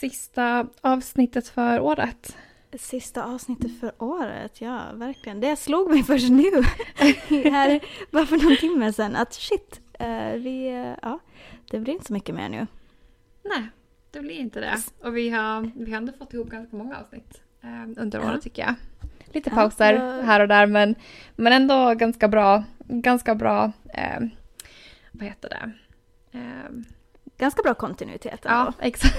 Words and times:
Sista 0.00 0.66
avsnittet 0.80 1.48
för 1.48 1.80
året. 1.80 2.36
Sista 2.78 3.24
avsnittet 3.24 3.80
för 3.80 3.92
året, 3.98 4.60
ja 4.60 4.82
verkligen. 4.94 5.40
Det 5.40 5.56
slog 5.56 5.90
mig 5.90 6.02
först 6.02 6.30
nu, 6.30 6.50
här, 7.50 7.80
bara 8.10 8.26
för 8.26 8.36
någon 8.36 8.56
timme 8.56 8.92
sedan, 8.92 9.16
att 9.16 9.34
shit, 9.34 9.80
eh, 9.92 10.32
vi, 10.32 10.68
eh, 10.68 10.94
ja, 11.02 11.18
det 11.70 11.78
blir 11.80 11.92
inte 11.92 12.06
så 12.06 12.12
mycket 12.12 12.34
mer 12.34 12.48
nu. 12.48 12.66
Nej, 13.42 13.68
det 14.10 14.20
blir 14.20 14.34
inte 14.34 14.60
det. 14.60 14.76
Och 15.00 15.16
vi 15.16 15.30
har, 15.30 15.70
vi 15.84 15.90
har 15.90 15.98
ändå 15.98 16.12
fått 16.12 16.34
ihop 16.34 16.48
ganska 16.48 16.76
många 16.76 16.96
avsnitt 16.96 17.42
eh, 17.62 18.02
under 18.02 18.24
året 18.24 18.42
tycker 18.42 18.62
jag. 18.62 18.74
Lite 19.34 19.50
pauser 19.50 19.92
ja, 19.94 20.22
här 20.22 20.40
och 20.40 20.48
där 20.48 20.66
men, 20.66 20.94
men 21.36 21.52
ändå 21.52 21.94
ganska 21.94 22.28
bra, 22.28 22.64
ganska 22.88 23.34
bra, 23.34 23.72
eh, 23.94 24.20
vad 25.12 25.28
heter 25.28 25.48
det? 25.48 25.72
Eh, 26.38 26.70
ganska 27.40 27.62
bra 27.62 27.74
kontinuitet. 27.74 28.46
Ändå. 28.46 28.56
Ja, 28.56 28.72
exakt. 28.80 29.16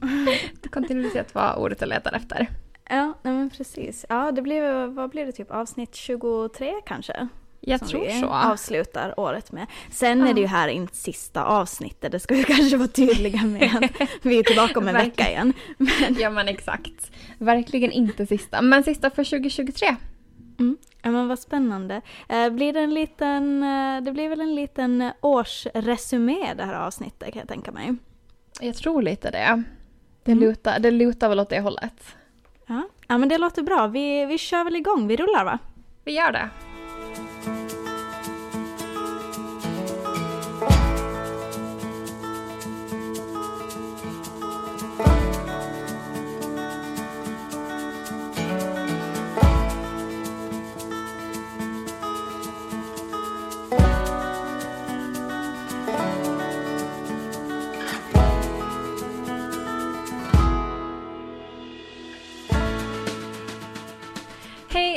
kontinuitet 0.70 1.34
var 1.34 1.58
ordet 1.58 1.80
jag 1.80 1.88
letade 1.88 2.16
efter. 2.16 2.48
Ja, 2.88 3.12
nej 3.22 3.34
men 3.34 3.50
precis. 3.50 4.06
Ja, 4.08 4.32
det 4.32 4.42
blir, 4.42 4.86
vad 4.86 5.10
blir 5.10 5.26
det, 5.26 5.32
typ 5.32 5.50
avsnitt 5.50 5.94
23 5.94 6.72
kanske? 6.86 7.28
Jag 7.60 7.78
som 7.78 7.88
tror 7.88 8.04
vi 8.04 8.20
så. 8.20 8.26
avslutar 8.26 9.20
året 9.20 9.52
med. 9.52 9.66
Sen 9.90 10.20
ja. 10.20 10.28
är 10.28 10.34
det 10.34 10.40
ju 10.40 10.46
här 10.46 10.68
inte 10.68 10.96
sista 10.96 11.44
avsnittet, 11.44 12.12
det 12.12 12.20
ska 12.20 12.34
vi 12.34 12.44
kanske 12.54 12.76
vara 12.76 12.88
tydliga 12.88 13.42
med. 13.42 13.88
vi 14.22 14.38
är 14.38 14.42
tillbaka 14.42 14.78
om 14.78 14.88
en 14.88 14.94
vecka 14.94 15.28
igen. 15.30 15.52
Men... 15.78 16.16
Ja 16.18 16.30
men 16.30 16.48
exakt. 16.48 17.10
Verkligen 17.38 17.92
inte 17.92 18.26
sista, 18.26 18.62
men 18.62 18.84
sista 18.84 19.10
för 19.10 19.24
2023. 19.24 19.96
Mm. 20.58 20.76
Ja 21.02 21.10
men 21.10 21.28
vad 21.28 21.38
spännande. 21.38 22.00
Eh, 22.28 22.50
blir 22.50 22.72
det 22.72 22.80
en 22.80 22.94
liten, 22.94 23.62
eh, 23.62 24.02
det 24.02 24.12
blir 24.12 24.28
väl 24.28 24.40
en 24.40 24.54
liten 24.54 25.10
årsresumé 25.20 26.54
det 26.54 26.64
här 26.64 26.86
avsnittet 26.86 27.32
kan 27.32 27.40
jag 27.40 27.48
tänka 27.48 27.72
mig. 27.72 27.94
Jag 28.60 28.76
tror 28.76 29.02
lite 29.02 29.30
det. 29.30 29.62
Det, 30.24 30.32
mm. 30.32 30.44
lutar, 30.44 30.78
det 30.78 30.90
lutar 30.90 31.28
väl 31.28 31.40
åt 31.40 31.50
det 31.50 31.60
hållet. 31.60 32.16
Ja, 32.66 32.82
ja 33.08 33.18
men 33.18 33.28
det 33.28 33.38
låter 33.38 33.62
bra. 33.62 33.86
Vi, 33.86 34.26
vi 34.26 34.38
kör 34.38 34.64
väl 34.64 34.76
igång, 34.76 35.06
vi 35.06 35.16
rullar 35.16 35.44
va? 35.44 35.58
Vi 36.04 36.12
gör 36.12 36.32
det. 36.32 36.48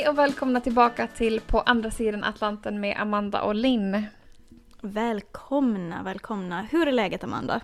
Och 0.08 0.18
välkomna 0.18 0.60
tillbaka 0.60 1.06
till 1.06 1.40
På 1.40 1.60
andra 1.60 1.90
sidan 1.90 2.24
Atlanten 2.24 2.80
med 2.80 2.96
Amanda 3.00 3.42
och 3.42 3.54
Linn. 3.54 4.02
Välkomna, 4.80 6.02
välkomna. 6.02 6.62
Hur 6.62 6.88
är 6.88 6.92
läget 6.92 7.24
Amanda? 7.24 7.60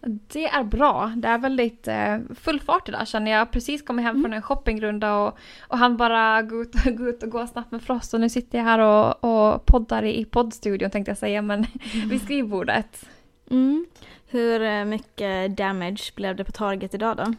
Det 0.00 0.44
är 0.44 0.64
bra. 0.64 1.12
Det 1.16 1.28
är 1.28 1.38
väldigt 1.38 1.88
eh, 1.88 2.18
full 2.34 2.60
fart 2.60 2.88
idag 2.88 3.08
känner 3.08 3.30
jag. 3.30 3.50
Precis 3.50 3.82
kommit 3.82 4.04
hem 4.04 4.10
mm. 4.10 4.22
från 4.22 4.32
en 4.32 4.42
shoppingrunda 4.42 5.16
och, 5.16 5.38
och 5.60 5.78
han 5.78 5.96
bara 5.96 6.42
gå 6.42 6.62
ut, 6.62 6.72
gå 6.96 7.08
ut 7.08 7.22
och 7.22 7.30
gå 7.30 7.46
snabbt 7.46 7.72
med 7.72 7.82
Frost 7.82 8.14
och 8.14 8.20
nu 8.20 8.28
sitter 8.28 8.58
jag 8.58 8.64
här 8.64 8.78
och, 8.78 9.24
och 9.24 9.66
poddar 9.66 10.02
i, 10.02 10.20
i 10.20 10.24
poddstudion 10.24 10.90
tänkte 10.90 11.10
jag 11.10 11.18
säga 11.18 11.42
men 11.42 11.66
mm. 11.94 12.08
vid 12.08 12.22
skrivbordet. 12.22 13.08
Mm. 13.50 13.86
Hur 14.26 14.62
eh, 14.62 14.84
mycket 14.84 15.56
damage 15.56 16.12
blev 16.14 16.36
det 16.36 16.44
på 16.44 16.52
Target 16.52 16.94
idag 16.94 17.16
då? 17.16 17.34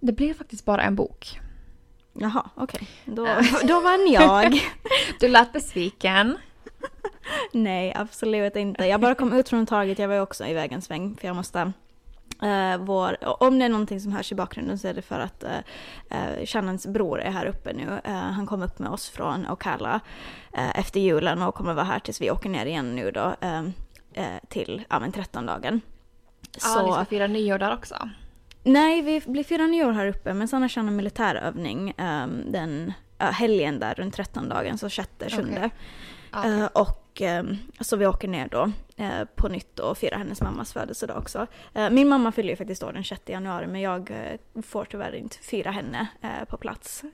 Det 0.00 0.12
blev 0.12 0.34
faktiskt 0.34 0.64
bara 0.64 0.82
en 0.82 0.96
bok. 0.96 1.40
Jaha, 2.12 2.50
okej. 2.54 2.88
Okay. 3.04 3.14
Då, 3.14 3.26
då 3.66 3.80
vann 3.80 4.06
jag. 4.12 4.60
du 5.20 5.28
lät 5.28 5.52
besviken. 5.52 6.38
Nej, 7.52 7.94
absolut 7.96 8.56
inte. 8.56 8.84
Jag 8.84 9.00
bara 9.00 9.14
kom 9.14 9.32
ut 9.32 9.48
från 9.48 9.66
taget, 9.66 9.98
jag 9.98 10.08
var 10.08 10.14
ju 10.14 10.20
också 10.20 10.46
iväg 10.46 10.72
en 10.72 10.82
sväng 10.82 11.16
för 11.20 11.26
jag 11.26 11.36
måste 11.36 11.72
Uh, 12.42 12.76
vår, 12.76 13.16
om 13.42 13.58
det 13.58 13.64
är 13.64 13.68
någonting 13.68 14.00
som 14.00 14.12
hörs 14.12 14.32
i 14.32 14.34
bakgrunden 14.34 14.78
så 14.78 14.88
är 14.88 14.94
det 14.94 15.02
för 15.02 15.20
att 15.20 15.44
uh, 15.44 16.46
Shannons 16.46 16.86
bror 16.86 17.20
är 17.20 17.30
här 17.30 17.46
uppe 17.46 17.72
nu. 17.72 18.00
Uh, 18.08 18.12
han 18.12 18.46
kom 18.46 18.62
upp 18.62 18.78
med 18.78 18.90
oss 18.90 19.10
från 19.10 19.50
Ocala 19.50 20.00
uh, 20.58 20.78
efter 20.78 21.00
julen 21.00 21.42
och 21.42 21.54
kommer 21.54 21.74
vara 21.74 21.84
här 21.84 21.98
tills 21.98 22.20
vi 22.20 22.30
åker 22.30 22.48
ner 22.48 22.66
igen 22.66 22.96
nu 22.96 23.10
då 23.10 23.34
till 24.48 24.84
ja, 24.88 25.00
men 25.00 25.12
13 25.12 25.46
dagen. 25.46 25.80
Ja, 26.52 26.60
så, 26.60 26.86
ni 26.86 26.92
ska 26.92 27.04
fira 27.04 27.26
nyår 27.26 27.58
där 27.58 27.74
också. 27.74 28.10
Nej, 28.62 29.02
vi 29.02 29.20
blir 29.20 29.44
fyra 29.44 29.66
nyår 29.66 29.92
här 29.92 30.06
uppe, 30.06 30.34
men 30.34 30.48
sen 30.48 30.62
har 30.62 30.72
jag 30.76 30.86
en 30.86 30.96
militärövning 30.96 31.94
um, 31.98 32.52
den 32.52 32.92
uh, 33.22 33.30
helgen 33.30 33.78
där 33.78 33.94
runt 33.94 34.14
13 34.14 34.48
dagen, 34.48 34.78
så 34.78 34.88
sjätte, 34.88 35.30
sjunde. 35.30 35.50
Okay. 35.50 35.70
Okay. 36.40 36.60
Uh, 36.60 36.66
och 36.66 37.20
um, 37.20 37.58
så 37.80 37.96
vi 37.96 38.06
åker 38.06 38.28
ner 38.28 38.48
då 38.48 38.72
uh, 39.00 39.24
på 39.36 39.48
nytt 39.48 39.78
och 39.78 39.98
firar 39.98 40.18
hennes 40.18 40.40
mammas 40.40 40.72
födelsedag 40.72 41.18
också. 41.18 41.46
Uh, 41.76 41.90
min 41.90 42.08
mamma 42.08 42.32
fyller 42.32 42.50
ju 42.50 42.56
faktiskt 42.56 42.82
år 42.82 42.92
den 42.92 43.04
6 43.04 43.22
januari, 43.26 43.66
men 43.66 43.80
jag 43.80 44.10
uh, 44.10 44.62
får 44.62 44.84
tyvärr 44.84 45.14
inte 45.14 45.36
fira 45.36 45.70
henne 45.70 46.06
på 46.48 46.56
plats. 46.56 47.04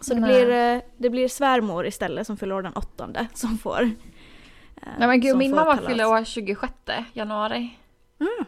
så 0.00 0.14
det 0.14 0.20
blir, 0.20 0.80
det 0.96 1.10
blir 1.10 1.28
svärmor 1.28 1.86
istället 1.86 2.26
som 2.26 2.36
fyller 2.36 2.54
år 2.54 2.62
den 2.62 2.72
8 2.72 3.26
som 3.34 3.58
får. 3.58 3.90
Nej 4.98 5.08
men 5.08 5.20
gud, 5.20 5.36
min 5.36 5.54
mamma 5.54 5.76
fyller 5.76 6.06
år 6.06 6.24
26 6.24 6.72
januari. 7.12 7.78
Mm. 8.20 8.44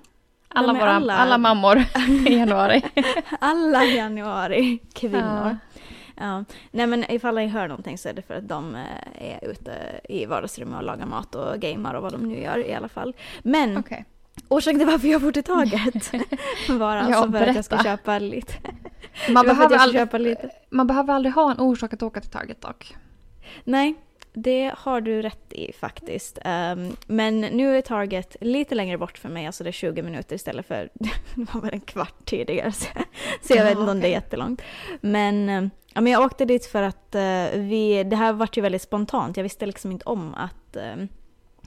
Alla, 0.54 0.72
våra, 0.72 0.92
alla... 0.92 1.14
alla 1.14 1.38
mammor 1.38 1.78
i 2.26 2.36
januari. 2.36 2.82
alla 3.40 3.84
januari 3.84 4.78
kvinnor. 4.94 5.56
Ja. 6.16 6.44
Nej 6.70 6.86
men 6.86 7.10
ifall 7.10 7.34
ni 7.34 7.46
hör 7.46 7.68
någonting 7.68 7.98
så 7.98 8.08
är 8.08 8.12
det 8.12 8.22
för 8.22 8.34
att 8.34 8.48
de 8.48 8.74
eh, 8.74 9.34
är 9.34 9.50
ute 9.50 10.00
i 10.08 10.26
vardagsrummet 10.26 10.76
och 10.76 10.84
lagar 10.84 11.06
mat 11.06 11.34
och 11.34 11.60
gamar 11.60 11.94
och 11.94 12.02
vad 12.02 12.12
de 12.12 12.28
nu 12.28 12.42
gör 12.42 12.66
i 12.66 12.74
alla 12.74 12.88
fall. 12.88 13.14
Men 13.42 13.78
okay. 13.78 14.04
orsaken 14.48 14.78
till 14.80 14.88
varför 14.88 15.08
jag 15.08 15.22
bor 15.22 15.32
till 15.32 15.44
taget 15.44 16.12
var 16.68 16.96
alltså 16.96 17.24
ja, 17.24 17.32
för 17.32 17.46
att 17.46 17.56
jag 17.56 17.64
ska 17.64 17.82
köpa 17.82 18.18
lite. 18.18 18.54
Man 19.30 19.46
behöver, 19.46 19.76
aldrig, 19.76 20.36
man 20.70 20.86
behöver 20.86 21.14
aldrig 21.14 21.34
ha 21.34 21.50
en 21.50 21.60
orsak 21.60 21.92
att 21.92 22.02
åka 22.02 22.20
till 22.20 22.30
taget 22.30 22.60
dock. 22.60 22.96
Nej, 23.64 23.94
det 24.34 24.74
har 24.76 25.00
du 25.00 25.22
rätt 25.22 25.52
i 25.52 25.72
faktiskt. 25.72 26.38
Um, 26.44 26.96
men 27.06 27.40
nu 27.40 27.76
är 27.76 27.80
Target 27.80 28.36
lite 28.40 28.74
längre 28.74 28.98
bort 28.98 29.18
för 29.18 29.28
mig, 29.28 29.46
alltså 29.46 29.64
det 29.64 29.70
är 29.70 29.72
20 29.72 30.02
minuter 30.02 30.36
istället 30.36 30.66
för 30.66 30.88
det 30.94 31.10
var 31.34 31.60
väl 31.60 31.74
en 31.74 31.80
kvart 31.80 32.24
tidigare. 32.24 32.72
Så, 32.72 32.86
så 33.42 33.54
jag 33.54 33.64
vet 33.64 33.78
inte 33.78 33.90
om 33.90 34.00
det 34.00 34.08
är 34.08 34.10
jättelångt. 34.10 34.62
Men, 35.00 35.48
um, 35.48 35.70
ja, 35.94 36.00
men 36.00 36.12
jag 36.12 36.22
åkte 36.22 36.44
dit 36.44 36.66
för 36.66 36.82
att 36.82 37.14
uh, 37.14 37.60
vi, 37.60 38.04
det 38.06 38.16
här 38.16 38.32
vart 38.32 38.56
ju 38.56 38.60
väldigt 38.60 38.82
spontant. 38.82 39.36
Jag 39.36 39.44
visste 39.44 39.66
liksom 39.66 39.92
inte 39.92 40.04
om 40.04 40.34
att 40.34 40.76
um, 40.76 41.08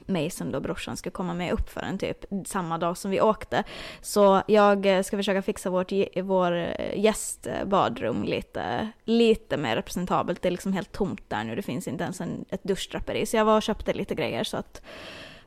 Mason 0.08 0.52
då, 0.52 0.60
brorsan, 0.60 0.96
ska 0.96 1.10
komma 1.10 1.34
med 1.34 1.52
upp 1.52 1.68
för 1.68 1.80
en 1.80 1.98
typ 1.98 2.24
samma 2.46 2.78
dag 2.78 2.96
som 2.96 3.10
vi 3.10 3.20
åkte. 3.20 3.64
Så 4.00 4.42
jag 4.46 4.86
eh, 4.86 5.02
ska 5.02 5.16
försöka 5.16 5.42
fixa 5.42 5.70
vårt, 5.70 5.92
vår 6.22 6.52
eh, 6.52 6.98
gästbadrum 7.00 8.22
lite, 8.22 8.88
lite 9.04 9.56
mer 9.56 9.76
representabelt. 9.76 10.42
Det 10.42 10.48
är 10.48 10.50
liksom 10.50 10.72
helt 10.72 10.92
tomt 10.92 11.22
där 11.28 11.44
nu, 11.44 11.56
det 11.56 11.62
finns 11.62 11.88
inte 11.88 12.04
ens 12.04 12.20
en, 12.20 12.44
ett 12.48 12.64
duschdraperi. 12.64 13.26
Så 13.26 13.36
jag 13.36 13.44
var 13.44 13.56
och 13.56 13.62
köpte 13.62 13.92
lite 13.92 14.14
grejer 14.14 14.44
så 14.44 14.56
att, 14.56 14.82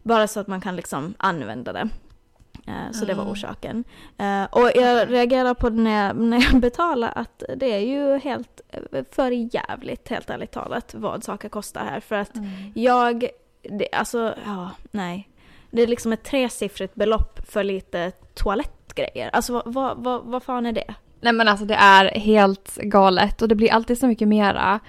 bara 0.03 0.27
så 0.27 0.39
att 0.39 0.47
man 0.47 0.61
kan 0.61 0.75
liksom 0.75 1.13
använda 1.17 1.73
det. 1.73 1.89
Eh, 2.67 2.91
så 2.91 3.05
det 3.05 3.13
var 3.13 3.23
mm. 3.23 3.31
orsaken. 3.31 3.83
Och 4.51 4.71
jag 4.75 5.11
reagerar 5.11 5.53
på 5.53 5.69
det 5.69 5.81
när 5.81 6.07
jag, 6.07 6.17
när 6.17 6.41
jag 6.51 6.61
betalar 6.61 7.11
att 7.15 7.43
det 7.55 7.73
är 7.73 7.79
ju 7.79 8.19
helt 8.19 8.61
för 9.11 9.55
jävligt 9.55 10.07
helt 10.09 10.29
ärligt 10.29 10.51
talat 10.51 10.93
vad 10.93 11.23
saker 11.23 11.49
kostar 11.49 11.85
här. 11.85 11.99
För 11.99 12.15
att 12.15 12.35
mm. 12.35 12.49
jag 12.75 13.29
det, 13.61 13.87
alltså, 13.91 14.35
ja, 14.45 14.71
nej. 14.91 15.27
Det 15.71 15.81
är 15.81 15.87
liksom 15.87 16.13
ett 16.13 16.23
tresiffrigt 16.23 16.95
belopp 16.95 17.39
för 17.47 17.63
lite 17.63 18.11
toalettgrejer. 18.33 19.29
Alltså 19.33 19.53
vad, 19.53 19.73
vad, 19.73 19.97
vad, 19.97 20.23
vad 20.23 20.43
fan 20.43 20.65
är 20.65 20.71
det? 20.71 20.95
Nej 21.21 21.33
men 21.33 21.47
alltså 21.47 21.65
det 21.65 21.75
är 21.75 22.19
helt 22.19 22.75
galet 22.75 23.41
och 23.41 23.47
det 23.47 23.55
blir 23.55 23.71
alltid 23.71 23.97
så 23.97 24.07
mycket 24.07 24.27
mera 24.27 24.79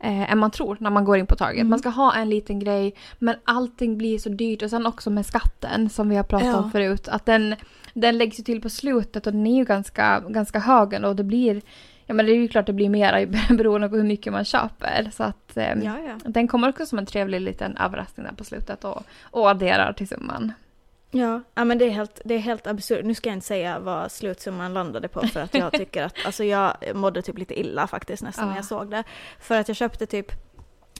eh, 0.00 0.32
än 0.32 0.38
man 0.38 0.50
tror 0.50 0.76
när 0.80 0.90
man 0.90 1.04
går 1.04 1.18
in 1.18 1.26
på 1.26 1.36
Target. 1.36 1.60
Mm. 1.60 1.70
Man 1.70 1.78
ska 1.78 1.88
ha 1.88 2.14
en 2.14 2.30
liten 2.30 2.58
grej 2.58 2.94
men 3.18 3.36
allting 3.44 3.98
blir 3.98 4.18
så 4.18 4.28
dyrt 4.28 4.62
och 4.62 4.70
sen 4.70 4.86
också 4.86 5.10
med 5.10 5.26
skatten 5.26 5.90
som 5.90 6.08
vi 6.08 6.16
har 6.16 6.24
pratat 6.24 6.46
ja. 6.46 6.56
om 6.56 6.70
förut. 6.70 7.08
Att 7.08 7.26
den, 7.26 7.56
den 7.94 8.18
läggs 8.18 8.38
ju 8.38 8.42
till 8.42 8.62
på 8.62 8.68
slutet 8.68 9.26
och 9.26 9.32
den 9.32 9.46
är 9.46 9.56
ju 9.56 9.64
ganska, 9.64 10.20
ganska 10.28 10.58
hög 10.58 11.04
och 11.04 11.16
det 11.16 11.24
blir 11.24 11.62
Ja 12.10 12.14
men 12.14 12.26
det 12.26 12.32
är 12.32 12.36
ju 12.36 12.48
klart 12.48 12.66
det 12.66 12.72
blir 12.72 12.88
mera 12.88 13.26
beroende 13.50 13.88
på 13.88 13.96
hur 13.96 14.04
mycket 14.04 14.32
man 14.32 14.44
köper. 14.44 15.10
Så 15.12 15.22
att 15.22 15.56
eh, 15.56 15.64
ja, 15.64 15.98
ja. 16.06 16.18
den 16.24 16.48
kommer 16.48 16.68
också 16.68 16.86
som 16.86 16.98
en 16.98 17.06
trevlig 17.06 17.40
liten 17.40 17.76
överraskning 17.76 18.26
där 18.26 18.32
på 18.32 18.44
slutet 18.44 18.84
och, 18.84 19.02
och 19.22 19.50
adderar 19.50 19.92
till 19.92 20.08
summan. 20.08 20.52
Ja, 21.10 21.42
ja 21.54 21.64
men 21.64 21.78
det 21.78 21.84
är 21.84 21.90
helt, 21.90 22.20
det 22.24 22.34
är 22.34 22.38
helt 22.38 22.66
absurt. 22.66 23.04
Nu 23.04 23.14
ska 23.14 23.28
jag 23.28 23.36
inte 23.36 23.46
säga 23.46 23.78
vad 23.78 24.12
slutsumman 24.12 24.74
landade 24.74 25.08
på 25.08 25.26
för 25.26 25.40
att 25.40 25.54
jag 25.54 25.72
tycker 25.78 26.02
att, 26.02 26.14
alltså 26.24 26.44
jag 26.44 26.76
mådde 26.94 27.22
typ 27.22 27.38
lite 27.38 27.60
illa 27.60 27.86
faktiskt 27.86 28.22
nästan 28.22 28.44
ja. 28.44 28.50
när 28.50 28.56
jag 28.58 28.64
såg 28.64 28.90
det. 28.90 29.04
För 29.40 29.60
att 29.60 29.68
jag 29.68 29.76
köpte 29.76 30.06
typ, 30.06 30.32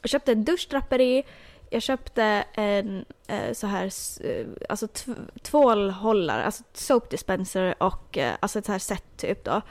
jag 0.03 0.11
köpte 0.11 0.33
ett 0.33 0.47
duschdraperi, 0.47 1.23
jag 1.71 1.83
köpte 1.83 2.45
en 2.53 3.05
eh, 3.27 3.53
så 3.53 3.67
här, 3.67 3.85
eh, 4.25 4.47
alltså 4.69 4.89
tv- 4.89 5.21
tvålhållare, 5.43 6.45
alltså 6.45 6.63
soap 6.73 7.11
dispenser 7.11 7.75
och 7.79 8.19
eh, 8.19 8.35
alltså 8.41 8.59
ett 8.59 8.67
så 8.67 8.73
här 8.73 8.79
set 8.79 9.17
typ 9.17 9.45
då. 9.45 9.63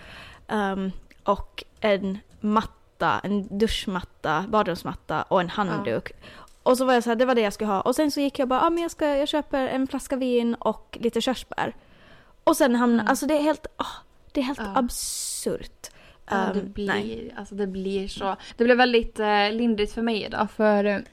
Ehm, 0.47 0.91
och 1.31 1.63
en 1.79 2.17
matta, 2.39 3.19
en 3.23 3.57
duschmatta, 3.57 4.45
badrumsmatta 4.49 5.21
och 5.21 5.41
en 5.41 5.49
handduk. 5.49 6.11
Och 6.63 6.77
så 6.77 6.85
var 6.85 6.93
jag 6.93 7.03
så 7.03 7.09
här, 7.09 7.15
det 7.15 7.25
var 7.25 7.35
det 7.35 7.41
jag 7.41 7.53
skulle 7.53 7.69
ha. 7.71 7.81
Och 7.81 7.95
sen 7.95 8.11
så 8.11 8.19
gick 8.19 8.39
jag 8.39 8.47
bara, 8.47 8.61
ah, 8.61 8.69
men 8.69 8.81
jag, 8.83 8.91
ska, 8.91 9.05
jag 9.15 9.27
köper 9.27 9.67
en 9.67 9.87
flaska 9.87 10.15
vin 10.15 10.53
och 10.55 10.97
lite 11.01 11.21
körsbär. 11.21 11.75
Och 12.43 12.57
sen 12.57 12.75
hamnade, 12.75 13.01
Mm. 13.01 13.09
alltså 13.09 13.25
det 13.25 13.37
är 13.37 13.41
helt, 13.43 13.67
ah, 13.77 13.85
det 14.31 14.39
är 14.39 14.43
helt 14.43 14.59
Ja. 14.59 14.71
absurt. 14.75 15.87
Ja, 16.31 16.35
det, 16.53 16.59
Ehm, 16.59 16.71
blir, 16.71 16.87
nej. 16.87 17.33
alltså 17.37 17.55
det 17.55 17.67
blir 17.67 18.07
så. 18.07 18.35
Det 18.57 18.63
blev 18.63 18.77
väldigt 18.77 19.19
eh, 19.19 19.51
lindrigt 19.51 19.93
för 19.93 20.01
mig 20.01 20.23
idag 20.23 20.47
för, 20.51 21.03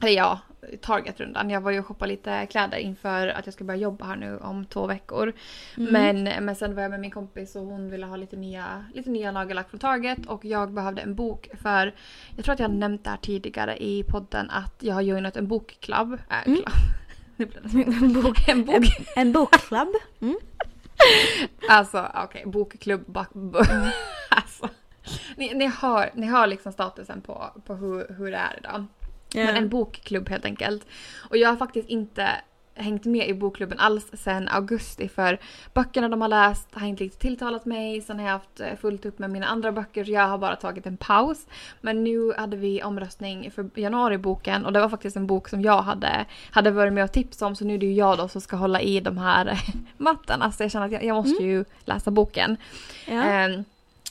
ja, 0.00 0.38
Target-rundan. 0.82 1.50
Jag 1.50 1.60
var 1.60 1.70
ju 1.70 1.78
och 1.78 1.86
shoppade 1.86 2.10
lite 2.10 2.46
kläder 2.46 2.78
inför 2.78 3.28
att 3.28 3.46
jag 3.46 3.54
ska 3.54 3.64
börja 3.64 3.80
jobba 3.80 4.04
här 4.04 4.16
nu 4.16 4.38
om 4.38 4.64
två 4.66 4.86
veckor. 4.86 5.32
Mm. 5.76 5.92
Men, 5.92 6.44
men 6.44 6.56
sen 6.56 6.74
var 6.74 6.82
jag 6.82 6.90
med 6.90 7.00
min 7.00 7.10
kompis 7.10 7.56
och 7.56 7.62
hon 7.62 7.90
ville 7.90 8.06
ha 8.06 8.16
lite 8.16 8.36
nya, 8.36 8.84
lite 8.94 9.10
nya 9.10 9.32
nagellack 9.32 9.70
från 9.70 9.80
Target 9.80 10.26
och 10.26 10.44
jag 10.44 10.72
behövde 10.72 11.02
en 11.02 11.14
bok 11.14 11.48
för 11.62 11.94
jag 12.36 12.44
tror 12.44 12.52
att 12.52 12.60
jag 12.60 12.70
nämnt 12.70 13.04
det 13.04 13.10
här 13.10 13.16
tidigare 13.16 13.76
i 13.82 14.02
podden 14.02 14.50
att 14.50 14.74
jag 14.80 14.94
har 14.94 15.02
joinat 15.02 15.36
en 15.36 15.48
bokklubb. 15.48 16.12
Äh, 16.30 16.36
Mm. 16.46 16.56
klubb. 16.62 16.68
Nu 17.38 17.46
blev 17.46 17.62
det 17.62 17.96
en, 18.06 18.12
bok, 18.22 18.48
En 18.48 18.64
bok. 18.64 18.74
en, 18.76 18.82
en 19.16 19.32
bokklubb. 19.32 19.88
Mm. 20.20 20.36
Alltså 21.68 22.10
okej, 22.24 22.42
bokklubb. 22.46 23.04
Bak, 23.06 23.28
bo, 23.32 23.58
alltså. 24.30 24.68
Ni, 25.36 25.54
ni, 25.54 25.66
hör, 25.66 26.10
ni 26.14 26.26
hör 26.26 26.46
liksom 26.46 26.72
statusen 26.72 27.20
på, 27.20 27.50
på 27.66 27.74
hur, 27.74 28.14
hur 28.18 28.30
det 28.30 28.36
är 28.36 28.58
idag. 28.58 28.84
Men 29.34 29.56
en 29.56 29.68
bokklubb 29.68 30.28
helt 30.28 30.44
enkelt. 30.44 30.86
Och 31.30 31.36
jag 31.36 31.48
har 31.48 31.56
faktiskt 31.56 31.88
inte 31.88 32.28
hängt 32.76 33.04
med 33.04 33.28
i 33.28 33.34
bokklubben 33.34 33.78
alls 33.78 34.06
sedan 34.12 34.48
augusti 34.48 35.08
för 35.08 35.38
böckerna 35.74 36.08
de 36.08 36.20
har 36.20 36.28
läst 36.28 36.68
har 36.72 36.86
inte 36.86 37.04
riktigt 37.04 37.20
tilltalat 37.20 37.64
mig. 37.64 38.00
Sen 38.00 38.18
har 38.18 38.26
jag 38.26 38.32
haft 38.32 38.60
eh, 38.60 38.76
fullt 38.80 39.06
upp 39.06 39.18
med 39.18 39.30
mina 39.30 39.46
andra 39.46 39.72
böcker 39.72 40.04
så 40.04 40.10
jag 40.10 40.28
har 40.28 40.38
bara 40.38 40.56
tagit 40.56 40.86
en 40.86 40.96
paus. 40.96 41.46
Men 41.80 42.04
nu 42.04 42.32
hade 42.38 42.56
vi 42.56 42.82
omröstning 42.82 43.50
för 43.50 43.70
januariboken 43.74 44.66
och 44.66 44.72
det 44.72 44.80
var 44.80 44.88
faktiskt 44.88 45.16
en 45.16 45.26
bok 45.26 45.48
som 45.48 45.62
jag 45.62 45.82
hade, 45.82 46.26
hade 46.50 46.70
varit 46.70 46.92
med 46.92 47.04
och 47.04 47.12
tipsat 47.12 47.46
om 47.46 47.56
så 47.56 47.64
nu 47.64 47.74
är 47.74 47.78
det 47.78 47.86
ju 47.86 47.94
jag 47.94 48.18
då 48.18 48.28
som 48.28 48.40
ska 48.40 48.56
hålla 48.56 48.80
i 48.80 49.00
de 49.00 49.18
här 49.18 49.60
mattorna. 49.96 50.52
Så 50.52 50.62
jag 50.62 50.70
känner 50.70 50.86
att 50.86 50.92
jag, 50.92 51.04
jag 51.04 51.14
måste 51.14 51.44
ju 51.44 51.64
läsa 51.84 52.10
boken. 52.10 52.56
Ja. 53.06 53.22
Ehm, 53.22 53.64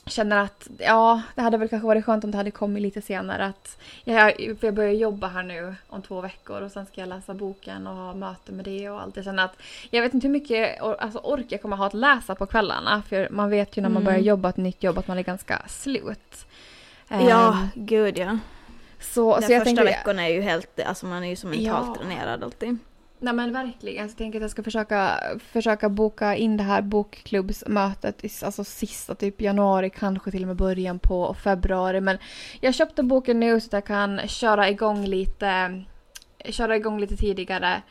känner 0.08 0.38
att 0.38 0.68
ja, 0.80 1.22
det 1.36 1.42
hade 1.42 1.58
väl 1.58 1.70
kanske 1.70 1.88
varit 1.88 2.06
skönt 2.06 2.24
om 2.24 2.32
det 2.32 2.38
hade 2.38 2.52
kommit 2.52 2.82
lite 2.84 3.02
senare. 3.02 3.46
Att 3.46 3.78
jag, 4.04 4.34
för 4.60 4.68
jag 4.68 4.74
börjar 4.74 4.92
jobba 4.92 5.28
här 5.28 5.44
nu 5.44 5.76
om 5.88 6.02
två 6.02 6.22
veckor 6.22 6.62
och 6.62 6.72
sen 6.72 6.86
ska 6.86 7.02
jag 7.02 7.10
läsa 7.10 7.34
boken 7.34 7.88
och 7.88 7.96
ha 7.96 8.14
möte 8.14 8.52
med 8.52 8.66
det 8.66 8.90
och 8.90 9.02
allt. 9.02 9.16
Jag 9.16 9.26
känner 9.26 9.46
att 9.46 9.62
jag 9.90 10.02
vet 10.02 10.14
inte 10.14 10.28
hur 10.28 10.32
mycket 10.32 10.82
or, 10.82 10.96
alltså, 11.00 11.20
ork 11.20 11.46
jag 11.50 11.62
kommer 11.62 11.78
ha 11.78 11.86
att 11.86 11.94
läsa 11.94 12.36
på 12.36 12.46
kvällarna. 12.46 13.04
För 13.10 13.28
man 13.32 13.50
vet 13.50 13.78
ju 13.78 13.82
när 13.82 13.90
man 13.90 14.02
Mm. 14.02 14.06
börjar 14.06 14.20
jobba 14.20 14.50
ett 14.50 14.58
nytt 14.58 14.84
jobb 14.84 14.98
att 14.98 15.08
man 15.08 15.18
är 15.18 15.24
ganska 15.24 15.62
slut. 15.68 16.46
ja, 17.08 17.18
Ehm, 17.52 17.68
gud 17.76 18.18
ja. 18.18 18.38
så, 19.02 19.36
De 19.36 19.42
så 19.42 19.48
första 19.48 19.64
tänker, 19.64 19.84
veckorna 19.84 20.28
är 20.28 20.34
ju 20.34 20.42
helt, 20.42 20.80
alltså 20.80 21.06
man 21.06 21.24
är 21.24 21.28
ju 21.30 21.36
så 21.36 21.48
mentalt 21.48 21.88
Ja. 21.88 22.04
dränerad 22.04 22.44
alltid. 22.44 22.78
Nej 23.20 23.34
men 23.34 23.54
verkligen. 23.54 24.10
Så 24.10 24.12
jag 24.12 24.18
tänker 24.18 24.40
att 24.40 24.42
jag 24.42 24.52
ska 24.52 24.64
försöka, 24.64 25.20
försöka 25.40 25.90
boka 25.90 26.36
in 26.36 26.58
det 26.58 26.64
här 26.64 26.82
bokklubbsmötet 26.82 28.26
i 28.26 28.30
alltså 28.46 28.64
sista 28.64 29.16
typ 29.16 29.42
januari, 29.42 29.90
kanske 29.90 30.32
till 30.32 30.42
och 30.42 30.48
med 30.48 30.56
början 30.56 31.00
på 31.00 31.34
februari. 31.34 32.02
Men 32.02 32.18
jag 32.62 32.76
köpte 32.76 33.04
boken 33.04 33.40
nu 33.40 33.60
så 33.60 33.68
att 33.68 33.74
jag 33.74 33.86
kan 33.86 34.28
köra 34.28 34.70
igång 34.70 35.06
lite, 35.06 35.82
köra 36.46 36.76
igång 36.76 37.00
lite 37.00 37.18
tidigare 37.18 37.82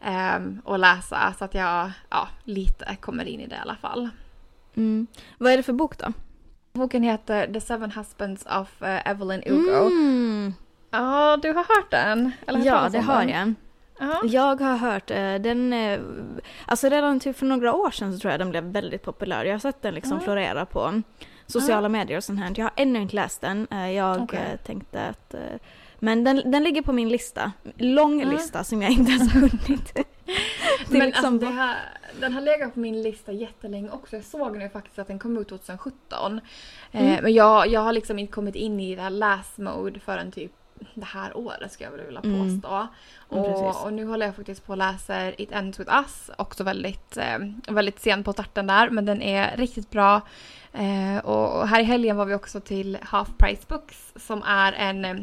ehm, 0.00 0.60
och 0.64 0.78
läsa 0.78 1.34
så 1.38 1.44
att 1.44 1.54
jag 1.54 1.90
ja, 2.10 2.28
lite 2.44 2.96
kommer 3.00 3.24
in 3.24 3.40
i 3.40 3.46
det 3.46 3.56
i 3.56 3.58
alla 3.58 3.76
fall. 3.76 4.08
Mm. 4.76 5.06
Vad 5.38 5.52
är 5.52 5.56
det 5.56 5.62
för 5.62 5.72
bok 5.72 5.98
då? 5.98 6.12
Boken 6.72 7.02
heter 7.02 7.52
The 7.52 7.60
Seven 7.60 7.90
Husbands 7.90 8.46
of 8.46 8.82
eh, 8.82 9.10
Evelyn 9.10 9.42
Hugo. 9.46 9.86
Mm. 9.86 10.54
Ja, 10.90 11.38
du 11.42 11.48
har 11.48 11.64
hört 11.76 11.90
den? 11.90 12.32
Ja, 12.46 12.88
det 12.92 13.00
har 13.00 13.22
jag. 13.22 13.54
Ja. 13.98 14.20
Jag 14.24 14.60
har 14.60 14.76
hört 14.76 15.10
eh, 15.10 15.34
den, 15.34 15.72
eh, 15.72 16.00
alltså 16.66 16.88
redan 16.88 17.20
typ 17.20 17.36
för 17.36 17.46
några 17.46 17.74
år 17.74 17.90
sedan 17.90 18.12
så 18.12 18.18
tror 18.18 18.30
jag 18.30 18.40
den 18.40 18.50
blev 18.50 18.64
väldigt 18.64 19.02
populär. 19.02 19.44
Jag 19.44 19.54
har 19.54 19.58
sett 19.58 19.82
den 19.82 19.94
liksom 19.94 20.16
Ja. 20.18 20.20
florera 20.24 20.66
på 20.66 21.02
sociala 21.46 21.88
medier 21.88 22.16
och 22.16 22.24
sånt 22.24 22.40
här. 22.40 22.52
Jag 22.56 22.64
har 22.64 22.72
ännu 22.76 23.02
inte 23.02 23.14
läst 23.16 23.40
den. 23.40 23.66
Eh, 23.70 23.90
Jag 23.90 24.34
eh, 24.34 24.56
tänkte 24.66 25.06
att, 25.06 25.34
eh, 25.34 25.40
men 25.98 26.24
den, 26.24 26.50
den 26.50 26.64
ligger 26.64 26.82
på 26.82 26.92
min 26.92 27.08
lista. 27.08 27.52
Lång 27.76 28.24
lista 28.24 28.64
som 28.64 28.82
jag 28.82 28.90
inte 28.90 29.12
ens 29.12 29.32
har 29.32 29.40
hunnit. 29.40 29.92
Men 30.88 31.00
liksom 31.06 31.24
alltså, 31.34 31.46
det 31.46 31.52
bo- 31.52 31.52
här, 31.60 31.76
den 32.20 32.32
har 32.32 32.40
legat 32.40 32.74
på 32.74 32.80
min 32.80 33.02
lista 33.02 33.32
jättelänge 33.32 33.90
också. 33.90 34.16
Jag 34.16 34.24
såg 34.24 34.56
nu 34.56 34.68
faktiskt 34.68 34.98
att 34.98 35.06
den 35.06 35.18
kom 35.18 35.38
ut 35.38 35.48
2017. 35.48 36.40
Eh, 36.92 37.02
Mm. 37.06 37.22
men 37.22 37.32
jag, 37.34 37.66
jag 37.68 37.80
har 37.80 37.92
liksom 37.92 38.18
inte 38.18 38.32
kommit 38.32 38.54
in 38.54 38.80
i 38.80 38.94
det 38.96 39.02
här 39.02 39.10
läs-mode 39.10 40.00
förrän 40.00 40.32
typ 40.32 40.52
det 40.94 41.04
här 41.04 41.36
året 41.36 41.72
ska 41.72 41.84
jag 41.84 41.90
väl 41.90 42.00
vilja 42.06 42.20
Mm. 42.20 42.60
påstå. 42.60 42.86
Precis. 43.30 43.76
och, 43.80 43.84
och 43.86 43.92
nu 43.92 44.06
håller 44.06 44.26
jag 44.26 44.36
faktiskt 44.36 44.66
på 44.66 44.72
och 44.72 44.76
läser 44.78 45.40
It 45.40 45.52
Ends 45.52 45.80
With 45.80 45.92
Us. 45.94 46.30
Också 46.38 46.64
väldigt, 46.64 47.16
eh, 47.16 47.38
väldigt 47.68 48.00
sen 48.00 48.24
på 48.24 48.32
starten 48.32 48.66
där 48.66 48.90
men 48.90 49.04
den 49.04 49.22
är 49.22 49.56
riktigt 49.56 49.90
bra. 49.90 50.20
Eh, 50.72 51.24
och 51.24 51.68
här 51.68 51.80
i 51.80 51.84
helgen 51.84 52.16
var 52.16 52.24
vi 52.24 52.34
också 52.34 52.60
till 52.60 52.98
Half 53.02 53.28
Price 53.38 53.62
Books 53.68 54.12
som 54.16 54.42
är 54.42 54.72
en 54.72 55.04
eh, 55.04 55.14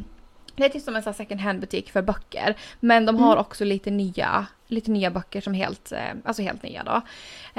det 0.55 0.65
är 0.65 0.69
typ 0.69 0.83
som 0.83 0.95
en 0.95 1.03
sån 1.03 1.13
second 1.13 1.41
hand 1.41 1.59
butik 1.59 1.91
för 1.91 2.01
böcker. 2.01 2.55
Men 2.79 3.05
de 3.05 3.15
har 3.17 3.31
Mm. 3.31 3.39
också 3.41 3.65
lite 3.65 3.91
nya, 3.91 4.45
lite 4.67 4.91
nya 4.91 5.11
böcker 5.11 5.41
som 5.41 5.53
helt, 5.53 5.91
eh, 5.91 5.99
alltså 6.25 6.41
helt 6.41 6.63
nya 6.63 6.83
då. 6.83 7.01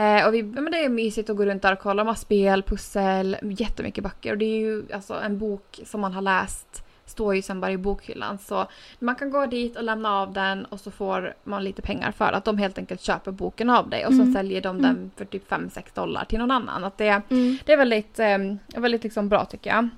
Eh, 0.03 0.27
och 0.27 0.35
vi, 0.35 0.43
men 0.43 0.71
det 0.73 0.85
är 0.85 0.89
mysigt 0.89 1.31
att 1.31 1.37
gå 1.37 1.45
runt 1.45 1.63
där 1.63 1.73
och 1.73 1.79
kolla. 1.79 2.05
De 2.05 2.09
har 2.09 2.15
spel, 2.15 2.63
pussel, 2.63 3.37
jättemycket 3.43 4.05
böcker. 4.05 4.33
Och 4.33 4.39
det 4.39 4.45
är 4.45 4.59
ju 4.59 4.93
alltså 4.93 5.15
en 5.21 5.39
bok 5.39 5.81
som 5.87 6.01
man 6.01 6.13
har 6.13 6.23
läst 6.23 6.85
står 7.13 7.35
ju 7.37 7.43
sen 7.43 7.61
bara 7.61 7.73
i 7.73 7.77
bokhyllan. 7.77 8.39
Så 8.39 8.67
man 8.99 9.15
kan 9.17 9.31
gå 9.31 9.47
dit 9.47 9.77
och 9.77 9.83
lämna 9.85 10.21
av 10.21 10.33
den 10.33 10.65
och 10.65 10.81
så 10.81 10.91
får 10.91 11.35
man 11.45 11.65
lite 11.65 11.83
pengar 11.83 12.13
för 12.13 12.33
att 12.33 12.45
de 12.45 12.59
helt 12.59 12.79
enkelt 12.79 13.01
köper 13.01 13.31
boken 13.33 13.71
av 13.71 13.89
dig 13.89 14.07
och 14.07 14.13
så 14.15 14.21
Mm. 14.23 14.35
säljer 14.35 14.61
de 14.61 14.77
Mm. 14.79 14.83
den 14.95 15.11
för 15.17 15.25
typ 15.25 15.49
5-6 15.49 15.95
dollar 15.95 16.25
till 16.25 16.39
någon 16.39 16.51
annan. 16.51 16.85
Att 16.85 16.99
det, 16.99 17.23
Mm. 17.31 17.59
det 17.65 17.73
är 17.73 17.77
väldigt, 17.77 18.19
eh, 18.19 18.39
väldigt 18.83 19.03
liksom 19.05 19.29
bra 19.29 19.45
tycker 19.45 19.71
jag. 19.71 19.89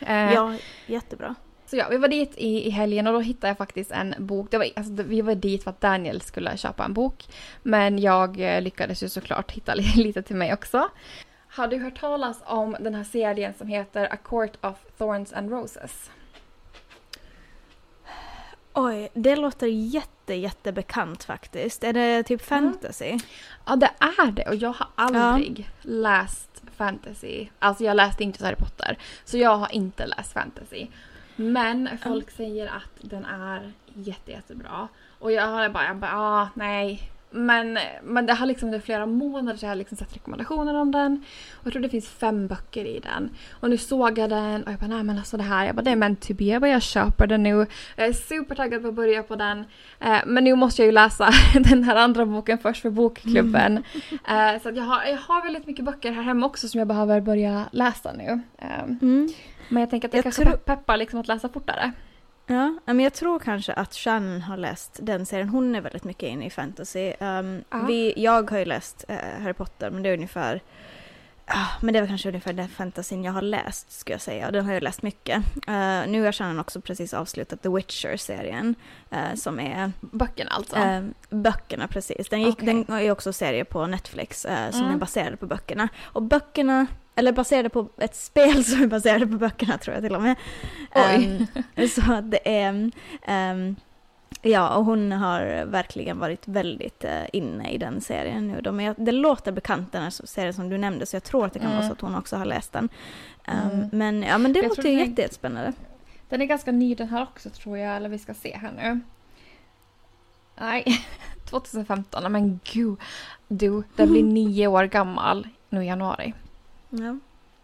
Eh, 0.00 0.32
Ja, 0.34 0.54
jättebra. 0.86 1.34
så 1.66 1.76
ja, 1.76 1.86
vi 1.90 1.96
var 1.96 2.08
dit 2.08 2.32
i, 2.36 2.66
i 2.66 2.70
helgen 2.70 3.06
och 3.06 3.12
då 3.12 3.20
hittade 3.20 3.48
jag 3.48 3.58
faktiskt 3.58 3.90
en 3.92 4.14
bok. 4.18 4.50
Det 4.50 4.58
var, 4.58 4.66
alltså, 4.76 4.92
vi 5.02 5.20
var 5.20 5.34
dit 5.34 5.64
för 5.64 5.70
att 5.70 5.80
Daniel 5.80 6.20
skulle 6.20 6.56
köpa 6.56 6.84
en 6.84 6.94
bok. 6.94 7.24
Men 7.62 7.98
jag 7.98 8.40
eh, 8.40 8.62
lyckades 8.62 9.02
ju 9.02 9.08
såklart 9.08 9.50
hitta 9.50 9.74
li- 9.80 9.92
lite 10.02 10.22
till 10.22 10.36
mig 10.36 10.52
också. 10.54 10.88
Har 11.52 11.66
du 11.68 11.78
hört 11.78 12.00
talas 12.00 12.42
om 12.46 12.76
den 12.80 12.94
här 12.94 13.04
serien 13.04 13.54
som 13.58 13.68
heter 13.68 14.08
A 14.12 14.16
Court 14.24 14.52
of 14.64 14.76
Thorns 14.98 15.32
and 15.32 15.50
Roses? 15.50 16.10
Oj, 18.82 19.08
det 19.14 19.36
låter 19.36 19.66
jätte, 19.66 20.34
jättebekant 20.34 21.24
faktiskt. 21.24 21.84
Är 21.84 21.92
det 21.92 22.22
typ 22.22 22.42
fantasy? 22.42 23.18
Ja, 23.66 23.76
det 23.76 23.90
är 23.98 24.30
det 24.30 24.44
och 24.48 24.54
jag 24.54 24.72
har 24.72 24.86
aldrig 24.94 25.70
läst 25.82 26.62
fantasy. 26.76 27.48
Alltså 27.58 27.84
jag 27.84 27.96
läste 27.96 28.24
inte 28.24 28.44
Harry 28.44 28.56
Potter. 28.56 28.98
Så 29.24 29.38
jag 29.38 29.56
har 29.56 29.74
inte 29.74 30.06
läst 30.06 30.32
fantasy. 30.32 30.86
Men 31.36 31.88
folk 32.02 32.30
säger 32.30 32.66
att 32.66 33.10
den 33.10 33.24
är 33.24 33.72
jätte, 33.94 34.30
jättebra. 34.30 34.88
Och 35.18 35.32
jag 35.32 35.46
har 35.46 35.68
bara, 35.68 35.84
jag 35.86 35.96
bara 35.96 36.18
ah, 36.20 36.48
nej. 36.54 37.10
Men, 37.32 37.78
men 38.02 38.26
det 38.26 38.32
har 38.34 38.46
liksom 38.46 38.68
under 38.68 38.80
flera 38.80 39.06
månader 39.06 39.58
så 39.58 39.66
har 39.66 39.70
jag 39.70 39.78
liksom 39.78 39.96
sett 39.96 40.16
rekommendationer 40.16 40.74
om 40.74 40.92
den. 40.92 41.24
Och 41.52 41.66
jag 41.66 41.72
tror 41.72 41.82
det 41.82 41.88
finns 41.88 42.08
fem 42.08 42.46
böcker 42.46 42.84
i 42.84 43.00
den. 43.00 43.30
Och 43.52 43.70
nu 43.70 43.76
såg 43.76 44.18
jag 44.18 44.30
den 44.30 44.62
och 44.64 44.72
jag 44.72 44.78
bara 44.78 44.86
nej 44.86 45.02
men 45.02 45.18
alltså 45.18 45.36
det 45.36 45.42
här, 45.42 45.66
jag 45.66 45.74
bara 45.74 45.82
det 45.82 45.90
är 45.90 45.96
meant 45.96 46.20
to 46.28 46.34
be. 46.34 46.44
Jag 46.44 46.60
bara 46.60 46.70
jag 46.70 46.82
köper 46.82 47.26
den 47.26 47.42
nu. 47.42 47.66
Jag 47.96 48.06
är 48.06 48.12
supertaggad 48.12 48.82
på 48.82 48.88
att 48.88 48.94
börja 48.94 49.22
på 49.22 49.36
den. 49.36 49.64
Eh, 50.00 50.18
men 50.26 50.44
nu 50.44 50.54
måste 50.54 50.82
jag 50.82 50.86
ju 50.86 50.92
läsa 50.92 51.30
den 51.54 51.84
här 51.84 51.96
andra 51.96 52.26
boken 52.26 52.58
först 52.58 52.82
för 52.82 52.90
bokklubben. 52.90 53.84
Eh, 54.28 54.62
så 54.62 54.70
jag, 54.74 54.82
har, 54.84 55.04
jag 55.04 55.16
har 55.18 55.42
väldigt 55.44 55.66
mycket 55.66 55.84
böcker 55.84 56.12
här 56.12 56.22
hemma 56.22 56.46
också 56.46 56.68
som 56.68 56.78
jag 56.78 56.88
behöver 56.88 57.20
börja 57.20 57.64
läsa 57.72 58.12
nu. 58.12 58.40
Eh, 58.58 58.82
Mm. 59.02 59.28
men 59.68 59.80
jag 59.80 59.90
tänker 59.90 60.08
att 60.08 60.12
det 60.12 60.18
Jag 60.18 60.22
kanske 60.24 60.44
tror- 60.44 60.54
pe- 60.54 60.56
peppar 60.58 60.96
liksom 60.96 61.20
att 61.20 61.28
läsa 61.28 61.48
fortare. 61.48 61.92
Ja, 62.54 62.74
men 62.84 63.00
jag 63.00 63.12
tror 63.12 63.38
kanske 63.38 63.72
att 63.72 63.94
Shannon 63.94 64.42
har 64.42 64.56
läst 64.56 64.98
den 65.02 65.26
serien. 65.26 65.48
Hon 65.48 65.74
är 65.74 65.80
väldigt 65.80 66.04
mycket 66.04 66.28
inne 66.28 66.46
i 66.46 66.50
fantasy. 66.50 67.12
Um, 67.20 67.64
Ja. 67.70 67.84
vi, 67.88 68.14
jag 68.16 68.50
har 68.50 68.58
ju 68.58 68.64
läst 68.64 69.04
eh, 69.08 69.16
Harry 69.42 69.52
Potter, 69.52 69.90
men 69.90 70.02
det 70.02 70.08
är 70.08 70.14
ungefär 70.14 70.60
ah, 71.46 71.66
men 71.82 71.94
det 71.94 72.00
väl 72.00 72.08
kanske 72.08 72.28
ungefär 72.28 72.52
den 72.52 72.68
fantasin 72.68 73.24
jag 73.24 73.32
har 73.32 73.42
läst, 73.42 73.92
skulle 73.92 74.14
jag 74.14 74.20
säga. 74.20 74.50
Den 74.50 74.64
har 74.66 74.72
jag 74.74 74.82
läst 74.82 75.02
mycket. 75.02 75.36
Eh, 75.66 76.02
nu 76.08 76.22
har 76.24 76.32
Shannon 76.32 76.58
också 76.60 76.80
precis 76.80 77.14
avslutat 77.14 77.62
The 77.62 77.68
Witcher-serien, 77.68 78.74
eh, 79.10 79.34
som 79.34 79.60
är 79.60 79.92
Böckerna 80.00 80.50
alltså. 80.50 80.76
eh, 80.76 81.02
böckerna 81.30 81.88
precis. 81.88 82.28
Den, 82.28 82.42
gick, 82.42 82.54
Okej. 82.62 82.84
den 82.86 82.96
är 82.96 83.10
också 83.10 83.32
serie 83.32 83.64
på 83.64 83.86
Netflix 83.86 84.40
som 84.70 84.80
Mm. 84.80 84.94
är 84.94 84.96
baserad 84.96 85.40
på 85.40 85.46
böckerna. 85.46 85.88
Och 86.02 86.22
böckerna, 86.22 86.86
eller 87.14 87.32
baserade 87.32 87.68
på 87.68 87.88
ett 87.98 88.14
spel 88.14 88.64
som 88.64 88.82
är 88.82 88.86
baserade 88.86 89.26
på 89.26 89.36
böckerna 89.36 89.78
tror 89.78 89.94
jag 89.94 90.04
till 90.04 90.14
och 90.14 90.22
med. 90.22 90.36
Oj. 90.94 91.46
Ehm, 91.76 91.88
så 91.88 92.12
att 92.12 92.30
det 92.30 92.58
är... 92.58 92.90
ehm, 93.26 93.76
Ja, 94.42 94.76
och 94.76 94.84
hon 94.84 95.12
har 95.12 95.64
verkligen 95.64 96.18
varit 96.18 96.48
väldigt 96.48 97.04
uh, 97.04 97.24
inne 97.32 97.70
i 97.70 97.78
den 97.78 98.00
serien 98.00 98.48
nu. 98.48 98.60
De 98.60 98.80
är, 98.80 98.94
det 98.98 99.12
låter 99.12 99.52
bekant 99.52 99.92
den 99.92 100.02
här 100.02 100.10
serien 100.10 100.54
som 100.54 100.68
du 100.68 100.78
nämnde, 100.78 101.06
så 101.06 101.16
jag 101.16 101.24
tror 101.24 101.46
att 101.46 101.52
det 101.52 101.58
kan 101.58 101.68
mm. 101.68 101.78
vara 101.78 101.88
så 101.88 101.92
att 101.92 102.00
hon 102.00 102.14
också 102.14 102.36
har 102.36 102.44
läst 102.44 102.72
den. 102.72 102.88
Um, 103.48 103.70
mm. 103.70 103.88
Men 103.92 104.22
ja, 104.22 104.38
men 104.38 104.52
det 104.52 104.58
jag 104.58 104.68
låter 104.68 104.88
ju 104.88 104.98
jätte, 104.98 105.22
jättespännande. 105.22 105.72
Den 106.28 106.42
är 106.42 106.46
ganska 106.46 106.72
ny 106.72 106.94
den 106.94 107.08
här 107.08 107.22
också 107.22 107.50
tror 107.50 107.78
jag, 107.78 107.96
eller 107.96 108.08
vi 108.08 108.18
ska 108.18 108.34
se 108.34 108.56
här 108.56 108.72
nu. 108.72 109.00
Nej, 110.60 110.84
2015, 111.50 112.32
men 112.32 112.60
gud. 112.64 112.98
Du, 113.48 113.82
den 113.96 114.10
blir 114.12 114.22
nio 114.34 114.66
år 114.66 114.84
gammal 114.84 115.48
nu 115.68 115.82
i 115.82 115.86
januari. 115.86 116.34
Ja. 116.90 117.18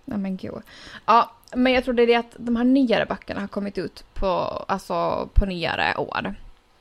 Nej 0.05 0.19
men 0.19 0.37
gud. 0.37 0.63
Ja, 1.07 1.31
men 1.55 1.73
jag 1.73 1.85
tror 1.85 1.95
det 1.95 2.03
är 2.03 2.07
det 2.07 2.15
att 2.15 2.35
de 2.37 2.57
här 2.57 2.65
nyare 2.65 3.07
böckerna 3.07 3.41
har 3.41 3.49
kommit 3.49 3.79
ut 3.79 4.05
på, 4.15 4.27
alltså, 4.69 5.29
på 5.35 5.47
nyare 5.47 5.97
år. 5.97 6.35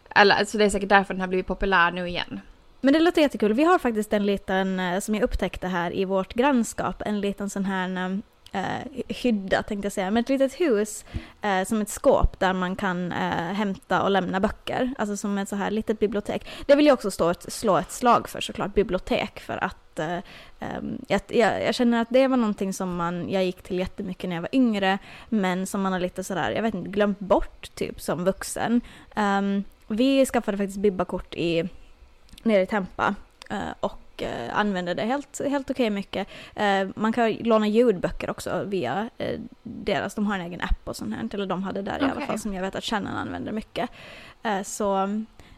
Eller, 0.10 0.36
så 0.36 0.40
alltså, 0.40 0.58
det 0.58 0.66
är 0.66 0.70
säkert 0.70 0.90
därför 0.90 1.14
den 1.14 1.22
har 1.22 1.28
blivit 1.28 1.48
populär 1.48 1.92
nu 1.92 2.08
igen. 2.08 2.40
Men 2.82 2.94
det 2.94 3.00
låter 3.00 3.22
jättekul. 3.22 3.54
Vi 3.54 3.64
har 3.64 3.80
faktiskt 3.80 4.14
en 4.14 4.26
liten, 4.26 4.80
eh, 4.80 5.00
som 5.00 5.16
jag 5.16 5.24
upptäckte 5.24 5.68
här 5.68 5.96
i 5.96 6.06
vårt 6.06 6.34
grannskap, 6.34 7.02
en 7.06 7.22
liten 7.22 7.50
sån 7.50 7.66
här 7.66 8.22
eh, 8.56 9.04
hydda 9.08 9.64
tänkte 9.64 9.86
jag 9.86 9.94
säga, 9.94 10.12
men 10.12 10.24
ett 10.24 10.30
litet 10.30 10.54
hus 10.54 11.06
eh, 11.42 11.64
som 11.64 11.82
ett 11.82 11.90
skåp 11.90 12.40
där 12.40 12.54
man 12.54 12.76
kan 12.76 13.12
eh, 13.12 13.54
hämta 13.54 14.04
och 14.04 14.12
lämna 14.12 14.40
böcker. 14.40 14.94
Alltså 14.98 15.18
som 15.18 15.38
ett 15.38 15.50
så 15.50 15.56
här 15.56 15.72
litet 15.72 16.00
bibliotek. 16.00 16.48
Det 16.66 16.76
vill 16.76 16.86
jag 16.86 16.94
också 16.94 17.12
stå 17.12 17.30
ett, 17.30 17.54
slå 17.54 17.78
ett 17.78 17.92
slag 17.92 18.30
för 18.30 18.42
såklart, 18.42 18.74
bibliotek, 18.74 19.40
för 19.40 19.64
att 19.64 20.00
eh, 20.00 20.18
ehm, 20.60 21.02
jag, 21.08 21.22
jag, 21.30 21.76
känner 21.76 22.02
att 22.02 22.08
det 22.10 22.28
var 22.28 22.38
någonting 22.38 22.74
som 22.74 22.96
man, 22.96 23.30
jag 23.30 23.46
gick 23.46 23.62
till 23.64 23.80
jättemycket 23.80 24.30
när 24.30 24.36
jag 24.36 24.42
var 24.42 24.56
yngre, 24.56 24.98
men 25.30 25.68
som 25.68 25.82
man 25.82 25.94
har 25.94 26.00
lite 26.00 26.24
sådär, 26.24 26.52
jag 26.52 26.62
vet 26.62 26.74
inte, 26.74 26.90
glömt 26.90 27.20
bort 27.20 27.76
typ 27.76 28.02
som 28.02 28.24
vuxen. 28.24 28.82
Um, 29.16 29.64
vi 29.88 30.26
skaffade 30.26 30.58
faktiskt 30.58 30.78
bibbakort 30.78 31.36
i, 31.36 31.70
nere 32.44 32.62
i 32.62 32.66
Tempa 32.66 33.16
eh, 33.50 33.74
och 33.80 34.05
och 34.16 34.24
eh, 34.24 34.58
använder 34.60 34.96
det 34.96 35.04
helt, 35.04 35.42
helt 35.50 35.70
okej 35.70 35.84
okay 35.84 35.90
mycket. 35.90 36.28
Eh, 36.56 36.88
man 36.96 37.14
kan 37.14 37.34
låna 37.34 37.68
ljudböcker 37.68 38.30
också 38.30 38.64
via 38.66 39.10
eh, 39.18 39.40
deras, 39.64 40.16
de 40.16 40.28
har 40.28 40.36
en 40.36 40.42
egen 40.42 40.62
app 40.62 40.88
och 40.88 40.96
sånt 40.96 41.16
här, 41.16 41.30
eller 41.34 41.46
de 41.46 41.64
hade 41.64 41.82
där 41.82 41.96
okay. 41.96 42.08
i 42.08 42.12
alla 42.12 42.22
fall 42.22 42.40
som 42.40 42.54
jag 42.54 42.62
vet 42.62 42.76
att 42.76 42.84
Shannon 42.84 43.16
använder 43.16 43.52
mycket. 43.52 43.90
så 44.64 45.08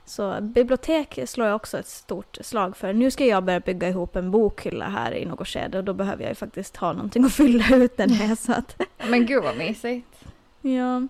så 0.05 0.41
bibliotek 0.41 1.19
slår 1.25 1.47
jag 1.47 1.55
också 1.55 1.77
ett 1.77 1.87
stort 1.87 2.37
slag 2.41 2.77
för. 2.77 2.93
Nu 2.93 3.11
ska 3.11 3.25
jag 3.25 3.43
börja 3.43 3.59
bygga 3.59 3.89
ihop 3.89 4.15
en 4.15 4.31
bokhylla 4.31 4.89
här 4.89 5.11
i 5.13 5.25
något 5.25 5.47
skede 5.47 5.77
och 5.77 5.83
då 5.83 5.93
behöver 5.93 6.23
jag 6.23 6.31
ju 6.31 6.35
faktiskt 6.35 6.77
ha 6.77 6.93
någonting 6.93 7.25
att 7.25 7.33
fylla 7.33 7.75
ut 7.75 7.97
den 7.97 8.17
med. 8.17 8.39
Så 8.39 8.53
att 8.53 8.81
Men 9.09 9.25
gud 9.25 9.43
vad 9.43 9.57
mysigt. 9.57 10.16
Ja, 10.61 11.01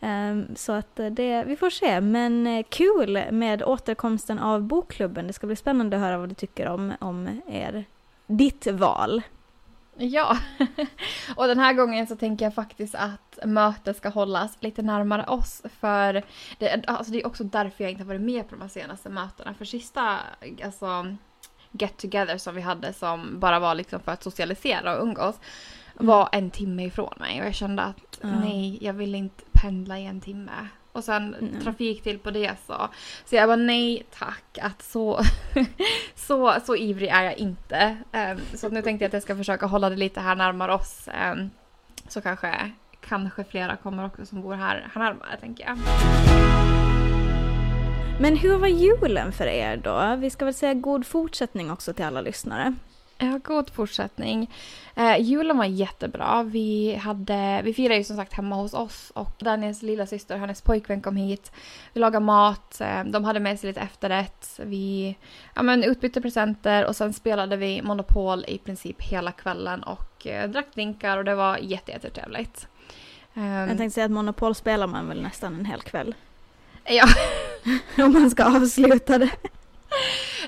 um, 0.00 0.56
så 0.56 0.72
att 0.72 1.00
eh, 1.00 1.06
det, 1.06 1.44
vi 1.44 1.56
får 1.56 1.70
se. 1.70 2.00
Men 2.00 2.46
eh, 2.46 2.64
kul 2.68 3.24
med 3.30 3.62
återkomsten 3.62 4.38
av 4.38 4.62
bokklubben. 4.62 5.26
Det 5.26 5.32
ska 5.32 5.46
bli 5.46 5.56
spännande 5.56 5.96
att 5.96 6.02
höra 6.02 6.18
vad 6.18 6.28
du 6.28 6.34
tycker 6.34 6.68
om, 6.68 6.92
om 7.00 7.40
er, 7.48 7.84
ditt 8.26 8.66
val. 8.66 9.22
Ja, 9.98 10.38
och 11.36 11.46
den 11.46 11.58
här 11.58 11.72
gången 11.72 12.06
så 12.06 12.16
tänker 12.16 12.46
jag 12.46 12.54
faktiskt 12.54 12.94
att 12.94 13.38
mötet 13.44 13.96
ska 13.96 14.08
hållas 14.08 14.56
lite 14.60 14.82
närmare 14.82 15.26
oss. 15.26 15.62
För 15.80 16.22
det, 16.58 16.84
alltså 16.86 17.12
det 17.12 17.20
är 17.20 17.26
också 17.26 17.44
därför 17.44 17.84
jag 17.84 17.90
inte 17.90 18.02
har 18.02 18.08
varit 18.08 18.20
med 18.20 18.48
på 18.48 18.54
de 18.54 18.60
här 18.60 18.68
senaste 18.68 19.08
mötena. 19.08 19.54
För 19.54 19.64
sista 19.64 20.18
alltså, 20.64 21.16
get 21.70 21.96
together 21.96 22.38
som 22.38 22.54
vi 22.54 22.60
hade 22.60 22.92
som 22.92 23.40
bara 23.40 23.58
var 23.58 23.74
liksom 23.74 24.00
för 24.00 24.12
att 24.12 24.22
socialisera 24.22 24.96
och 24.96 25.02
umgås 25.02 25.40
var 25.98 26.28
en 26.32 26.50
timme 26.50 26.84
ifrån 26.84 27.14
mig 27.16 27.40
och 27.40 27.46
jag 27.46 27.54
kände 27.54 27.82
att 27.82 28.18
ja. 28.20 28.28
nej, 28.28 28.78
jag 28.80 28.92
vill 28.92 29.14
inte 29.14 29.44
pendla 29.52 29.98
i 29.98 30.06
en 30.06 30.20
timme. 30.20 30.68
Och 30.92 31.04
sen 31.04 31.34
mm. 31.34 31.60
trafik 31.60 32.02
till 32.02 32.18
på 32.18 32.30
det 32.30 32.52
så. 32.66 32.88
Så 33.24 33.36
jag 33.36 33.48
bara 33.48 33.56
nej 33.56 34.06
tack, 34.18 34.58
att 34.62 34.82
så, 34.82 35.20
så, 36.14 36.54
så 36.64 36.76
ivrig 36.76 37.08
är 37.08 37.22
jag 37.22 37.38
inte. 37.38 37.96
Um, 38.12 38.58
så 38.58 38.68
nu 38.68 38.82
tänkte 38.82 39.04
jag 39.04 39.08
att 39.08 39.12
jag 39.12 39.22
ska 39.22 39.36
försöka 39.36 39.66
hålla 39.66 39.90
det 39.90 39.96
lite 39.96 40.20
här 40.20 40.34
närmare 40.34 40.74
oss. 40.74 41.08
Um, 41.32 41.50
så 42.08 42.20
kanske, 42.20 42.70
kanske 43.00 43.44
flera 43.44 43.76
kommer 43.76 44.06
också 44.06 44.26
som 44.26 44.42
bor 44.42 44.54
här, 44.54 44.88
här 44.94 45.02
närmare 45.02 45.36
tänker 45.40 45.64
jag. 45.64 45.78
Men 48.20 48.36
hur 48.36 48.58
var 48.58 48.68
julen 48.68 49.32
för 49.32 49.46
er 49.46 49.76
då? 49.76 50.16
Vi 50.16 50.30
ska 50.30 50.44
väl 50.44 50.54
säga 50.54 50.74
god 50.74 51.06
fortsättning 51.06 51.70
också 51.70 51.92
till 51.92 52.04
alla 52.04 52.20
lyssnare. 52.20 52.74
Ja, 53.18 53.40
god 53.44 53.70
fortsättning. 53.70 54.50
Eh, 54.94 55.20
julen 55.20 55.58
var 55.58 55.64
jättebra. 55.64 56.42
Vi, 56.42 56.94
hade, 56.94 57.60
vi 57.64 57.74
firade 57.74 57.98
ju 57.98 58.04
som 58.04 58.16
sagt 58.16 58.32
hemma 58.32 58.56
hos 58.56 58.74
oss 58.74 59.12
och 59.14 59.32
Daniels 59.38 59.82
lilla 59.82 60.06
syster, 60.06 60.36
hennes 60.36 60.62
pojkvän 60.62 61.00
kom 61.00 61.16
hit. 61.16 61.52
Vi 61.92 62.00
lagade 62.00 62.24
mat, 62.24 62.80
eh, 62.80 63.04
de 63.04 63.24
hade 63.24 63.40
med 63.40 63.60
sig 63.60 63.68
lite 63.68 63.80
efterrätt. 63.80 64.60
Vi 64.62 65.16
ja, 65.54 65.62
men, 65.62 65.84
utbytte 65.84 66.20
presenter 66.20 66.86
och 66.86 66.96
sen 66.96 67.12
spelade 67.12 67.56
vi 67.56 67.82
Monopol 67.82 68.44
i 68.48 68.58
princip 68.58 69.02
hela 69.02 69.32
kvällen 69.32 69.82
och 69.82 70.26
eh, 70.26 70.50
drack 70.50 70.74
drinkar 70.74 71.18
och 71.18 71.24
det 71.24 71.34
var 71.34 71.56
jättetrevligt. 71.56 72.68
Um, 73.34 73.44
Jag 73.44 73.78
tänkte 73.78 73.90
säga 73.90 74.04
att 74.04 74.12
Monopol 74.12 74.54
spelar 74.54 74.86
man 74.86 75.08
väl 75.08 75.22
nästan 75.22 75.54
en 75.54 75.64
hel 75.64 75.80
kväll. 75.80 76.14
Ja. 76.84 77.04
Om 78.04 78.12
man 78.12 78.30
ska 78.30 78.44
avsluta 78.44 79.18
det. 79.18 79.30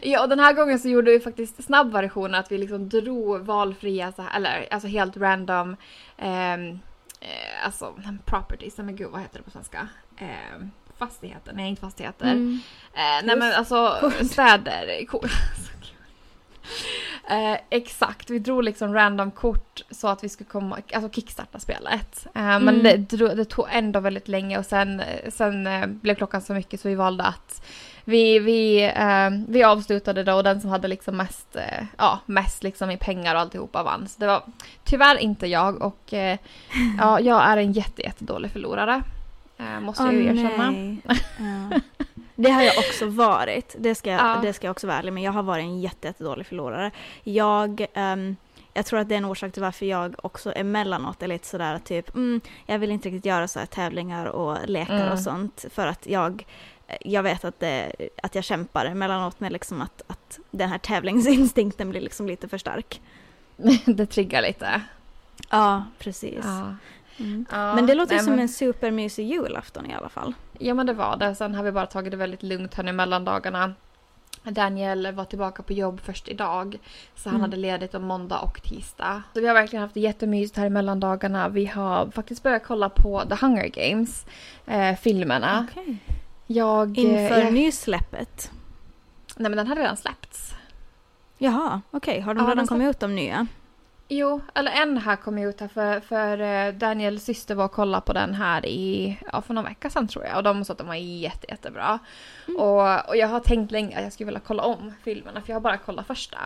Ja, 0.02 0.22
och 0.22 0.28
den 0.28 0.40
här 0.40 0.52
gången 0.52 0.78
så 0.78 0.88
gjorde 0.88 1.10
vi 1.10 1.20
faktiskt 1.20 1.64
snabb 1.64 1.92
version 1.92 2.34
att 2.34 2.52
vi 2.52 2.58
liksom 2.58 2.88
drog 2.88 3.40
valfria, 3.40 4.12
så 4.12 4.22
här, 4.22 4.36
eller 4.36 4.68
alltså 4.70 4.88
helt 4.88 5.16
random, 5.16 5.76
ehm, 6.18 6.78
eh, 7.20 7.64
alltså 7.64 7.94
properties, 8.24 8.78
men 8.78 8.96
gud 8.96 9.10
vad 9.10 9.20
heter 9.20 9.38
det 9.38 9.44
på 9.44 9.50
svenska? 9.50 9.88
Eh, 10.16 10.66
fastigheter, 10.98 11.52
nej 11.52 11.68
inte 11.68 11.80
fastigheter. 11.80 12.26
Mm. 12.26 12.60
Eh, 12.94 13.24
nej 13.26 13.36
men 13.36 13.52
alltså 13.52 14.10
städer. 14.22 15.06
Eh, 17.30 17.58
exakt, 17.70 18.30
vi 18.30 18.38
drog 18.38 18.64
liksom 18.64 18.94
random 18.94 19.30
kort 19.30 19.84
så 19.90 20.08
att 20.08 20.24
vi 20.24 20.28
skulle 20.28 20.50
komma, 20.50 20.78
alltså 20.92 21.10
kickstarta 21.10 21.58
spelet. 21.58 22.26
Eh, 22.34 22.42
mm. 22.42 22.64
Men 22.64 22.82
det, 22.82 22.96
det, 23.34 23.44
tog 23.44 23.66
ändå 23.70 24.00
väldigt 24.00 24.28
länge 24.28 24.58
och 24.58 24.66
sen, 24.66 25.02
sen 25.28 25.66
eh, 25.66 25.86
blev 25.86 26.14
klockan 26.14 26.42
så 26.42 26.54
mycket 26.54 26.80
så 26.80 26.88
vi 26.88 26.94
valde 26.94 27.24
att 27.24 27.62
vi, 28.08 28.38
vi, 28.38 28.84
eh, 28.84 29.30
vi 29.48 29.62
avslutade 29.62 30.24
då 30.24 30.34
och 30.34 30.44
den 30.44 30.60
som 30.60 30.70
hade 30.70 30.88
liksom 30.88 31.16
mest, 31.16 31.56
eh, 31.56 31.84
ja, 31.96 32.18
mest 32.26 32.62
liksom 32.62 32.90
i 32.90 32.96
pengar 32.96 33.34
och 33.34 33.40
alltihopa 33.40 33.82
vann. 33.82 34.08
Så 34.08 34.20
det 34.20 34.26
var 34.26 34.42
tyvärr 34.84 35.18
inte 35.18 35.46
jag 35.46 35.82
och 35.82 36.14
eh, 36.14 36.38
ja, 36.98 37.20
jag 37.20 37.42
är 37.42 37.56
en 37.56 37.72
jätte, 37.72 38.02
jättedålig 38.02 38.50
förlorare. 38.50 39.02
Eh, 39.58 39.80
måste 39.80 40.02
jag 40.02 40.14
ju 40.14 40.26
erkänna. 40.26 40.96
Ja. 41.38 41.80
Det 42.34 42.50
har 42.50 42.62
jag 42.62 42.78
också 42.78 43.06
varit. 43.06 43.76
Det 43.78 43.94
ska 43.94 44.10
jag, 44.10 44.20
ja. 44.20 44.38
det 44.42 44.52
ska 44.52 44.66
jag 44.66 44.70
också 44.70 44.86
vara 44.86 44.98
ärlig 44.98 45.12
med. 45.12 45.22
Jag 45.22 45.32
har 45.32 45.42
varit 45.42 45.62
en 45.62 45.80
jätte, 45.80 46.06
jättedålig 46.06 46.46
förlorare. 46.46 46.90
Jag, 47.24 47.86
um, 47.94 48.36
jag 48.74 48.86
tror 48.86 49.00
att 49.00 49.08
det 49.08 49.14
är 49.14 49.18
en 49.18 49.24
orsak 49.24 49.52
till 49.52 49.62
varför 49.62 49.86
jag 49.86 50.14
också 50.22 50.52
emellanåt 50.56 51.22
är 51.22 51.26
lite 51.26 51.46
sådär 51.46 51.78
typ, 51.78 52.14
mm, 52.14 52.40
jag 52.66 52.78
vill 52.78 52.90
inte 52.90 53.08
riktigt 53.08 53.26
göra 53.26 53.48
så 53.48 53.58
här 53.58 53.66
tävlingar 53.66 54.26
och 54.26 54.68
lekar 54.68 55.00
mm. 55.00 55.12
och 55.12 55.18
sånt. 55.18 55.64
För 55.70 55.86
att 55.86 56.06
jag 56.06 56.44
jag 57.00 57.22
vet 57.22 57.44
att, 57.44 57.60
det, 57.60 57.92
att 58.22 58.34
jag 58.34 58.44
kämpar 58.44 58.86
emellanåt 58.86 59.40
med 59.40 59.52
liksom 59.52 59.82
att, 59.82 60.02
att 60.06 60.38
den 60.50 60.68
här 60.68 60.78
tävlingsinstinkten 60.78 61.90
blir 61.90 62.00
liksom 62.00 62.26
lite 62.26 62.48
för 62.48 62.58
stark. 62.58 63.00
det 63.84 64.06
triggar 64.06 64.42
lite. 64.42 64.82
Ja, 65.50 65.84
precis. 65.98 66.44
Ja. 66.44 66.74
Mm. 67.18 67.46
Ja, 67.50 67.74
men 67.74 67.86
det 67.86 67.94
låter 67.94 68.14
nej, 68.14 68.24
som 68.24 68.30
men... 68.30 68.40
en 68.40 68.48
supermysig 68.48 69.26
julafton 69.26 69.86
i 69.86 69.94
alla 69.94 70.08
fall. 70.08 70.34
Ja 70.58 70.74
men 70.74 70.86
det 70.86 70.92
var 70.92 71.16
det. 71.16 71.34
Sen 71.34 71.54
har 71.54 71.64
vi 71.64 71.72
bara 71.72 71.86
tagit 71.86 72.10
det 72.10 72.16
väldigt 72.16 72.42
lugnt 72.42 72.74
här 72.74 72.84
nu 72.84 72.92
mellan 72.92 73.24
dagarna. 73.24 73.74
Daniel 74.42 75.12
var 75.12 75.24
tillbaka 75.24 75.62
på 75.62 75.72
jobb 75.72 76.00
först 76.00 76.28
idag. 76.28 76.78
Så 77.14 77.28
han 77.28 77.36
mm. 77.36 77.40
hade 77.40 77.56
ledigt 77.56 77.94
om 77.94 78.02
måndag 78.02 78.38
och 78.38 78.62
tisdag. 78.62 79.22
Så 79.34 79.40
vi 79.40 79.46
har 79.46 79.54
verkligen 79.54 79.82
haft 79.82 79.94
det 79.94 80.00
jättemysigt 80.00 80.56
här 80.56 80.66
i 80.66 80.70
mellandagarna. 80.70 81.48
Vi 81.48 81.66
har 81.66 82.10
faktiskt 82.10 82.42
börjat 82.42 82.64
kolla 82.64 82.88
på 82.88 83.22
The 83.28 83.34
Hunger 83.34 83.68
Games. 83.68 84.26
Eh, 84.66 84.96
filmerna. 84.96 85.66
Okay. 85.70 85.96
Jag... 86.50 86.98
Inför 86.98 87.38
jag... 87.38 87.52
nysläppet? 87.52 88.50
Nej 89.36 89.50
men 89.50 89.56
den 89.56 89.66
har 89.66 89.76
redan 89.76 89.96
släppts. 89.96 90.54
Jaha, 91.38 91.80
okej. 91.90 92.12
Okay. 92.12 92.22
Har 92.22 92.34
de 92.34 92.44
ja, 92.44 92.50
redan 92.50 92.66
kommit 92.66 92.90
ut 92.90 93.00
de 93.00 93.14
nya? 93.14 93.46
Jo, 94.08 94.40
eller 94.54 94.72
en 94.72 94.98
här 94.98 95.16
kom 95.16 95.38
ut 95.38 95.60
här 95.60 95.68
för, 95.68 96.00
för 96.00 96.40
eh, 96.40 96.74
Daniels 96.74 97.24
syster 97.24 97.54
var 97.54 97.64
och 97.64 97.72
kollade 97.72 98.06
på 98.06 98.12
den 98.12 98.34
här 98.34 98.66
i, 98.66 99.18
ja 99.32 99.42
för 99.42 99.54
någon 99.54 99.64
vecka 99.64 99.90
sedan 99.90 100.08
tror 100.08 100.24
jag 100.24 100.36
och 100.36 100.42
de 100.42 100.64
sa 100.64 100.72
att 100.72 100.78
den 100.78 100.86
var 100.86 100.94
jätte, 100.94 101.46
jättebra. 101.48 101.98
Mm. 102.48 102.60
Och, 102.60 103.08
och 103.08 103.16
jag 103.16 103.28
har 103.28 103.40
tänkt 103.40 103.70
länge 103.70 103.96
att 103.96 104.02
jag 104.02 104.12
skulle 104.12 104.26
vilja 104.26 104.40
kolla 104.46 104.62
om 104.62 104.92
filmerna 105.04 105.40
för 105.40 105.48
jag 105.48 105.54
har 105.54 105.60
bara 105.60 105.76
kollat 105.76 106.06
första. 106.06 106.38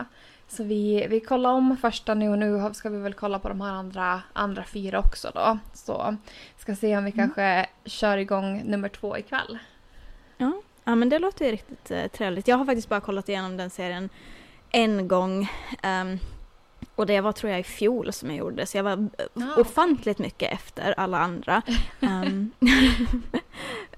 Så 0.48 0.64
vi, 0.64 1.06
vi 1.10 1.20
kollar 1.20 1.50
om 1.50 1.76
första 1.76 2.14
nu 2.14 2.28
och 2.28 2.38
nu 2.38 2.70
ska 2.72 2.88
vi 2.88 2.98
väl 2.98 3.14
kolla 3.14 3.38
på 3.38 3.48
de 3.48 3.60
här 3.60 3.72
andra, 3.72 4.22
andra 4.32 4.64
fyra 4.64 4.98
också 4.98 5.30
då. 5.34 5.58
Så 5.74 6.16
ska 6.56 6.74
se 6.74 6.96
om 6.96 7.04
vi 7.04 7.12
mm. 7.12 7.28
kanske 7.28 7.66
kör 7.84 8.18
igång 8.18 8.62
nummer 8.64 8.88
två 8.88 9.18
ikväll. 9.18 9.58
Ja, 10.36 10.52
ja 10.84 10.94
men 10.94 11.08
det 11.08 11.18
låter 11.18 11.44
ju 11.44 11.52
riktigt 11.52 11.90
uh, 11.90 12.06
trevligt. 12.06 12.48
Jag 12.48 12.56
har 12.56 12.64
faktiskt 12.64 12.88
bara 12.88 13.00
kollat 13.00 13.28
igenom 13.28 13.56
den 13.56 13.70
serien 13.70 14.08
en 14.70 15.08
gång. 15.08 15.50
Um, 16.02 16.18
och 16.94 17.06
det 17.06 17.20
var 17.20 17.32
tror 17.32 17.50
jag 17.50 17.60
i 17.60 17.64
fjol 17.64 18.12
som 18.12 18.28
jag 18.28 18.38
gjorde 18.38 18.56
det, 18.56 18.66
så 18.66 18.76
jag 18.76 18.84
var 18.84 19.08
oh. 19.34 19.58
ofantligt 19.58 20.18
mycket 20.18 20.52
efter 20.52 20.94
alla 20.96 21.18
andra. 21.18 21.62
Um, 22.00 22.52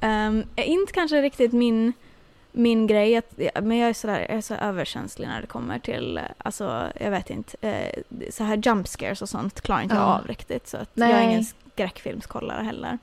Um, 0.05 0.45
inte 0.57 0.93
kanske 0.93 1.23
riktigt 1.23 1.53
min, 1.53 1.93
min 2.53 2.87
grej, 2.87 3.17
att, 3.17 3.41
men 3.63 3.77
jag 3.77 3.89
är, 3.89 3.95
sådär, 3.95 4.21
jag 4.21 4.37
är 4.37 4.41
så 4.41 4.55
överkänslig 4.55 5.29
när 5.29 5.41
det 5.41 5.47
kommer 5.47 5.79
till, 5.79 6.21
alltså 6.39 6.93
jag 7.01 7.11
vet 7.11 7.31
inte, 7.31 7.69
eh, 7.69 8.03
så 8.31 8.45
här 8.45 8.57
jump 8.57 8.89
scares 8.89 9.23
och 9.23 9.29
sånt 9.29 9.61
klarar 9.61 9.83
inte 9.83 9.95
jag 9.95 10.05
av 10.05 10.27
riktigt. 10.27 10.69
Så 10.69 10.77
att 10.77 10.91
jag 10.95 11.11
är 11.11 11.23
ingen 11.23 11.45
skräckfilmskollare 11.45 12.63
heller. 12.63 12.99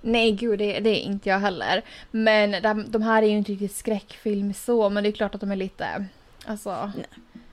Nej, 0.00 0.32
gud 0.32 0.58
det, 0.58 0.80
det, 0.80 0.90
är 0.90 1.00
inte 1.00 1.28
jag 1.28 1.38
heller. 1.38 1.82
Men 2.10 2.62
de, 2.62 2.90
de 2.90 3.02
här 3.02 3.22
är 3.22 3.26
ju 3.26 3.36
inte 3.36 3.52
riktigt 3.52 3.76
skräckfilm 3.76 4.54
så, 4.54 4.90
men 4.90 5.02
det 5.02 5.10
är 5.10 5.12
klart 5.12 5.34
att 5.34 5.40
de 5.40 5.52
är 5.52 5.56
lite, 5.56 6.04
alltså... 6.46 6.92
Nej. 6.96 7.06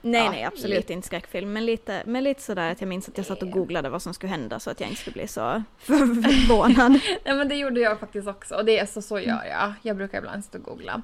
Nej, 0.06 0.24
ja, 0.24 0.32
nej, 0.32 0.44
absolut 0.44 0.78
lite. 0.78 0.94
inte 0.94 1.08
skräckfilm. 1.08 1.54
Men 1.54 1.66
lite, 1.66 2.04
men 2.06 2.24
lite 2.24 2.42
sådär 2.42 2.72
att 2.72 2.82
jag 2.82 2.88
minns 2.88 3.10
att 3.10 3.18
jag 3.18 3.26
satt 3.26 3.42
och 3.42 3.52
googlade 3.52 3.90
vad 3.90 4.02
som 4.02 4.14
skulle 4.14 4.30
hända 4.30 4.60
så 4.60 4.70
att 4.70 4.80
jag 4.80 4.90
inte 4.90 5.02
skulle 5.02 5.14
bli 5.14 5.28
så 5.28 5.64
förvånad. 5.78 6.92
nej, 7.26 7.36
men 7.36 7.48
det 7.48 7.56
gjorde 7.56 7.80
jag 7.80 8.00
faktiskt 8.00 8.28
också. 8.28 8.56
Och 8.56 8.66
det 8.66 8.80
är 8.80 8.86
så, 8.86 9.02
så 9.02 9.20
gör 9.20 9.44
jag. 9.46 9.74
Jag 9.82 9.98
brukar 9.98 10.18
ibland 10.18 10.46
sitta 10.46 10.58
och 10.58 10.64
googla. 10.64 11.02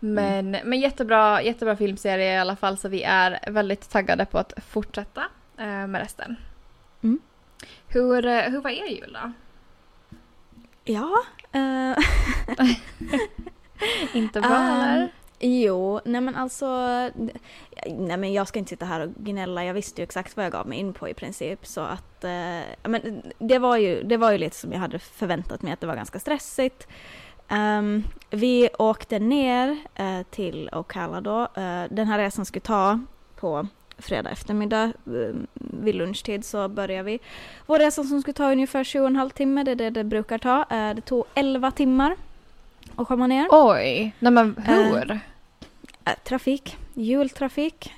Men, 0.00 0.54
mm. 0.54 0.68
men 0.68 0.80
jättebra, 0.80 1.42
jättebra 1.42 1.76
filmserie 1.76 2.34
i 2.34 2.38
alla 2.38 2.56
fall 2.56 2.78
så 2.78 2.88
vi 2.88 3.02
är 3.02 3.50
väldigt 3.50 3.90
taggade 3.90 4.24
på 4.26 4.38
att 4.38 4.52
fortsätta 4.68 5.24
eh, 5.58 5.86
med 5.86 6.00
resten. 6.00 6.36
Mm. 7.02 7.18
Hur, 7.88 8.26
eh, 8.26 8.40
hur 8.40 8.60
var 8.60 8.70
er 8.70 8.86
jul 8.86 9.18
då? 9.22 9.32
Ja. 10.84 11.10
Uh... 11.54 11.98
inte 14.12 14.40
bra 14.40 14.56
um, 14.56 14.62
eller? 14.62 15.12
Jo, 15.40 16.00
nej 16.04 16.20
men 16.20 16.36
alltså, 16.36 16.66
nej 17.86 18.16
men 18.16 18.32
jag 18.32 18.48
ska 18.48 18.58
inte 18.58 18.68
sitta 18.68 18.86
här 18.86 19.00
och 19.00 19.14
gnälla, 19.14 19.64
jag 19.64 19.74
visste 19.74 20.00
ju 20.00 20.04
exakt 20.04 20.36
vad 20.36 20.44
jag 20.44 20.52
gav 20.52 20.68
mig 20.68 20.78
in 20.78 20.92
på 20.94 21.08
i 21.08 21.14
princip 21.14 21.66
så 21.66 21.80
att, 21.80 22.24
eh, 22.24 22.60
men 22.82 23.22
det 23.38 23.58
var, 23.58 23.76
ju, 23.76 24.02
det 24.02 24.16
var 24.16 24.32
ju 24.32 24.38
lite 24.38 24.56
som 24.56 24.72
jag 24.72 24.78
hade 24.78 24.98
förväntat 24.98 25.62
mig 25.62 25.72
att 25.72 25.80
det 25.80 25.86
var 25.86 25.96
ganska 25.96 26.18
stressigt. 26.18 26.88
Um, 27.50 28.04
vi 28.30 28.68
åkte 28.78 29.18
ner 29.18 29.70
uh, 30.00 30.22
till 30.30 30.70
Ocala 30.72 31.20
då, 31.20 31.40
uh, 31.42 31.84
den 31.90 32.06
här 32.06 32.18
resan 32.18 32.44
skulle 32.44 32.60
ta 32.60 33.00
på 33.36 33.66
fredag 33.98 34.30
eftermiddag 34.30 34.92
uh, 35.08 35.34
vid 35.54 35.94
lunchtid 35.94 36.44
så 36.44 36.68
började 36.68 37.02
vi. 37.02 37.18
Vår 37.66 37.78
resa 37.78 38.04
som 38.04 38.20
skulle 38.20 38.34
ta 38.34 38.52
ungefär 38.52 38.84
7,5 38.84 39.30
timmar, 39.30 39.64
det 39.64 39.70
är 39.70 39.74
det 39.74 39.90
det 39.90 40.04
brukar 40.04 40.38
ta, 40.38 40.64
det 40.94 41.00
tog 41.00 41.24
11 41.34 41.70
timmar 41.70 42.16
att 42.96 43.08
komma 43.08 43.26
ner. 43.26 43.46
Oj, 43.50 44.14
nej 44.18 44.32
men 44.32 44.56
hur? 44.66 45.20
Äh, 46.04 46.14
trafik, 46.24 46.76
jultrafik. 46.94 47.92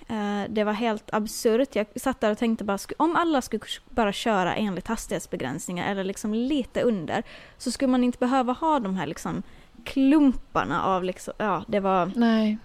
Det 0.49 0.65
var 0.65 0.73
helt 0.73 1.15
absurt. 1.15 1.77
Jag 1.77 1.87
satt 1.97 2.21
där 2.21 2.31
och 2.31 2.39
tänkte 2.39 2.65
bara, 2.65 2.79
om 2.97 3.17
alla 3.17 3.43
skulle 3.43 3.63
bara 3.91 4.13
köra 4.13 4.55
enligt 4.55 4.89
hastighetsbegränsningar 4.89 5.91
eller 5.91 6.05
liksom 6.05 6.35
lite 6.35 6.83
under 6.83 7.23
så 7.59 7.71
skulle 7.71 7.91
man 7.91 8.05
inte 8.05 8.19
behöva 8.19 8.53
ha 8.53 8.81
de 8.81 8.97
här 8.97 9.07
liksom 9.07 9.43
klumparna 9.87 10.85
av 10.85 11.05
liksom, 11.05 11.35
ja 11.39 11.65
det 11.69 11.81
var... 11.81 12.13
Nej. 12.17 12.59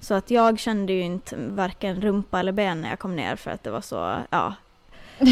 Så 0.00 0.14
att 0.14 0.30
jag 0.30 0.58
kände 0.58 0.92
ju 0.92 1.00
inte 1.00 1.36
varken 1.36 2.00
rumpa 2.00 2.40
eller 2.40 2.52
ben 2.52 2.80
när 2.80 2.90
jag 2.90 2.98
kom 2.98 3.16
ner 3.16 3.36
för 3.36 3.50
att 3.50 3.64
det 3.64 3.70
var 3.70 3.80
så, 3.80 4.16
ja. 4.30 4.54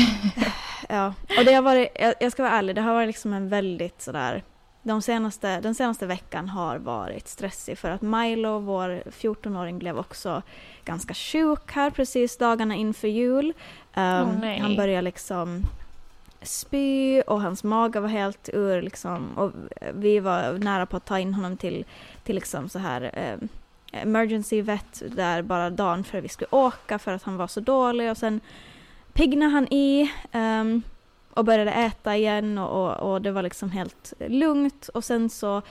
ja, 0.88 1.14
och 1.38 1.44
det 1.44 1.52
har 1.52 1.62
varit, 1.62 1.88
jag, 2.20 2.32
ska 2.32 2.42
vara 2.42 2.52
ärlig, 2.52 2.74
det 2.74 2.82
har 2.82 2.94
varit 2.94 3.06
liksom 3.06 3.32
en 3.32 3.48
väldigt 3.48 4.02
sådär 4.02 4.42
de 4.82 5.02
senaste, 5.02 5.60
den 5.60 5.74
senaste 5.74 6.06
veckan 6.06 6.48
har 6.48 6.78
varit 6.78 7.28
stressig 7.28 7.78
för 7.78 7.90
att 7.90 8.02
Milo, 8.02 8.58
vår 8.58 9.02
14-åring, 9.06 9.78
blev 9.78 9.98
också 9.98 10.42
ganska 10.84 11.14
sjuk 11.14 11.72
här 11.72 11.90
precis 11.90 12.36
dagarna 12.36 12.74
inför 12.74 13.08
jul. 13.08 13.52
Um, 13.94 14.04
oh, 14.04 14.60
han 14.60 14.76
började 14.76 15.02
liksom 15.02 15.62
spy 16.42 17.20
och 17.20 17.42
hans 17.42 17.64
mage 17.64 18.00
var 18.00 18.08
helt 18.08 18.48
ur 18.52 18.82
liksom 18.82 19.38
och 19.38 19.52
vi 19.94 20.20
var 20.20 20.52
nära 20.52 20.86
på 20.86 20.96
att 20.96 21.06
ta 21.06 21.18
in 21.18 21.34
honom 21.34 21.56
till, 21.56 21.84
till 22.24 22.34
liksom 22.34 22.68
så 22.68 22.78
här 22.78 23.34
um, 23.40 23.48
emergency 23.92 24.62
vet 24.62 25.02
där 25.16 25.42
bara 25.42 25.70
dagen 25.70 26.04
före 26.04 26.20
vi 26.20 26.28
skulle 26.28 26.48
åka 26.50 26.98
för 26.98 27.12
att 27.12 27.22
han 27.22 27.36
var 27.36 27.46
så 27.46 27.60
dålig 27.60 28.10
och 28.10 28.16
sen 28.16 28.40
piggnade 29.12 29.52
han 29.52 29.72
i 29.72 30.12
um, 30.32 30.82
och 31.30 31.44
började 31.44 31.72
äta 31.72 32.16
igen 32.16 32.58
och, 32.58 32.86
och, 32.86 33.12
och, 33.12 33.22
det 33.22 33.30
var 33.30 33.42
liksom 33.42 33.70
helt 33.70 34.12
lugnt 34.18 34.88
och 34.88 35.04
sen 35.04 35.30
så 35.30 35.62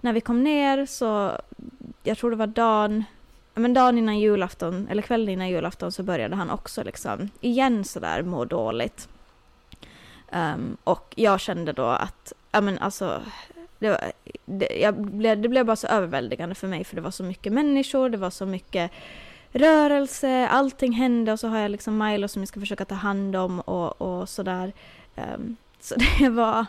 när 0.00 0.12
vi 0.12 0.20
kom 0.20 0.44
ner 0.44 0.86
så, 0.86 1.32
jag 2.02 2.18
tror 2.18 2.30
det 2.30 2.36
var 2.36 2.46
dagen, 2.46 3.04
men 3.54 3.74
dagen 3.74 3.98
innan 3.98 4.18
julafton, 4.18 4.88
eller 4.90 5.02
kvällen 5.02 5.28
innan 5.28 5.48
julafton 5.48 5.92
så 5.92 6.02
började 6.02 6.36
han 6.36 6.50
också 6.50 6.82
liksom 6.84 7.30
igen 7.40 7.84
sådär 7.84 8.22
må 8.22 8.44
dåligt. 8.44 9.08
Um, 10.32 10.76
och 10.84 11.14
jag 11.16 11.40
kände 11.40 11.72
då 11.72 11.86
att, 11.86 12.32
ja 12.52 12.60
men 12.60 12.78
alltså, 12.78 13.22
det, 13.78 13.90
var, 13.90 14.12
det, 14.44 14.78
jag 14.80 14.94
blev, 14.94 15.40
det 15.40 15.48
blev 15.48 15.66
bara 15.66 15.76
så 15.76 15.86
överväldigande 15.86 16.54
för 16.54 16.68
mig 16.68 16.84
för 16.84 16.96
det 16.96 17.02
var 17.02 17.10
så 17.10 17.22
mycket 17.22 17.52
människor, 17.52 18.08
det 18.08 18.16
var 18.16 18.30
så 18.30 18.46
mycket 18.46 18.90
rörelse, 19.52 20.48
allting 20.48 20.92
hände 20.92 21.32
och 21.32 21.40
så 21.40 21.48
har 21.48 21.58
jag 21.58 21.70
liksom 21.70 21.98
Milo 21.98 22.28
som 22.28 22.42
jag 22.42 22.48
ska 22.48 22.60
försöka 22.60 22.84
ta 22.84 22.94
hand 22.94 23.36
om 23.36 23.60
och, 23.60 24.02
och 24.02 24.28
sådär. 24.28 24.72
Um, 25.16 25.56
så 25.80 25.94
det 26.18 26.28
var, 26.28 26.66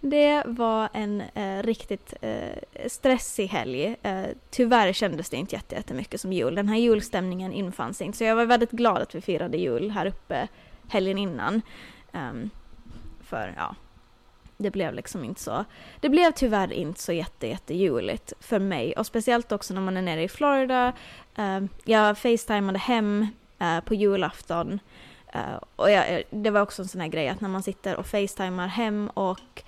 det 0.00 0.42
var 0.46 0.88
en 0.92 1.22
uh, 1.36 1.62
riktigt 1.62 2.14
uh, 2.22 2.88
stressig 2.88 3.46
helg. 3.46 3.96
Uh, 4.06 4.26
tyvärr 4.50 4.92
kändes 4.92 5.30
det 5.30 5.36
inte 5.36 5.60
jättemycket 5.70 6.20
som 6.20 6.32
jul. 6.32 6.54
Den 6.54 6.68
här 6.68 6.76
julstämningen 6.76 7.52
infann 7.52 7.94
sig 7.94 8.06
inte. 8.06 8.18
Så 8.18 8.24
jag 8.24 8.36
var 8.36 8.44
väldigt 8.44 8.70
glad 8.70 9.02
att 9.02 9.14
vi 9.14 9.20
firade 9.20 9.56
jul 9.56 9.90
här 9.90 10.06
uppe 10.06 10.48
helgen 10.88 11.18
innan. 11.18 11.62
Um, 12.12 12.50
för 13.20 13.54
ja, 13.56 13.74
det 14.56 14.70
blev 14.70 14.94
liksom 14.94 15.24
inte 15.24 15.40
så. 15.40 15.64
Det 16.00 16.08
blev 16.08 16.30
tyvärr 16.30 16.72
inte 16.72 17.00
så 17.00 17.12
jätte, 17.12 17.46
jättejuligt 17.46 18.32
för 18.40 18.58
mig 18.58 18.92
och 18.92 19.06
speciellt 19.06 19.52
också 19.52 19.74
när 19.74 19.80
man 19.80 19.96
är 19.96 20.02
nere 20.02 20.22
i 20.22 20.28
Florida. 20.28 20.92
Uh, 21.38 21.64
jag 21.84 22.18
facetimade 22.18 22.78
hem 22.78 23.26
uh, 23.62 23.80
på 23.80 23.94
julafton 23.94 24.80
Uh, 25.34 25.58
och 25.76 25.90
jag, 25.90 26.22
det 26.30 26.50
var 26.50 26.60
också 26.60 26.82
en 26.82 26.88
sån 26.88 27.00
här 27.00 27.08
grej 27.08 27.28
att 27.28 27.40
när 27.40 27.48
man 27.48 27.62
sitter 27.62 27.96
och 27.96 28.06
facetimar 28.06 28.66
hem 28.66 29.10
och 29.14 29.62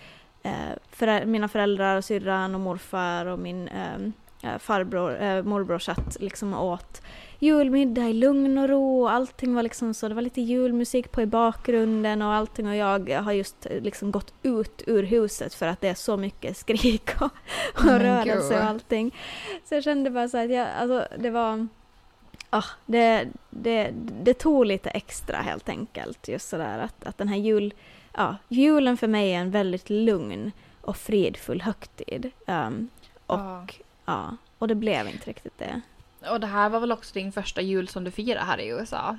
uh, 0.46 0.76
förä 0.90 1.26
mina 1.26 1.48
föräldrar 1.48 1.96
och 1.96 2.04
syrran 2.04 2.54
och 2.54 2.60
morfar 2.60 3.26
och 3.26 3.38
min 3.38 3.68
uh, 3.68 4.58
farbror, 4.58 5.42
morbror 5.42 5.78
satt 5.78 6.16
liksom 6.20 6.54
och 6.54 6.64
åt 6.64 7.02
julmiddag 7.38 8.08
i 8.08 8.12
lugn 8.12 8.58
och 8.58 8.68
ro 8.68 9.02
och 9.02 9.12
allting 9.12 9.54
var 9.54 9.62
liksom 9.62 9.94
så, 9.94 10.08
det 10.08 10.14
var 10.14 10.22
lite 10.22 10.40
julmusik 10.40 11.12
på 11.12 11.22
i 11.22 11.26
bakgrunden 11.26 12.22
och 12.22 12.32
allting 12.32 12.68
och 12.68 12.76
jag 12.76 13.22
har 13.22 13.32
just 13.32 13.66
liksom 13.70 14.10
gått 14.10 14.34
ut 14.42 14.82
ur 14.86 15.02
huset 15.02 15.54
för 15.54 15.66
att 15.66 15.80
det 15.80 15.88
är 15.88 15.94
så 15.94 16.16
mycket 16.16 16.56
skrik 16.56 17.10
och, 17.20 17.30
och 17.74 18.00
rörelse 18.00 18.58
och 18.58 18.64
allting. 18.64 19.14
Så 19.64 19.74
jag 19.74 19.84
kände 19.84 20.10
bara 20.10 20.28
så 20.28 20.38
att 20.38 20.50
jag, 20.50 20.68
alltså 20.80 21.06
det 21.18 21.30
var 21.30 21.68
ah, 22.50 22.64
det, 22.86 23.28
det, 23.50 23.90
det 24.22 24.34
tog 24.34 24.66
lite 24.66 24.90
extra 24.90 25.36
helt 25.36 25.68
enkelt. 25.68 26.28
Just 26.28 26.48
sådär 26.48 26.78
att, 26.78 27.04
att 27.04 27.18
den 27.18 27.28
här 27.28 27.36
jul, 27.36 27.74
ja, 28.16 28.36
julen 28.48 28.96
för 28.96 29.08
mig 29.08 29.34
är 29.34 29.38
en 29.38 29.50
väldigt 29.50 29.90
lugn 29.90 30.52
och 30.80 30.96
fridfull 30.96 31.62
högtid. 31.62 32.30
Um, 32.46 32.88
och, 33.26 33.38
ja. 33.38 33.66
ja. 34.04 34.36
och 34.58 34.68
det 34.68 34.74
blev 34.74 35.08
inte 35.08 35.30
riktigt 35.30 35.58
det. 35.58 35.80
Och 36.30 36.40
det 36.40 36.46
här 36.46 36.68
var 36.68 36.80
väl 36.80 36.92
också 36.92 37.14
din 37.14 37.32
första 37.32 37.60
jul 37.60 37.88
som 37.88 38.04
du 38.04 38.10
firade 38.10 38.46
här 38.46 38.60
i 38.60 38.68
USA? 38.68 39.16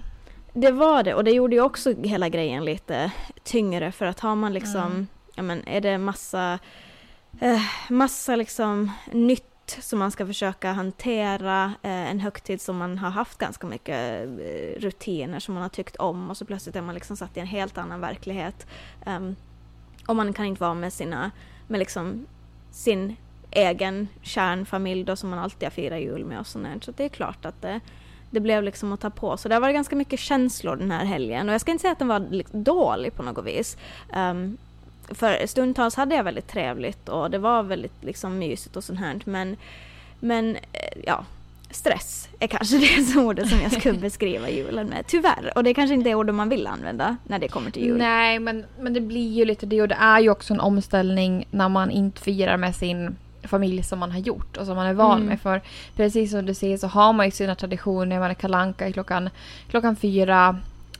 Det 0.53 0.71
var 0.71 1.03
det 1.03 1.13
och 1.13 1.23
det 1.23 1.31
gjorde 1.31 1.55
ju 1.55 1.61
också 1.61 1.93
hela 2.03 2.29
grejen 2.29 2.65
lite 2.65 3.11
tyngre 3.43 3.91
för 3.91 4.05
att 4.05 4.19
har 4.19 4.35
man 4.35 4.53
liksom, 4.53 4.85
mm. 4.85 5.07
ja 5.35 5.43
men 5.43 5.67
är 5.67 5.81
det 5.81 5.97
massa, 5.97 6.59
eh, 7.39 7.61
massa 7.89 8.35
liksom 8.35 8.91
nytt 9.11 9.45
som 9.79 9.99
man 9.99 10.11
ska 10.11 10.25
försöka 10.25 10.71
hantera, 10.71 11.73
eh, 11.81 12.11
en 12.11 12.19
högtid 12.19 12.61
som 12.61 12.77
man 12.77 12.97
har 12.97 13.09
haft 13.09 13.37
ganska 13.37 13.67
mycket 13.67 14.25
eh, 14.25 14.79
rutiner 14.79 15.39
som 15.39 15.53
man 15.53 15.63
har 15.63 15.69
tyckt 15.69 15.95
om 15.95 16.29
och 16.29 16.37
så 16.37 16.45
plötsligt 16.45 16.75
är 16.75 16.81
man 16.81 16.95
liksom 16.95 17.17
satt 17.17 17.37
i 17.37 17.39
en 17.39 17.47
helt 17.47 17.77
annan 17.77 18.01
verklighet. 18.01 18.67
Um, 19.05 19.35
och 20.07 20.15
man 20.15 20.33
kan 20.33 20.45
inte 20.45 20.61
vara 20.61 20.73
med 20.73 20.93
sina, 20.93 21.31
med 21.67 21.79
liksom 21.79 22.25
sin 22.71 23.15
egen 23.51 24.07
kärnfamilj 24.21 25.03
då 25.03 25.15
som 25.15 25.29
man 25.29 25.39
alltid 25.39 25.63
har 25.63 25.71
firat 25.71 26.01
jul 26.01 26.25
med 26.25 26.39
och 26.39 26.47
sånt 26.47 26.83
Så 26.83 26.91
det 26.91 27.03
är 27.03 27.09
klart 27.09 27.45
att 27.45 27.61
det, 27.61 27.79
det 28.29 28.39
blev 28.39 28.63
liksom 28.63 28.93
att 28.93 28.99
ta 28.99 29.09
på. 29.09 29.37
Så 29.37 29.49
det 29.49 29.55
har 29.55 29.61
varit 29.61 29.75
ganska 29.75 29.95
mycket 29.95 30.19
känslor 30.19 30.75
den 30.75 30.91
här 30.91 31.05
helgen 31.05 31.49
och 31.49 31.53
jag 31.53 31.61
ska 31.61 31.71
inte 31.71 31.81
säga 31.81 31.91
att 31.91 31.99
den 31.99 32.07
var 32.07 32.19
liksom 32.19 32.63
dålig 32.63 33.15
på 33.15 33.23
något 33.23 33.45
vis. 33.45 33.77
Um, 34.15 34.57
för 35.11 35.47
stundtals 35.47 35.95
hade 35.95 36.15
jag 36.15 36.23
väldigt 36.23 36.47
trevligt 36.47 37.09
och 37.09 37.31
det 37.31 37.37
var 37.37 37.63
väldigt 37.63 38.03
liksom 38.03 38.39
mysigt 38.39 38.75
och 38.75 38.83
sånt 38.83 38.99
här 38.99 39.21
men, 39.25 39.57
men 40.19 40.55
eh, 40.55 40.99
ja, 41.05 41.25
stress 41.71 42.29
är 42.39 42.47
kanske 42.47 42.77
det 42.97 43.03
som 43.03 43.25
ordet 43.25 43.49
som 43.49 43.61
jag 43.61 43.71
skulle 43.71 43.99
beskriva 43.99 44.49
julen 44.49 44.87
med. 44.87 45.07
Tyvärr. 45.07 45.51
Och 45.55 45.63
det 45.63 45.69
är 45.69 45.73
kanske 45.73 45.93
inte 45.93 46.09
är 46.09 46.15
ordet 46.15 46.35
man 46.35 46.49
vill 46.49 46.67
använda 46.67 47.17
när 47.23 47.39
det 47.39 47.47
kommer 47.47 47.71
till 47.71 47.83
jul. 47.83 47.97
Nej, 47.97 48.39
men, 48.39 48.65
men 48.79 48.93
det 48.93 49.01
blir 49.01 49.33
ju 49.33 49.45
lite 49.45 49.65
det 49.65 49.81
och 49.81 49.87
det 49.87 49.97
är 49.99 50.19
ju 50.19 50.29
också 50.29 50.53
en 50.53 50.59
omställning 50.59 51.47
när 51.51 51.69
man 51.69 51.91
inte 51.91 52.21
firar 52.21 52.57
med 52.57 52.75
sin 52.75 53.15
familj 53.43 53.83
som 53.83 53.99
man 53.99 54.11
har 54.11 54.19
gjort 54.19 54.57
och 54.57 54.65
som 54.65 54.75
man 54.75 54.85
är 54.87 54.93
van 54.93 55.17
mm. 55.17 55.27
med. 55.27 55.41
För 55.41 55.61
precis 55.95 56.31
som 56.31 56.45
du 56.45 56.53
säger 56.53 56.77
så 56.77 56.87
har 56.87 57.13
man 57.13 57.25
ju 57.25 57.31
sina 57.31 57.55
traditioner. 57.55 58.19
Man 58.19 58.29
är 58.29 58.33
kalanka 58.33 58.91
klockan, 58.91 59.29
klockan 59.69 59.95
fyra 59.95 60.57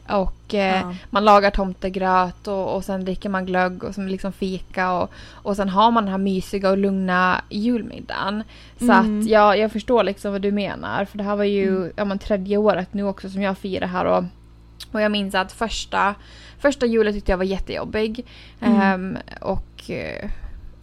Och 0.07 0.53
eh, 0.53 0.79
Ja. 0.79 0.95
man 1.09 1.25
lagar 1.25 1.51
tomtegröt 1.51 2.47
och, 2.47 2.75
och 2.75 2.83
sen 2.85 3.05
dricker 3.05 3.29
man 3.29 3.45
glögg 3.45 3.83
och 3.83 3.95
som 3.95 4.07
liksom 4.07 4.31
fika 4.31 4.91
och, 4.93 5.11
och 5.33 5.55
sen 5.55 5.69
har 5.69 5.91
man 5.91 6.03
den 6.03 6.11
här 6.11 6.17
mysiga 6.17 6.69
och 6.69 6.77
lugna 6.77 7.41
julmiddagen. 7.49 8.43
Så 8.79 8.91
Mm. 8.91 9.19
att 9.19 9.29
ja, 9.29 9.55
jag 9.55 9.71
förstår 9.71 10.03
liksom 10.03 10.31
vad 10.31 10.41
du 10.41 10.51
menar. 10.51 11.05
För 11.05 11.17
det 11.17 11.23
här 11.23 11.35
var 11.35 11.43
ju 11.43 11.77
Mm. 11.77 11.91
ja, 11.95 12.05
men, 12.05 12.19
tredje 12.19 12.57
året 12.57 12.93
nu 12.93 13.03
också 13.03 13.29
som 13.29 13.41
jag 13.41 13.57
firar 13.57 13.87
här 13.87 14.05
och, 14.05 14.23
och 14.91 15.01
jag 15.01 15.11
minns 15.11 15.35
att 15.35 15.51
första, 15.51 16.15
första 16.59 16.85
julen 16.85 17.13
tyckte 17.13 17.31
jag 17.31 17.37
var 17.37 17.45
jättejobbig. 17.45 18.25
Mm. 18.59 18.81
Ehm, 18.81 19.17
och 19.41 19.89
eh, 19.89 20.29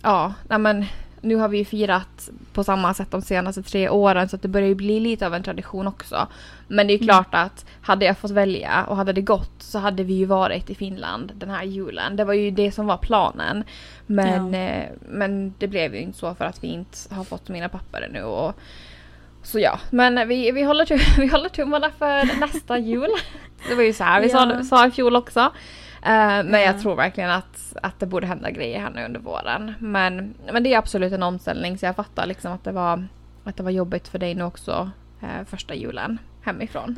ja, 0.02 0.34
nej 0.48 0.58
men 0.58 0.84
nu 1.26 1.36
har 1.36 1.48
vi 1.48 1.58
ju 1.58 1.64
firat 1.64 2.28
på 2.52 2.64
samma 2.64 2.94
sätt 2.94 3.10
de 3.10 3.22
senaste 3.22 3.62
tre 3.62 3.88
åren 3.88 4.28
så 4.28 4.36
att 4.36 4.42
det 4.42 4.48
börjar 4.48 4.68
ju 4.68 4.74
bli 4.74 5.00
lite 5.00 5.26
av 5.26 5.34
en 5.34 5.42
tradition 5.42 5.86
också. 5.86 6.26
Men 6.68 6.86
det 6.86 6.92
är 6.92 6.94
ju 6.98 7.02
Mm. 7.04 7.06
klart 7.08 7.34
att 7.34 7.66
hade 7.82 8.04
jag 8.04 8.18
fått 8.18 8.30
välja 8.30 8.84
och 8.88 8.96
hade 8.96 9.12
det 9.12 9.20
gått 9.20 9.52
så 9.58 9.78
hade 9.78 10.02
vi 10.02 10.14
ju 10.14 10.24
varit 10.24 10.70
i 10.70 10.74
Finland 10.74 11.32
den 11.34 11.50
här 11.50 11.64
julen. 11.64 12.16
Det 12.16 12.24
var 12.24 12.34
ju 12.34 12.50
det 12.50 12.72
som 12.72 12.86
var 12.86 12.96
planen. 12.96 13.64
Men, 14.06 14.54
Ja. 14.54 14.58
eh, 14.60 14.88
men 15.08 15.54
det 15.58 15.66
blev 15.68 15.94
ju 15.94 16.00
inte 16.00 16.18
så 16.18 16.34
för 16.34 16.44
att 16.44 16.64
vi 16.64 16.68
inte 16.68 16.98
har 17.14 17.24
fått 17.24 17.48
mina 17.48 17.68
papper 17.68 18.02
ännu. 18.02 18.22
Och, 18.22 18.54
så 19.42 19.58
ja, 19.58 19.78
men 19.90 20.28
vi, 20.28 20.50
vi, 20.50 20.62
håller, 20.62 20.86
vi 21.20 21.26
håller 21.26 21.48
tummarna 21.48 21.90
för 21.98 22.40
nästa 22.40 22.78
jul. 22.78 23.10
Det 23.68 23.74
var 23.74 23.82
ju 23.82 23.92
så 23.92 24.04
här 24.04 24.20
vi 24.22 24.28
sa, 24.28 24.52
Ja. 24.52 24.62
sa 24.62 24.86
i 24.86 24.90
fjol 24.90 25.16
också. 25.16 25.52
Eh, 26.06 26.44
men 26.44 26.52
Ja. 26.52 26.58
jag 26.60 26.80
tror 26.80 26.94
verkligen 26.96 27.30
att, 27.30 27.76
att 27.82 28.00
det 28.00 28.06
borde 28.06 28.26
hända 28.26 28.50
grejer 28.50 28.80
här 28.80 28.90
nu 28.90 29.04
under 29.04 29.20
våren. 29.20 29.74
Men, 29.80 30.34
men 30.52 30.62
det 30.62 30.74
är 30.74 30.78
absolut 30.78 31.12
en 31.12 31.22
omställning 31.22 31.78
så 31.78 31.86
jag 31.86 31.96
fattar 31.96 32.26
liksom 32.26 32.52
att 32.52 32.64
det 32.64 32.72
var, 32.72 33.06
att 33.44 33.56
det 33.56 33.62
var 33.62 33.70
jobbigt 33.70 34.08
för 34.08 34.18
dig 34.18 34.34
nu 34.34 34.42
också 34.44 34.90
eh, 35.22 35.44
första 35.46 35.74
julen 35.74 36.18
hemifrån. 36.42 36.96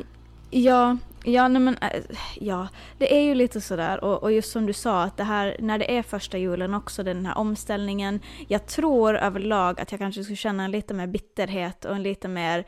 Ja, 0.51 0.97
ja, 1.23 1.47
nej 1.47 1.61
men, 1.61 1.77
äh, 1.77 2.01
ja, 2.39 2.67
det 2.97 3.15
är 3.17 3.21
ju 3.21 3.35
lite 3.35 3.61
sådär 3.61 4.03
och, 4.03 4.23
och 4.23 4.31
just 4.31 4.51
som 4.51 4.65
du 4.65 4.73
sa 4.73 5.03
att 5.03 5.17
det 5.17 5.23
här 5.23 5.55
när 5.59 5.77
det 5.79 5.97
är 5.97 6.03
första 6.03 6.37
julen 6.37 6.73
också 6.73 7.03
den 7.03 7.25
här 7.25 7.37
omställningen. 7.37 8.19
Jag 8.47 8.65
tror 8.67 9.17
överlag 9.17 9.79
att 9.81 9.91
jag 9.91 9.99
kanske 9.99 10.23
skulle 10.23 10.35
känna 10.35 10.63
en 10.63 10.71
lite 10.71 10.93
mer 10.93 11.07
bitterhet 11.07 11.85
och 11.85 11.95
en 11.95 12.03
lite 12.03 12.27
mer, 12.27 12.65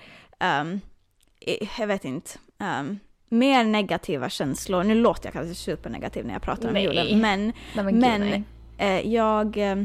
i- 1.39 1.69
jag 1.79 1.87
vet 1.87 2.05
inte, 2.05 2.29
ehm, 2.59 2.99
mer 3.31 3.63
negativa 3.63 4.29
känslor. 4.29 4.83
Nu 4.83 4.95
låter 4.95 5.25
jag 5.27 5.33
kanske 5.33 5.55
supernegativ 5.55 6.25
när 6.25 6.33
jag 6.33 6.41
pratar 6.41 6.67
om 6.67 6.73
Nej. 6.73 6.83
julen 6.83 7.19
men 7.21 7.53
Nej, 7.75 8.19
men, 8.19 8.43
eh, 8.77 9.13
jag, 9.13 9.57
eh, 9.57 9.83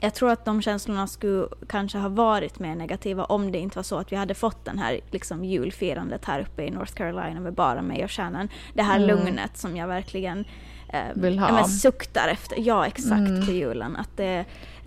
jag 0.00 0.14
tror 0.14 0.30
att 0.30 0.44
de 0.44 0.62
känslorna 0.62 1.06
skulle 1.06 1.46
kanske 1.68 1.98
ha 1.98 2.08
varit 2.08 2.58
mer 2.58 2.74
negativa 2.74 3.24
om 3.24 3.52
det 3.52 3.58
inte 3.58 3.78
var 3.78 3.82
så 3.82 3.96
att 3.98 4.12
vi 4.12 4.16
hade 4.16 4.34
fått 4.34 4.64
den 4.64 4.78
här 4.78 5.00
liksom, 5.10 5.44
julfirandet 5.44 6.24
här 6.24 6.40
uppe 6.40 6.62
i 6.64 6.70
North 6.70 6.92
Carolina 6.94 7.40
med 7.40 7.52
bara 7.52 7.82
mig 7.82 8.04
och 8.04 8.10
Shannon. 8.10 8.48
Det 8.74 8.82
här 8.82 8.96
Mm. 8.96 9.08
lugnet 9.08 9.56
som 9.58 9.76
jag 9.76 9.86
verkligen 9.88 10.44
eh, 10.88 11.00
Vill 11.14 11.38
ha. 11.38 11.52
men, 11.52 11.64
suktar 11.68 12.28
efter. 12.28 12.56
Ja, 12.60 12.86
exakt 12.86 13.12
Mm. 13.28 13.46
på 13.46 13.52
julen. 13.52 13.96
Att 13.96 14.16
det, 14.16 14.44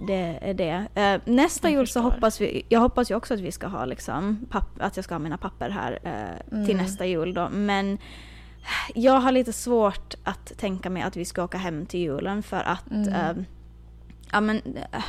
det 0.07 0.39
är 0.41 0.53
det. 0.53 0.87
Eh, 0.95 1.21
nästa 1.33 1.69
Jag 1.69 1.77
jul 1.77 1.87
så 1.87 1.93
förstår. 1.93 2.01
hoppas 2.11 2.41
vi, 2.41 2.65
jag 2.69 2.79
hoppas 2.79 3.11
ju 3.11 3.15
också 3.15 3.33
att 3.33 3.39
vi 3.39 3.51
ska 3.51 3.67
ha 3.67 3.85
liksom, 3.85 4.45
papp, 4.49 4.69
att 4.79 4.95
jag 4.97 5.03
ska 5.05 5.13
ha 5.15 5.19
mina 5.19 5.37
papper 5.37 5.69
här 5.69 5.99
eh, 6.03 6.49
till 6.65 6.73
Mm. 6.75 6.77
nästa 6.77 7.05
jul 7.05 7.33
då. 7.33 7.49
Men 7.51 7.97
jag 8.95 9.13
har 9.19 9.31
lite 9.31 9.53
svårt 9.53 10.15
att 10.23 10.57
tänka 10.57 10.89
mig 10.89 11.03
att 11.03 11.15
vi 11.15 11.25
ska 11.25 11.43
åka 11.43 11.57
hem 11.57 11.85
till 11.85 11.99
julen 11.99 12.43
för 12.43 12.59
att 12.63 12.91
Mm. 12.91 13.09
eh, 13.13 13.43
ja 14.31 14.41
men 14.41 14.57
eh, 14.91 15.03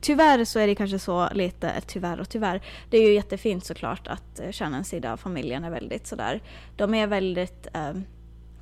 tyvärr 0.00 0.44
så 0.44 0.58
är 0.58 0.66
det 0.66 0.74
kanske 0.74 0.98
så 0.98 1.28
lite, 1.34 1.70
eh, 1.70 1.82
tyvärr 1.86 2.20
och 2.20 2.28
tyvärr, 2.28 2.62
det 2.90 2.96
är 2.98 3.08
ju 3.08 3.14
jättefint 3.14 3.64
såklart 3.64 4.08
att 4.08 4.40
eh, 4.40 4.50
Shannons 4.52 4.88
sida 4.88 5.12
av 5.12 5.16
familjen 5.16 5.64
är 5.64 5.70
väldigt 5.70 6.06
sådär, 6.06 6.40
de 6.76 6.94
är 6.94 7.06
väldigt 7.06 7.66
eh, 7.74 7.92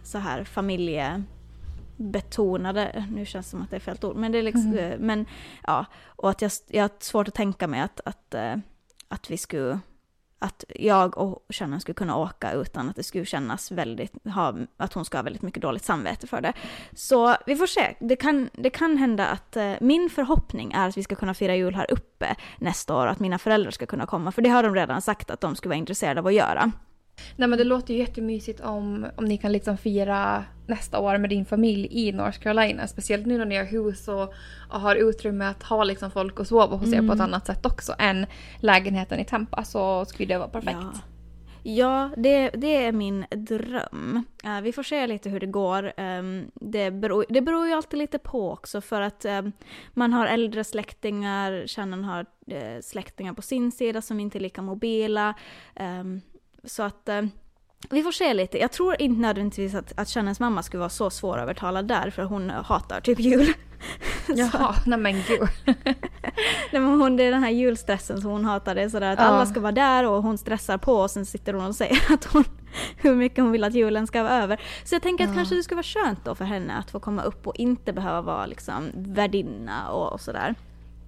så 0.03 0.19
här 0.19 0.45
familjebetonade, 1.99 3.07
nu 3.11 3.27
känns 3.27 3.47
det 3.47 3.51
som 3.51 3.63
att 3.63 3.71
det 3.71 3.77
är 3.77 3.81
fel 3.81 3.99
ord, 4.03 4.17
men 4.17 4.33
det 4.33 4.39
är 4.39 4.43
liksom, 4.43 4.75
eh, 4.79 4.99
men 4.99 5.27
ja, 5.67 5.87
och 6.07 6.31
att 6.31 6.43
jag, 6.43 6.53
jag 6.69 6.83
har 6.83 6.91
svårt 7.01 7.29
att 7.29 7.35
tänka 7.35 7.67
mig 7.67 7.81
att, 7.81 8.01
att, 8.05 8.35
eh, 8.35 8.57
att 9.09 9.31
vi 9.31 9.37
skulle 9.37 9.81
att 10.41 10.65
jag 10.69 11.19
och 11.19 11.47
Shannon 11.49 11.81
skulle 11.81 11.95
kunna 11.95 12.17
åka 12.17 12.53
utan 12.53 12.89
att 12.89 12.97
det 12.97 13.03
skulle 13.03 13.25
kännas 13.25 13.71
väldigt, 13.71 14.13
ha, 14.25 14.55
att 14.77 14.93
hon 14.93 15.05
ska 15.05 15.19
ha 15.19 15.23
väldigt 15.23 15.43
mycket 15.43 15.63
dåligt 15.63 15.85
samvete 15.85 16.27
för 16.27 16.41
det. 16.41 16.53
Så 16.93 17.37
vi 17.47 17.57
får 17.57 17.67
se. 17.67 17.95
Det 18.01 18.17
kan, 18.17 18.51
det 18.53 18.71
kan 18.71 18.97
hända 18.97 19.27
att 19.27 19.57
eh, 19.57 19.73
min 19.81 20.11
förhoppning 20.11 20.73
är 20.73 20.89
att 20.89 20.97
vi 20.97 21.03
ska 21.03 21.15
kunna 21.15 21.35
fira 21.35 21.57
jul 21.57 21.75
här 21.75 21.87
uppe 21.91 22.37
nästa 22.59 22.95
år, 22.95 23.07
att 23.07 23.19
mina 23.21 23.39
föräldrar 23.39 23.71
ska 23.71 23.87
kunna 23.87 24.07
komma, 24.07 24.33
för 24.33 24.43
det 24.43 24.49
har 24.49 24.63
de 24.63 24.75
redan 24.75 25.03
sagt 25.03 25.31
att 25.31 25.41
de 25.41 25.57
skulle 25.57 25.71
vara 25.71 25.79
intresserade 25.79 26.21
av 26.21 26.27
att 26.27 26.35
göra. 26.35 26.73
Nej 27.37 27.49
men 27.49 27.59
det 27.59 27.65
låter 27.65 27.95
ju 27.95 28.01
jättemysigt 28.01 28.61
om, 28.61 29.07
om 29.17 29.25
ni 29.25 29.39
kan 29.39 29.53
liksom 29.53 29.77
fira 29.77 30.45
nästa 30.67 30.99
år 30.99 31.19
med 31.19 31.31
din 31.31 31.45
familj 31.45 31.89
i 31.91 32.13
North 32.13 32.39
Carolina. 32.39 32.87
Speciellt 32.87 33.27
nu 33.27 33.39
när 33.39 33.45
ni 33.47 33.57
har 33.57 33.65
hus 33.65 34.09
och, 34.09 34.35
och 34.71 34.81
har 34.81 34.97
utrymme 34.97 35.45
att 35.45 35.63
ha 35.63 35.85
liksom 35.85 36.11
folk 36.11 36.41
att 36.41 36.49
sova 36.49 36.77
hos 36.77 36.93
er 36.93 36.99
på 36.99 37.05
ett 37.05 37.19
Mm. 37.19 37.21
annat 37.21 37.47
sätt 37.47 37.67
också 37.67 37.95
än 37.99 38.27
lägenheten 38.61 39.19
i 39.21 39.25
Tampa 39.25 39.65
så 39.65 40.05
skulle 40.05 40.35
det 40.35 40.39
vara 40.39 40.49
perfekt. 40.49 40.79
Ja, 40.83 40.93
ja 41.63 42.11
det, 42.17 42.51
det 42.51 42.77
är 42.85 42.93
min 42.93 43.25
dröm. 43.31 44.25
Eh, 44.45 44.61
vi 44.61 44.73
får 44.73 44.83
se 44.83 45.07
lite 45.07 45.31
hur 45.31 45.41
det 45.41 45.47
går. 45.47 45.93
Ehm, 45.97 46.51
det, 46.55 46.91
beror, 46.91 47.25
det 47.29 47.41
beror 47.41 47.67
ju 47.67 47.73
alltid 47.73 47.99
lite 47.99 48.19
på 48.19 48.51
också 48.53 48.81
för 48.81 49.01
att 49.01 49.25
ehm, 49.25 49.53
man 49.95 50.13
har 50.13 50.27
äldre 50.27 50.65
släktingar, 50.65 51.67
Shannon 51.67 52.05
har 52.05 52.27
eh, 52.47 52.81
släktingar 52.83 53.33
på 53.33 53.43
sin 53.43 53.73
sida 53.73 54.03
som 54.03 54.21
inte 54.21 54.39
är 54.39 54.41
lika 54.41 54.63
mobila. 54.63 55.35
Ehm, 55.75 56.21
så 56.65 56.83
att 56.83 57.09
ehm, 57.09 57.31
vi 57.91 58.03
får 58.03 58.13
se 58.13 58.35
lite. 58.35 58.59
Jag 58.59 58.73
tror 58.73 58.97
inte 59.03 59.21
nödvändigtvis 59.21 59.75
att, 59.75 59.93
att 59.99 60.09
Shannons 60.09 60.41
mamma 60.41 60.63
skulle 60.63 60.79
vara 60.79 60.89
så 60.91 61.11
svårövertalad 61.11 61.89
där 61.89 62.11
för 62.11 62.23
hon 62.23 62.51
hatar 62.51 63.01
typ 63.01 63.21
jul. 63.21 63.53
Jaha, 64.29 64.75
nej 64.87 64.99
men 64.99 65.13
gud. 65.29 65.49
Nej, 66.73 66.83
men 66.83 67.01
hon, 67.01 67.17
det 67.17 67.23
är 67.25 67.31
den 67.31 67.43
här 67.43 67.51
julstressen 67.51 68.21
som 68.21 68.31
hon 68.31 68.45
hatar. 68.45 68.75
Det 68.75 68.83
är 68.83 68.89
sådär 68.89 69.13
att 69.13 69.19
Ja. 69.19 69.25
alla 69.25 69.47
ska 69.47 69.61
vara 69.61 69.73
där 69.73 70.07
och 70.07 70.23
hon 70.23 70.39
stressar 70.39 70.79
på 70.79 70.93
och 70.95 71.11
sen 71.11 71.27
sitter 71.27 71.53
hon 71.55 71.67
och 71.67 71.75
säger 71.75 71.99
att 72.15 72.25
hon, 72.25 72.45
hur 72.97 73.15
mycket 73.15 73.39
hon 73.45 73.53
vill 73.53 73.65
att 73.65 73.75
julen 73.75 74.07
ska 74.07 74.23
vara 74.23 74.43
över. 74.43 74.61
Så 74.85 74.95
jag 74.95 75.03
tänker 75.03 75.25
att 75.25 75.31
Ja. 75.31 75.37
kanske 75.37 75.55
det 75.55 75.63
skulle 75.63 75.77
vara 75.77 76.05
skönt 76.07 76.25
då 76.25 76.35
för 76.35 76.45
henne 76.45 76.75
att 76.75 76.91
få 76.91 77.01
komma 77.01 77.23
upp 77.23 77.47
och 77.47 77.57
inte 77.57 77.93
behöva 77.93 78.23
vara 78.23 78.47
liksom 78.47 78.91
värdinna 78.95 79.91
och, 79.91 80.13
och 80.13 80.21
sådär. 80.21 80.55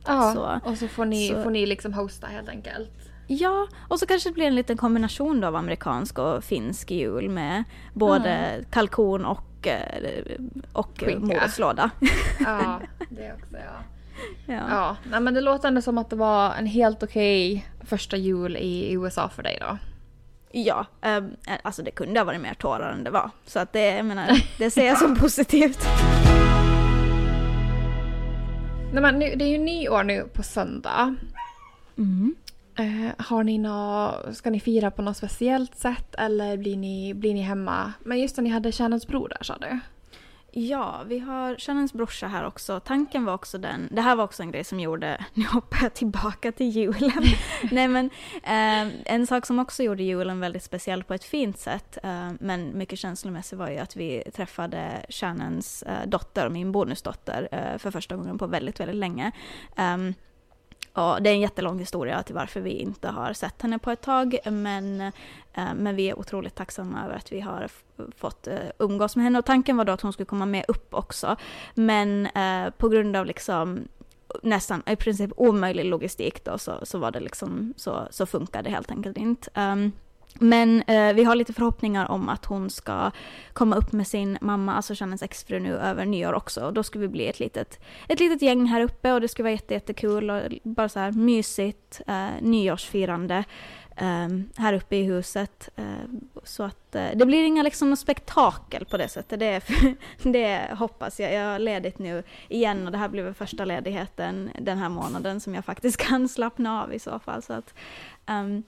Ja, 0.06 0.32
Så- 0.34 0.70
och 0.70 0.78
så 0.78 0.88
får 0.88 1.04
ni, 1.04 1.28
så- 1.28 1.42
får 1.42 1.50
ni 1.50 1.66
liksom 1.66 1.92
hosta 1.92 2.26
helt 2.26 2.48
enkelt. 2.48 2.90
Ja, 3.32 3.68
och 3.88 3.98
så 3.98 4.06
kanske 4.06 4.28
det 4.28 4.32
blir 4.32 4.46
en 4.46 4.54
liten 4.54 4.76
kombination 4.76 5.40
då 5.40 5.48
av 5.48 5.56
amerikansk 5.56 6.18
och 6.18 6.44
finsk 6.44 6.90
jul 6.90 7.28
med 7.28 7.64
både 7.92 8.64
kalkon 8.70 9.24
och, 9.24 9.66
eh, 9.66 10.04
och 10.72 11.02
morotslåda. 11.18 11.90
Ja, 12.40 12.80
det 13.08 13.32
också 13.32 13.56
ja. 13.56 13.82
Ja. 14.46 14.62
Ja, 14.70 14.96
nej, 15.10 15.20
men 15.20 15.34
det 15.34 15.40
låter 15.40 15.68
ändå 15.68 15.82
som 15.82 15.98
att 15.98 16.10
det 16.10 16.16
var 16.16 16.54
en 16.54 16.66
helt 16.66 17.02
okej 17.02 17.66
första 17.84 18.16
jul 18.16 18.56
i 18.56 18.92
USA 18.92 19.28
för 19.28 19.42
dig 19.42 19.58
då. 19.60 19.78
Ja, 20.52 20.86
eh, 21.02 21.22
alltså 21.62 21.82
det 21.82 21.90
kunde 21.90 22.20
ha 22.20 22.24
varit 22.24 22.40
mer 22.40 22.54
tårar 22.54 22.92
än 22.92 23.04
det 23.04 23.10
var. 23.10 23.30
Så 23.46 23.58
att 23.58 23.72
det, 23.72 23.96
jag 23.96 24.06
menar, 24.06 24.42
det 24.58 24.70
ser 24.70 24.86
jag 24.86 24.98
som 24.98 25.16
positivt. 25.16 25.86
Nej, 28.92 29.02
men 29.02 29.18
nu, 29.18 29.34
det 29.36 29.44
är 29.44 29.48
ju 29.48 29.58
nyår 29.58 30.02
nu 30.04 30.28
på 30.32 30.42
söndag. 30.42 31.14
Mm. 31.98 32.34
Eh, 32.80 33.12
har 33.18 33.44
ni 33.44 33.58
nå, 33.58 34.14
ska 34.32 34.50
ni 34.50 34.60
fira 34.60 34.90
på 34.90 35.02
något 35.02 35.16
speciellt 35.16 35.74
sätt 35.74 36.14
eller 36.14 36.56
blir 36.56 36.76
ni, 36.76 37.14
blir 37.14 37.34
ni 37.34 37.40
hemma? 37.40 37.92
Men 38.04 38.20
just 38.20 38.36
det, 38.36 38.42
ni 38.42 38.50
hade 38.50 38.72
Shannons 38.72 39.06
bror 39.06 39.28
där 39.28 39.44
sa 39.44 39.58
du? 39.58 39.80
Ja, 40.52 41.02
vi 41.06 41.18
har 41.18 41.56
Shannons 41.56 41.92
brorsa 41.92 42.26
här 42.26 42.46
också. 42.46 42.80
Tanken 42.80 43.24
var 43.24 43.34
också 43.34 43.58
den, 43.58 43.88
det 43.92 44.00
här 44.00 44.16
var 44.16 44.24
också 44.24 44.42
en 44.42 44.50
grej 44.50 44.64
som 44.64 44.80
gjorde, 44.80 45.24
nu 45.34 45.44
hoppar 45.44 45.78
jag 45.82 45.94
tillbaka 45.94 46.52
till 46.52 46.70
julen. 46.70 47.24
Nej 47.70 47.88
men, 47.88 48.10
eh, 48.42 49.14
en 49.14 49.26
sak 49.26 49.46
som 49.46 49.58
också 49.58 49.82
gjorde 49.82 50.02
julen 50.02 50.40
väldigt 50.40 50.62
speciell 50.62 51.04
på 51.04 51.14
ett 51.14 51.24
fint 51.24 51.58
sätt, 51.58 51.98
eh, 52.02 52.30
men 52.40 52.78
mycket 52.78 52.98
känslomässigt 52.98 53.58
var 53.58 53.70
ju 53.70 53.78
att 53.78 53.96
vi 53.96 54.22
träffade 54.34 55.06
Shannons 55.08 55.82
eh, 55.82 56.06
dotter, 56.06 56.48
min 56.48 56.72
bonusdotter, 56.72 57.48
eh, 57.52 57.78
för 57.78 57.90
första 57.90 58.16
gången 58.16 58.38
på 58.38 58.46
väldigt, 58.46 58.80
väldigt 58.80 58.96
länge. 58.96 59.32
Ehm, 59.76 60.14
Ja, 60.94 61.18
det 61.20 61.30
är 61.30 61.34
en 61.34 61.40
jättelång 61.40 61.78
historia 61.78 62.22
till 62.22 62.34
varför 62.34 62.60
vi 62.60 62.70
inte 62.70 63.08
har 63.08 63.32
sett 63.32 63.62
henne 63.62 63.78
på 63.78 63.90
ett 63.90 64.00
tag, 64.00 64.38
men, 64.44 65.00
eh, 65.00 65.74
men 65.74 65.96
vi 65.96 66.10
är 66.10 66.18
otroligt 66.18 66.54
tacksamma 66.54 67.04
över 67.04 67.16
att 67.16 67.32
vi 67.32 67.40
har 67.40 67.68
fått 68.16 68.46
eh, 68.46 68.58
umgås 68.78 69.16
med 69.16 69.24
henne. 69.24 69.38
Och 69.38 69.44
tanken 69.44 69.76
var 69.76 69.84
då 69.84 69.92
att 69.92 70.00
hon 70.00 70.12
skulle 70.12 70.26
komma 70.26 70.46
med 70.46 70.64
upp 70.68 70.94
också, 70.94 71.36
men 71.74 72.26
eh, 72.26 72.70
på 72.70 72.88
grund 72.88 73.16
av 73.16 73.26
liksom 73.26 73.88
nästan 74.42 74.82
i 74.86 74.96
princip 74.96 75.30
omöjlig 75.36 75.84
logistik 75.84 76.44
då 76.44 76.58
så, 76.58 76.72
så 76.82 76.98
var 76.98 77.10
det 77.10 77.20
liksom, 77.20 77.74
så, 77.76 78.08
så 78.10 78.26
funkade 78.26 78.68
det 78.68 78.74
helt 78.74 78.90
enkelt 78.90 79.16
inte. 79.16 79.50
Um, 79.60 79.92
men 80.34 80.82
eh, 80.82 81.12
vi 81.12 81.24
har 81.24 81.34
lite 81.34 81.52
förhoppningar 81.52 82.10
om 82.10 82.28
att 82.28 82.44
hon 82.44 82.70
ska 82.70 83.10
komma 83.52 83.76
upp 83.76 83.92
med 83.92 84.06
sin 84.06 84.38
mamma, 84.40 84.74
alltså 84.74 84.94
Shannons 84.94 85.22
exfru 85.22 85.60
nu 85.60 85.76
över 85.76 86.04
nyår 86.04 86.32
också. 86.32 86.64
Och 86.64 86.72
då 86.72 86.82
ska 86.82 86.98
vi 86.98 87.08
bli 87.08 87.28
ett 87.28 87.40
litet, 87.40 87.80
ett 88.08 88.20
litet 88.20 88.42
gäng 88.42 88.66
här 88.66 88.80
uppe 88.80 89.12
och 89.12 89.20
det 89.20 89.28
ska 89.28 89.42
vara 89.42 89.52
jätte, 89.52 89.74
jättekul 89.74 90.30
och 90.30 90.42
bara 90.62 90.88
så 90.88 90.98
här 90.98 91.12
mysigt 91.12 92.00
eh, 92.06 92.28
nyårsfirande. 92.40 93.44
eh, 93.96 94.28
här 94.56 94.72
uppe 94.72 94.96
i 94.96 95.02
huset. 95.02 95.68
Eh, 95.76 95.84
så 96.44 96.62
att 96.62 96.94
eh, 96.94 97.08
det 97.14 97.26
blir 97.26 97.44
inga 97.44 97.62
liksom 97.62 97.96
spektakel 97.96 98.84
på 98.84 98.96
det 98.96 99.08
sättet. 99.08 99.40
Det, 99.40 99.62
det 100.22 100.74
hoppas 100.78 101.20
jag. 101.20 101.34
Jag 101.34 101.52
har 101.52 101.58
ledigt 101.58 101.98
nu 101.98 102.22
igen 102.48 102.86
och 102.86 102.92
det 102.92 102.98
här 102.98 103.08
blir 103.08 103.22
väl 103.22 103.34
första 103.34 103.64
ledigheten 103.64 104.50
den 104.60 104.78
här 104.78 104.88
månaden 104.88 105.40
som 105.40 105.54
jag 105.54 105.64
faktiskt 105.64 105.96
kan 106.06 106.28
slappna 106.28 106.82
av 106.82 106.94
i 106.94 106.98
så 106.98 107.18
fall. 107.18 107.42
Så 107.42 107.52
att 107.52 107.74
um, 108.28 108.62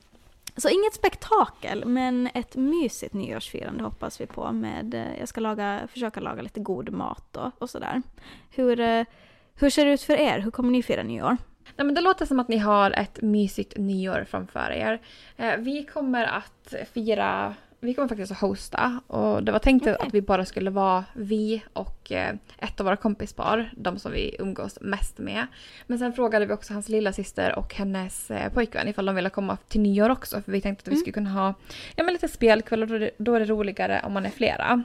så 0.57 0.69
inget 0.69 0.95
spektakel, 0.95 1.85
men 1.85 2.29
ett 2.35 2.57
mysigt 2.57 3.15
nyårsfirande 3.15 3.85
hoppas 3.85 4.21
vi 4.21 4.27
på 4.27 4.53
med, 4.53 4.95
eh, 4.95 5.19
jag 5.19 5.29
ska 5.29 5.41
laga, 5.41 5.81
försöka 5.93 6.21
laga 6.21 6.43
lite 6.43 6.61
god 6.61 6.93
mat 6.93 7.37
och, 7.37 7.51
och 7.59 7.71
sådär. 7.71 8.03
Hur, 8.51 8.81
eh, 8.81 9.05
hur 9.55 9.71
ser 9.71 9.85
det 9.85 9.93
ut 9.93 10.03
för 10.03 10.15
er? 10.15 10.39
Hur 10.39 10.51
kommer 10.51 10.71
ni 10.71 10.83
fira 10.83 11.03
nyår? 11.03 11.37
Nej, 11.77 11.87
men 11.87 11.95
det 11.95 12.01
låter 12.01 12.27
som 12.27 12.41
att 12.41 12.49
ni 12.49 12.59
har 12.59 12.91
ett 12.91 13.23
mysigt 13.23 13.77
nyår 13.77 14.27
framför 14.31 14.71
er. 14.71 15.01
Eh, 15.37 15.57
vi 15.57 15.85
kommer 15.85 16.25
att 16.25 16.75
fira 16.93 17.55
vi 17.85 17.95
kommer 17.95 18.09
faktiskt 18.09 18.33
att 18.33 18.39
hosta 18.39 19.01
och 19.07 19.45
det 19.45 19.53
var 19.53 19.59
tänkt 19.59 19.83
okay. 19.83 20.07
att 20.07 20.15
vi 20.15 20.23
bara 20.23 20.45
skulle 20.45 20.71
vara 20.71 21.05
vi 21.13 21.63
och 21.73 22.13
eh, 22.13 22.35
ett 22.59 22.81
av 22.81 22.85
våra 22.87 22.97
kompispar, 22.97 23.71
de 23.77 23.99
som 23.99 24.13
vi 24.13 24.37
umgås 24.39 24.79
mest 24.81 25.19
med. 25.19 25.47
Men 25.87 25.99
sen 25.99 26.13
frågade 26.13 26.47
vi 26.47 26.53
också 26.53 26.73
hans 26.73 26.89
lilla 26.89 27.13
syster 27.13 27.59
och 27.59 27.75
hennes 27.75 28.31
eh, 28.31 28.53
pojkvän 28.53 28.89
ifall 28.89 29.07
de 29.07 29.15
ville 29.15 29.31
komma 29.31 29.57
till 29.69 29.81
nyår 29.81 30.11
också 30.11 30.43
för 30.43 30.53
vi 30.53 30.61
tänkte 30.61 30.83
att 30.83 30.89
vi 30.89 30.93
mm. 30.93 31.01
skulle 31.01 31.13
kunna 31.13 31.31
ha 31.31 31.55
ja, 31.97 32.05
men 32.05 32.13
lite 32.13 32.29
spelkväll 32.29 32.83
och 32.83 32.89
då 32.89 32.95
är, 32.95 33.01
det, 33.01 33.11
då 33.19 33.35
är 33.35 33.41
det 33.41 33.47
roligare 33.47 34.03
om 34.05 34.13
man 34.13 34.27
är 34.27 34.31
flera. 34.31 34.83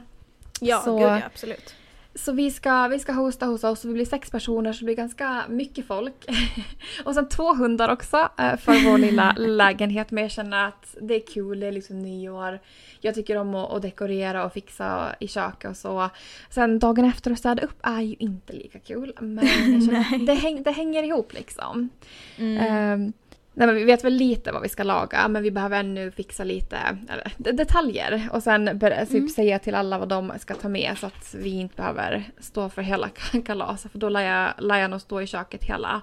Ja, 0.60 0.80
Så, 0.84 0.98
gud, 0.98 1.08
ja 1.08 1.22
absolut. 1.26 1.74
Så 2.18 2.32
vi 2.32 2.50
ska, 2.50 2.88
vi 2.88 2.98
ska 2.98 3.12
hosta 3.12 3.46
hos 3.46 3.64
oss 3.64 3.84
och 3.84 3.90
vi 3.90 3.94
blir 3.94 4.04
sex 4.04 4.30
personer 4.30 4.72
så 4.72 4.78
det 4.78 4.84
blir 4.84 4.94
ganska 4.94 5.44
mycket 5.48 5.86
folk. 5.86 6.24
och 7.04 7.14
sen 7.14 7.28
två 7.28 7.54
hundar 7.54 7.88
också 7.88 8.28
eh, 8.38 8.56
för 8.56 8.90
vår 8.90 8.98
lilla 9.08 9.34
lägenhet. 9.38 10.10
Men 10.10 10.22
jag 10.22 10.30
känner 10.30 10.68
att 10.68 10.96
det 11.00 11.14
är 11.14 11.26
kul, 11.34 11.60
det 11.60 11.66
är 11.66 11.72
liksom 11.72 11.98
nyår. 12.02 12.60
Jag 13.00 13.14
tycker 13.14 13.36
om 13.36 13.54
att, 13.54 13.72
att 13.72 13.82
dekorera 13.82 14.44
och 14.44 14.52
fixa 14.52 15.16
i 15.20 15.28
köket 15.28 15.70
och 15.70 15.76
så. 15.76 16.10
Sen 16.50 16.78
dagen 16.78 17.04
efter 17.04 17.30
att 17.30 17.38
städa 17.38 17.62
upp 17.62 17.78
är 17.82 18.00
ju 18.00 18.14
inte 18.18 18.52
lika 18.52 18.78
kul. 18.78 19.12
Men 19.20 19.46
det, 20.26 20.34
häng, 20.34 20.62
det 20.62 20.70
hänger 20.70 21.02
ihop 21.02 21.32
liksom. 21.32 21.88
Mm. 22.36 23.02
Um, 23.02 23.12
Nej, 23.58 23.66
men 23.66 23.76
vi 23.76 23.84
vet 23.84 24.04
väl 24.04 24.12
lite 24.12 24.52
vad 24.52 24.62
vi 24.62 24.68
ska 24.68 24.82
laga 24.82 25.28
men 25.28 25.42
vi 25.42 25.50
behöver 25.50 25.80
ännu 25.80 26.10
fixa 26.10 26.44
lite 26.44 26.98
eller, 27.08 27.52
detaljer 27.52 28.28
och 28.32 28.42
sen 28.42 28.80
typ 28.80 29.10
mm. 29.10 29.28
säga 29.28 29.58
till 29.58 29.74
alla 29.74 29.98
vad 29.98 30.08
de 30.08 30.32
ska 30.38 30.54
ta 30.54 30.68
med 30.68 30.98
så 30.98 31.06
att 31.06 31.34
vi 31.34 31.50
inte 31.50 31.76
behöver 31.76 32.24
stå 32.38 32.68
för 32.68 32.82
hela 32.82 33.08
kalaset 33.46 33.92
för 33.92 33.98
då 33.98 34.08
lär 34.08 34.20
jag, 34.20 34.52
lär 34.58 34.78
jag 34.78 34.90
nog 34.90 35.00
stå 35.00 35.20
i 35.20 35.26
köket 35.26 35.64
hela, 35.64 36.00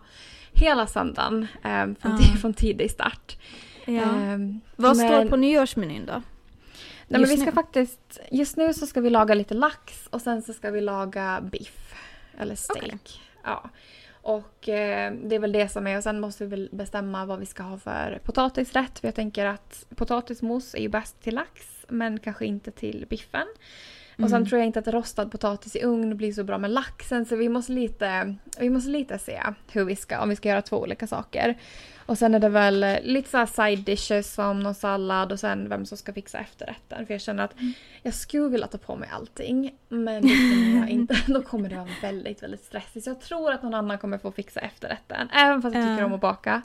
hela 0.54 0.88
söndagen 0.88 1.48
eh, 1.63 1.86
från, 2.02 2.20
ja. 2.20 2.38
från 2.41 2.54
tidig 2.54 2.91
start. 2.91 3.38
Ja. 3.86 3.94
Eh, 3.94 4.38
vad 4.76 4.98
men, 4.98 5.08
står 5.08 5.30
på 5.30 5.36
nyårsmenyn 5.36 6.06
då? 6.06 6.13
Nej, 7.08 7.22
men 7.22 7.30
vi 7.30 7.38
ska 7.38 7.46
nu? 7.46 7.52
faktiskt, 7.52 8.20
just 8.32 8.58
nu 8.58 8.74
så 8.74 8.88
ska 8.88 9.02
vi 9.02 9.10
laga 9.10 9.34
lite 9.34 9.54
lax 9.54 10.08
och 10.10 10.22
sen 10.22 10.41
så 10.41 10.54
ska 10.54 10.72
vi 10.72 10.82
laga 10.82 11.41
biff 11.52 11.94
eller 12.38 12.56
steak. 12.56 12.84
Okay. 12.84 13.00
Ja. 13.44 13.70
Och 14.26 14.70
eh, 14.70 15.14
det 15.14 15.36
är 15.36 15.40
väl 15.40 15.52
det 15.52 15.70
som 15.70 15.88
är 15.88 15.98
och 15.98 16.04
sen 16.04 16.20
måste 16.20 16.44
vi 16.44 16.50
väl 16.50 16.70
bestämma 16.72 17.26
vad 17.26 17.40
vi 17.40 17.46
ska 17.46 17.64
ha 17.64 17.78
för 17.78 18.20
potatisrätt. 18.24 19.00
För 19.00 19.08
jag 19.08 19.16
tänker 19.16 19.46
att 19.46 19.86
potatismos 19.96 20.76
är 20.76 20.80
ju 20.80 20.90
bäst 20.90 21.22
till 21.22 21.36
lax 21.36 21.86
men 21.88 22.20
kanske 22.20 22.46
inte 22.46 22.72
till 22.72 23.06
biffen. 23.10 23.48
Och 24.17 24.30
sen 24.30 24.38
mm. 24.38 24.49
tror 24.49 24.60
jag 24.60 24.65
inte 24.65 24.80
att 24.80 24.88
rostad 24.88 25.25
potatis 25.25 25.75
i 25.75 25.84
ugn 25.84 26.17
blir 26.17 26.34
så 26.34 26.43
bra 26.43 26.58
med 26.58 26.71
laxen 26.71 27.25
så 27.25 27.36
vi 27.36 27.49
måste 27.49 27.71
lite, 27.71 28.36
vi 28.60 28.69
måste 28.69 28.89
lite 28.89 29.19
se 29.19 29.41
hur 29.71 29.86
vi 29.86 29.95
ska, 29.95 30.19
om 30.19 30.30
vi 30.30 30.36
ska 30.36 30.49
göra 30.49 30.62
två 30.62 30.78
olika 30.78 31.08
saker. 31.08 31.58
Och 32.06 32.17
sen 32.17 32.36
är 32.36 32.39
det 32.39 32.49
väl 32.49 32.97
lite 33.04 33.30
så 33.30 33.45
side 33.45 33.80
dishes 33.80 34.34
som 34.34 34.60
någon 34.60 34.75
sallad 34.75 35.32
och 35.32 35.39
sen 35.39 35.69
vem 35.69 35.86
som 35.86 35.97
ska 35.97 36.13
fixa 36.13 36.38
efterrätten. 36.38 37.06
För 37.06 37.13
jag 37.13 37.21
känner 37.21 37.43
att 37.43 37.60
mm. 37.60 37.73
jag 38.01 38.13
skulle 38.13 38.49
vilja 38.49 38.67
ta 38.67 38.78
på 38.78 38.95
mig 38.95 39.10
allting 39.13 39.75
men 39.89 40.28
jag 40.80 40.89
inte, 40.89 41.15
då 41.28 41.41
kommer 41.41 41.69
det 41.69 41.75
vara 41.75 41.88
väldigt, 42.01 42.43
väldigt 42.43 42.63
stressigt. 42.63 43.04
Så 43.04 43.10
jag 43.10 43.21
tror 43.21 43.51
att 43.51 43.63
någon 43.63 43.73
annan 43.73 43.97
kommer 43.97 44.17
få 44.17 44.32
fixa 44.32 44.60
efterrätten. 44.60 45.30
Även 45.34 45.62
fast 45.62 45.75
jag 45.75 45.84
tycker 45.84 46.04
om 46.04 46.13
att 46.13 46.21
baka. 46.21 46.62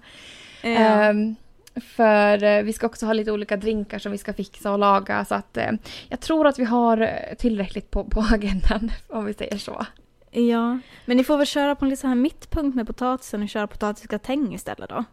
Uh. 0.64 1.08
Um, 1.10 1.36
för 1.74 2.44
eh, 2.44 2.62
vi 2.62 2.72
ska 2.72 2.86
också 2.86 3.06
ha 3.06 3.12
lite 3.12 3.32
olika 3.32 3.56
drinkar 3.56 3.98
som 3.98 4.12
vi 4.12 4.18
ska 4.18 4.32
fixa 4.32 4.72
och 4.72 4.78
laga 4.78 5.24
så 5.24 5.34
att 5.34 5.56
eh, 5.56 5.70
jag 6.08 6.20
tror 6.20 6.46
att 6.46 6.58
vi 6.58 6.64
har 6.64 7.08
tillräckligt 7.38 7.90
på, 7.90 8.04
på 8.04 8.20
agendan 8.32 8.90
om 9.08 9.24
vi 9.24 9.34
säger 9.34 9.58
så. 9.58 9.86
Ja, 10.30 10.78
men 11.04 11.16
ni 11.16 11.24
får 11.24 11.36
väl 11.36 11.46
köra 11.46 11.74
på 11.74 11.84
en 11.84 11.88
lite 11.88 12.00
så 12.00 12.06
här 12.06 12.14
mittpunkt 12.14 12.76
med 12.76 12.86
potatisen 12.86 13.42
och 13.42 13.48
köra 13.48 13.66
potatisgratäng 13.66 14.54
istället 14.54 14.90
då? 14.90 15.04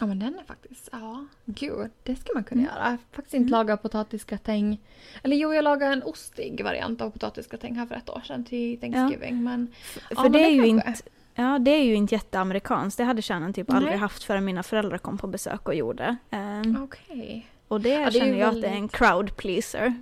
Ja 0.00 0.06
men 0.06 0.18
den 0.18 0.38
är 0.38 0.44
faktiskt, 0.44 0.88
ja 0.92 1.26
gud 1.44 1.90
det 2.02 2.16
ska 2.16 2.34
man 2.34 2.44
kunna 2.44 2.60
mm. 2.60 2.74
göra. 2.74 2.98
Faktiskt 3.12 3.34
inte 3.34 3.48
mm. 3.48 3.50
laga 3.50 3.76
potatisgratäng. 3.76 4.80
Eller 5.22 5.36
jo 5.36 5.54
jag 5.54 5.64
lagade 5.64 5.92
en 5.92 6.02
ostig 6.02 6.64
variant 6.64 7.00
av 7.00 7.10
potatisgratäng 7.10 7.74
här 7.74 7.86
för 7.86 7.94
ett 7.94 8.10
år 8.10 8.22
sedan 8.24 8.44
till 8.44 8.80
Thanksgiving. 8.80 9.34
Ja. 9.34 9.40
Men, 9.40 9.72
för, 9.82 10.02
ja, 10.10 10.22
för 10.22 10.28
det, 10.28 10.38
det 10.38 10.44
är 10.44 10.50
ju 10.50 10.66
inte 10.66 10.94
Ja, 11.34 11.58
det 11.58 11.70
är 11.70 11.84
ju 11.84 11.94
inte 11.94 12.14
jätteamerikanskt. 12.14 12.98
Det 12.98 13.04
hade 13.04 13.22
kärnan 13.22 13.52
typ 13.52 13.68
Nej. 13.68 13.76
aldrig 13.76 13.98
haft 13.98 14.24
förrän 14.24 14.44
mina 14.44 14.62
föräldrar 14.62 14.98
kom 14.98 15.18
på 15.18 15.26
besök 15.26 15.68
och 15.68 15.74
gjorde. 15.74 16.16
Um, 16.30 16.82
Okej. 16.82 17.16
Okay. 17.16 17.42
Och 17.68 17.80
det, 17.80 17.88
ja, 17.88 18.04
det 18.04 18.12
känner 18.12 18.38
jag 18.38 18.46
väldigt... 18.46 18.64
att 18.64 18.70
det 18.70 18.76
är 18.76 18.80
en 18.80 18.88
crowd 18.88 19.36
pleaser. 19.36 19.94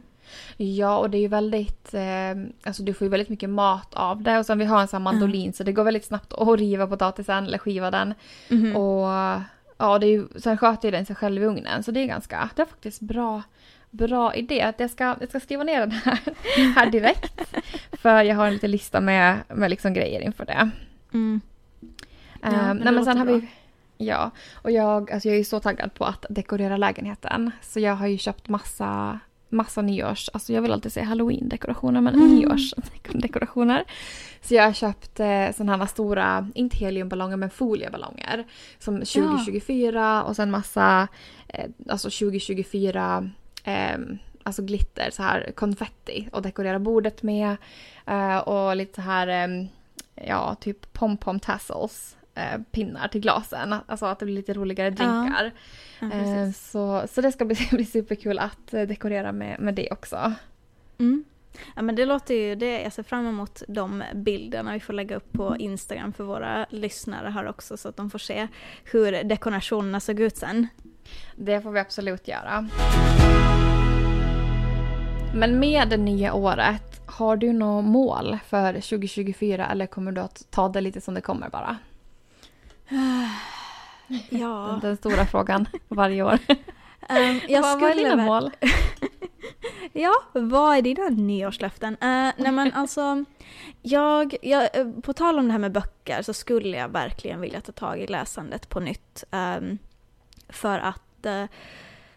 Ja, 0.57 0.99
och 0.99 1.11
det 1.11 1.19
är 1.19 1.21
ju 1.21 1.29
väldigt, 1.29 1.95
eh, 1.95 2.03
alltså 2.63 2.83
du 2.83 2.95
får 2.95 3.05
ju 3.05 3.09
väldigt 3.09 3.29
mycket 3.29 3.51
mat 3.51 3.95
av 3.95 4.23
det 4.23 4.39
och 4.39 4.47
sen 4.47 4.59
vi 4.59 4.65
har 4.65 4.81
en 4.81 4.89
sån 4.89 5.03
mandolin 5.03 5.43
mm. 5.43 5.53
så 5.53 5.65
det 5.65 5.73
går 5.73 5.85
väldigt 5.85 6.05
snabbt 6.05 6.33
att 6.33 6.59
riva 6.59 6.87
potatisen 6.87 7.47
eller 7.47 7.59
skiva 7.59 7.91
den. 7.91 8.15
Mm. 8.49 8.77
Och 8.77 9.09
ja, 9.79 9.99
det 10.01 10.07
är 10.07 10.11
ju, 10.11 10.29
sen 10.37 10.59
sköter 10.59 10.93
den 10.93 11.07
sig 11.07 11.17
själv 11.17 11.43
i 11.43 11.47
ugnen 11.47 11.83
så 11.83 11.91
det 11.91 12.01
är 12.01 12.07
ganska, 12.07 12.51
det 12.57 12.63
är 12.63 12.67
faktiskt 12.67 13.01
bra 13.01 13.43
bra 13.93 14.35
idé. 14.35 14.63
Att 14.63 14.81
jag, 14.81 14.91
ska, 14.91 15.17
jag 15.21 15.29
ska 15.29 15.41
skriva 15.41 15.65
ner 15.65 15.81
den 15.81 15.91
här, 15.91 16.19
här 16.75 16.91
direkt. 16.91 17.41
för 17.93 18.23
jag 18.23 18.37
har 18.37 18.47
en 18.47 18.53
liten 18.53 18.71
lista 18.71 19.01
med, 19.01 19.37
med 19.49 19.71
liksom 19.71 19.95
grejer 19.95 20.21
inför 20.21 20.45
det. 20.45 20.71
Mm. 21.13 21.41
Ja, 22.43 22.71
um, 22.71 22.77
nej, 22.77 22.93
men 22.93 23.05
sen 23.05 23.19
har 23.19 23.27
vi... 23.27 23.49
Ja, 23.99 24.31
och 24.55 24.71
jag, 24.71 25.13
alltså 25.13 25.29
jag 25.29 25.39
är 25.39 25.45
så 25.45 25.61
taggad 25.61 25.95
på 25.95 26.05
att 26.05 26.27
dekorera 26.31 26.77
lägenheten. 26.77 27.51
Så 27.63 27.81
jag 27.81 27.95
har 27.95 28.07
ju 28.07 28.19
köpt 28.19 28.49
massa, 28.49 29.19
massa 29.49 29.83
nyårs, 29.83 30.31
alltså 30.33 30.53
jag 30.53 30.63
vill 30.63 30.73
alltid 30.73 30.93
säga 30.93 31.07
halloween-dekorationer, 31.07 32.01
men 32.01 32.15
mm. 32.15 32.35
nyårsdekorationer. 32.37 33.85
Så 34.41 34.55
jag 34.55 34.65
har 34.65 34.73
köpt 34.73 35.21
eh, 35.21 35.53
sådana 35.57 35.77
här 35.77 35.87
stora, 35.87 36.49
inte 36.55 36.77
heliumballonger 36.77 37.37
men 37.37 37.51
folieballonger. 37.51 38.45
Som 38.79 38.95
2024 38.95 40.01
ja. 40.01 40.23
och 40.23 40.37
sen 40.37 40.51
massa, 40.51 41.09
eh, 41.49 41.71
alltså 41.89 42.11
2024 42.11 43.31
eh, 43.65 43.99
alltså 44.43 44.63
glitter, 44.63 45.11
så 45.11 45.23
här 45.23 45.53
konfetti 45.55 46.29
och 46.33 46.43
dekorera 46.43 46.79
bordet 46.79 47.23
med. 47.23 47.57
Eh, 48.07 48.39
och 48.39 48.77
lite 48.77 48.95
så 48.95 49.01
här 49.01 49.27
ehm, 49.27 49.69
ja, 50.15 50.55
typ 50.55 50.93
pom-pom 50.93 51.41
tassels. 51.41 52.17
Eh, 52.35 52.61
pinnar 52.71 53.09
till 53.09 53.21
glasen, 53.21 53.75
alltså 53.87 54.07
att 54.07 54.19
det 54.19 54.25
blir 54.25 54.35
lite 54.35 54.55
roligare 54.55 54.91
drinkar. 54.91 55.53
Ja. 56.01 56.09
Ja, 56.13 56.17
eh, 56.17 56.51
så, 56.51 57.05
så 57.09 57.21
det 57.21 57.33
ska 57.33 57.45
bli, 57.45 57.57
bli 57.71 57.85
superkul 57.85 58.39
att 58.39 58.75
eh, 58.75 58.83
dekorera 58.83 59.33
med, 59.33 59.61
med 59.61 59.75
det 59.75 59.91
också. 59.91 60.33
Mm. 60.99 61.25
Ja 61.77 61.83
men 61.83 61.95
det 61.95 62.07
låter 62.07 62.35
ju, 62.35 62.55
det, 62.55 62.83
jag 62.83 62.93
ser 62.93 63.03
fram 63.03 63.27
emot 63.27 63.63
de 63.69 64.05
bilderna 64.15 64.73
vi 64.73 64.81
får 64.81 64.93
lägga 64.93 65.17
upp 65.17 65.33
på 65.33 65.57
Instagram 65.57 66.13
för 66.13 66.25
våra 66.25 66.67
lyssnare 66.71 67.29
här 67.29 67.49
också 67.49 67.77
så 67.77 67.89
att 67.89 67.97
de 67.97 68.11
får 68.11 68.19
se 68.19 68.49
hur 68.85 69.25
dekorationerna 69.25 70.01
såg 70.01 70.21
ut 70.21 70.37
sen. 70.37 70.67
Det 71.37 71.61
får 71.61 71.71
vi 71.71 71.81
absolut 71.81 72.29
göra. 72.29 72.69
Men 75.35 75.59
med 75.59 75.89
det 75.89 75.97
nya 75.97 76.35
året 76.35 77.01
har 77.07 77.37
du 77.37 77.53
något 77.53 77.85
mål 77.85 78.39
för 78.49 78.73
2024 78.73 79.67
eller 79.67 79.87
kommer 79.87 80.13
du 80.13 80.21
att 80.21 80.47
ta 80.51 80.69
det 80.69 80.81
lite 80.81 81.01
som 81.01 81.15
det 81.15 81.21
kommer 81.21 81.49
bara? 81.49 81.79
Ja. 84.31 84.69
Den, 84.71 84.81
den 84.81 84.97
stora 84.97 85.27
frågan 85.27 85.69
varje 85.89 86.23
år. 86.23 86.39
Um, 87.09 87.41
jag 87.49 87.63
vad, 87.63 87.81
vad 87.81 87.91
är 87.91 87.95
dina 87.95 88.17
mål? 88.17 88.51
ja, 89.93 90.13
vad 90.33 90.77
är 90.77 90.83
dina 90.83 91.09
nyårslöften? 91.09 91.93
Uh, 91.93 92.33
nej 92.37 92.53
men 92.53 92.73
alltså, 92.73 93.25
jag, 93.83 94.37
jag, 94.43 94.77
eh, 94.77 94.91
på 95.03 95.13
tal 95.13 95.39
om 95.39 95.47
det 95.47 95.53
här 95.53 95.59
med 95.59 95.73
böcker 95.73 96.23
så 96.23 96.35
skulle 96.35 96.77
jag 96.77 96.89
verkligen 96.89 97.41
vilja 97.41 97.61
ta 97.61 97.73
tag 97.73 98.01
i 98.01 98.07
läsandet 98.07 98.69
på 98.69 98.81
nytt. 98.81 99.25
Um, 99.31 99.79
för 100.49 100.79
att 100.79 101.27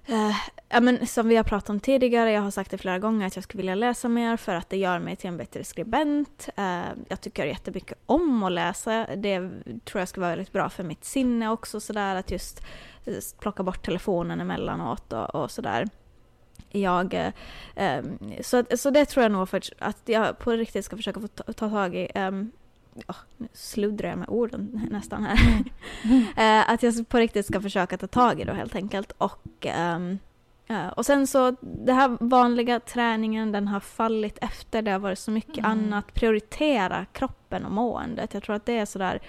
Uh, 0.09 0.35
ja, 0.69 0.79
men 0.79 1.07
som 1.07 1.27
vi 1.27 1.35
har 1.35 1.43
pratat 1.43 1.69
om 1.69 1.79
tidigare, 1.79 2.31
jag 2.31 2.41
har 2.41 2.51
sagt 2.51 2.71
det 2.71 2.77
flera 2.77 2.99
gånger 2.99 3.27
att 3.27 3.35
jag 3.35 3.43
skulle 3.43 3.57
vilja 3.61 3.75
läsa 3.75 4.09
mer 4.09 4.37
för 4.37 4.55
att 4.55 4.69
det 4.69 4.77
gör 4.77 4.99
mig 4.99 5.15
till 5.15 5.27
en 5.27 5.37
bättre 5.37 5.63
skribent. 5.63 6.49
Uh, 6.59 6.85
jag 7.07 7.21
tycker 7.21 7.45
jättemycket 7.45 7.97
om 8.05 8.43
att 8.43 8.51
läsa. 8.51 9.07
Det 9.15 9.39
tror 9.85 10.01
jag 10.01 10.07
skulle 10.07 10.25
vara 10.25 10.35
väldigt 10.35 10.53
bra 10.53 10.69
för 10.69 10.83
mitt 10.83 11.05
sinne 11.05 11.49
också 11.49 11.79
sådär 11.79 12.15
att 12.15 12.31
just 12.31 12.65
uh, 13.07 13.13
plocka 13.39 13.63
bort 13.63 13.85
telefonen 13.85 14.41
emellanåt 14.41 15.13
och, 15.13 15.35
och 15.35 15.51
sådär. 15.51 15.87
Jag, 16.69 17.31
um, 17.75 18.19
så, 18.41 18.63
så 18.77 18.89
det 18.89 19.05
tror 19.05 19.23
jag 19.23 19.31
nog 19.31 19.49
för 19.49 19.61
att 19.79 20.01
jag 20.05 20.39
på 20.39 20.51
riktigt 20.51 20.85
ska 20.85 20.95
försöka 20.95 21.19
få 21.19 21.27
ta, 21.27 21.43
ta 21.43 21.69
tag 21.69 21.95
i. 21.95 22.07
Oh, 23.07 23.15
nu 23.37 23.47
sluddrar 23.53 24.09
jag 24.09 24.17
med 24.17 24.29
orden 24.29 24.87
nästan 24.91 25.23
här. 25.23 25.63
Eh, 26.37 26.69
att 26.69 26.83
jag 26.83 27.09
på 27.09 27.17
riktigt 27.17 27.45
ska 27.45 27.61
försöka 27.61 27.97
ta 27.97 28.07
tag 28.07 28.41
i 28.41 28.43
det 28.43 28.53
helt 28.53 28.75
enkelt. 28.75 29.11
Och, 29.17 29.65
um, 29.95 30.19
uh, 30.69 30.87
och 30.87 31.05
sen 31.05 31.27
så, 31.27 31.55
den 31.61 31.95
här 31.95 32.17
vanliga 32.19 32.79
träningen 32.79 33.51
den 33.51 33.67
har 33.67 33.79
fallit 33.79 34.37
efter. 34.41 34.81
Det 34.81 34.91
har 34.91 34.99
varit 34.99 35.19
så 35.19 35.31
mycket 35.31 35.57
mm. 35.57 35.71
annat. 35.71 36.13
Prioritera 36.13 37.05
kroppen 37.05 37.65
och 37.65 37.71
måendet. 37.71 38.33
Jag 38.33 38.43
tror 38.43 38.55
att 38.55 38.65
det 38.65 38.77
är 38.77 38.85
sådär, 38.85 39.19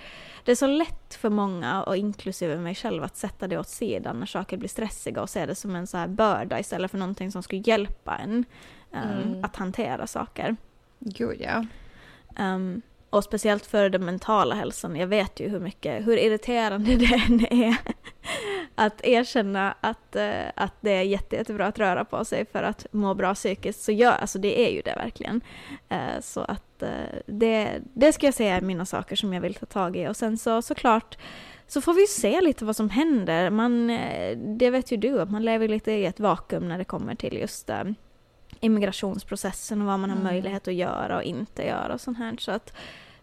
det 0.44 0.50
är 0.50 0.56
så 0.56 0.66
lätt 0.66 1.14
för 1.14 1.30
många, 1.30 1.82
och 1.82 1.96
inklusive 1.96 2.56
mig 2.56 2.74
själv, 2.74 3.04
att 3.04 3.16
sätta 3.16 3.48
det 3.48 3.58
åt 3.58 3.68
sidan 3.68 4.18
när 4.18 4.26
saker 4.26 4.56
blir 4.56 4.68
stressiga 4.68 5.22
och 5.22 5.30
se 5.30 5.46
det 5.46 5.54
som 5.54 5.76
en 5.76 5.86
så 5.86 5.96
här 5.96 6.08
börda 6.08 6.60
istället 6.60 6.90
för 6.90 6.98
någonting 6.98 7.32
som 7.32 7.42
skulle 7.42 7.62
hjälpa 7.66 8.16
en 8.16 8.44
um, 8.92 9.00
mm. 9.00 9.44
att 9.44 9.56
hantera 9.56 10.06
saker. 10.06 10.56
Gud 10.98 11.40
ja. 11.40 11.66
Um, 12.38 12.82
och 13.16 13.24
speciellt 13.24 13.66
för 13.66 13.88
den 13.88 14.04
mentala 14.04 14.54
hälsan. 14.54 14.96
Jag 14.96 15.06
vet 15.06 15.40
ju 15.40 15.48
hur 15.48 15.60
mycket, 15.60 16.06
hur 16.06 16.16
irriterande 16.16 16.96
det 16.96 17.22
än 17.28 17.46
är 17.50 17.76
att 18.74 19.04
erkänna 19.04 19.74
att, 19.80 20.16
uh, 20.16 20.44
att 20.54 20.74
det 20.80 20.90
är 20.90 21.02
jätte, 21.02 21.36
jättebra 21.36 21.66
att 21.66 21.78
röra 21.78 22.04
på 22.04 22.24
sig 22.24 22.46
för 22.52 22.62
att 22.62 22.86
må 22.90 23.14
bra 23.14 23.34
psykiskt. 23.34 23.82
Så 23.82 23.92
ja, 23.92 24.10
alltså 24.10 24.38
det 24.38 24.66
är 24.66 24.70
ju 24.70 24.82
det 24.82 24.94
verkligen. 24.96 25.40
Uh, 25.92 26.20
så 26.20 26.40
att 26.40 26.82
uh, 26.82 26.88
det, 27.26 27.80
det 27.94 28.12
ska 28.12 28.26
jag 28.26 28.34
säga 28.34 28.56
är 28.56 28.60
mina 28.60 28.86
saker 28.86 29.16
som 29.16 29.32
jag 29.34 29.40
vill 29.40 29.54
ta 29.54 29.66
tag 29.66 29.96
i. 29.96 30.08
Och 30.08 30.16
sen 30.16 30.38
så 30.38 30.62
såklart 30.62 31.18
så 31.66 31.80
får 31.80 31.94
vi 31.94 32.06
se 32.06 32.40
lite 32.40 32.64
vad 32.64 32.76
som 32.76 32.90
händer. 32.90 33.50
Man, 33.50 33.86
det 34.58 34.70
vet 34.70 34.92
ju 34.92 34.96
du, 34.96 35.20
att 35.20 35.30
man 35.30 35.44
lever 35.44 35.68
lite 35.68 35.92
i 35.92 36.06
ett 36.06 36.20
vakuum 36.20 36.68
när 36.68 36.78
det 36.78 36.84
kommer 36.84 37.14
till 37.14 37.36
just 37.36 37.70
immigrationsprocessen 38.60 39.80
och 39.80 39.86
vad 39.86 39.98
man 39.98 40.10
har 40.10 40.16
mm. 40.16 40.32
möjlighet 40.32 40.68
att 40.68 40.74
göra 40.74 41.16
och 41.16 41.22
inte 41.22 41.66
göra 41.66 41.94
och 41.94 42.00
sånt 42.00 42.18
här. 42.18 42.36
Så 42.38 42.52
att, 42.52 42.72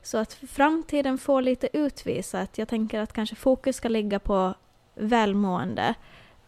så 0.04 0.18
att 0.18 0.34
framtiden 0.34 1.18
får 1.18 1.42
lite 1.42 1.78
utvisa 1.78 2.40
att 2.40 2.58
jag 2.58 2.68
tänker 2.68 3.00
att 3.00 3.14
kanske 3.14 3.36
fokus 3.36 3.76
ska 3.76 3.90
ligga 3.90 4.20
på 4.20 4.54
välmående 4.96 5.94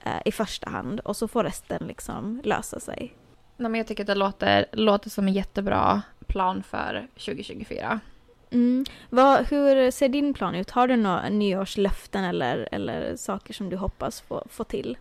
eh, 0.03 0.21
i 0.25 0.31
första 0.31 0.69
hand 0.69 0.99
och 0.99 1.17
så 1.17 1.27
får 1.27 1.43
resten 1.43 1.87
liksom 1.87 2.41
lösa 2.43 2.79
sig. 2.79 3.13
Nej, 3.57 3.71
men 3.71 3.75
jag 3.75 3.87
tycker 3.87 4.03
att 4.03 4.07
det 4.07 4.15
låter, 4.15 4.65
låter 4.71 5.09
som 5.09 5.27
en 5.27 5.33
jättebra 5.33 6.01
plan 6.27 6.63
för 6.63 7.07
2024. 7.13 7.99
Mm. 8.51 8.85
Vad, 9.09 9.45
hur 9.45 9.91
ser 9.91 10.09
din 10.09 10.33
plan 10.33 10.55
ut? 10.55 10.71
Har 10.71 10.87
du 10.87 10.95
några 10.95 11.29
nyårslöften 11.29 12.23
eller, 12.23 12.69
eller 12.71 13.15
saker 13.15 13.53
som 13.53 13.69
du 13.69 13.77
hoppas 13.77 14.21
få, 14.21 14.47
få 14.49 14.63
till? 14.63 14.97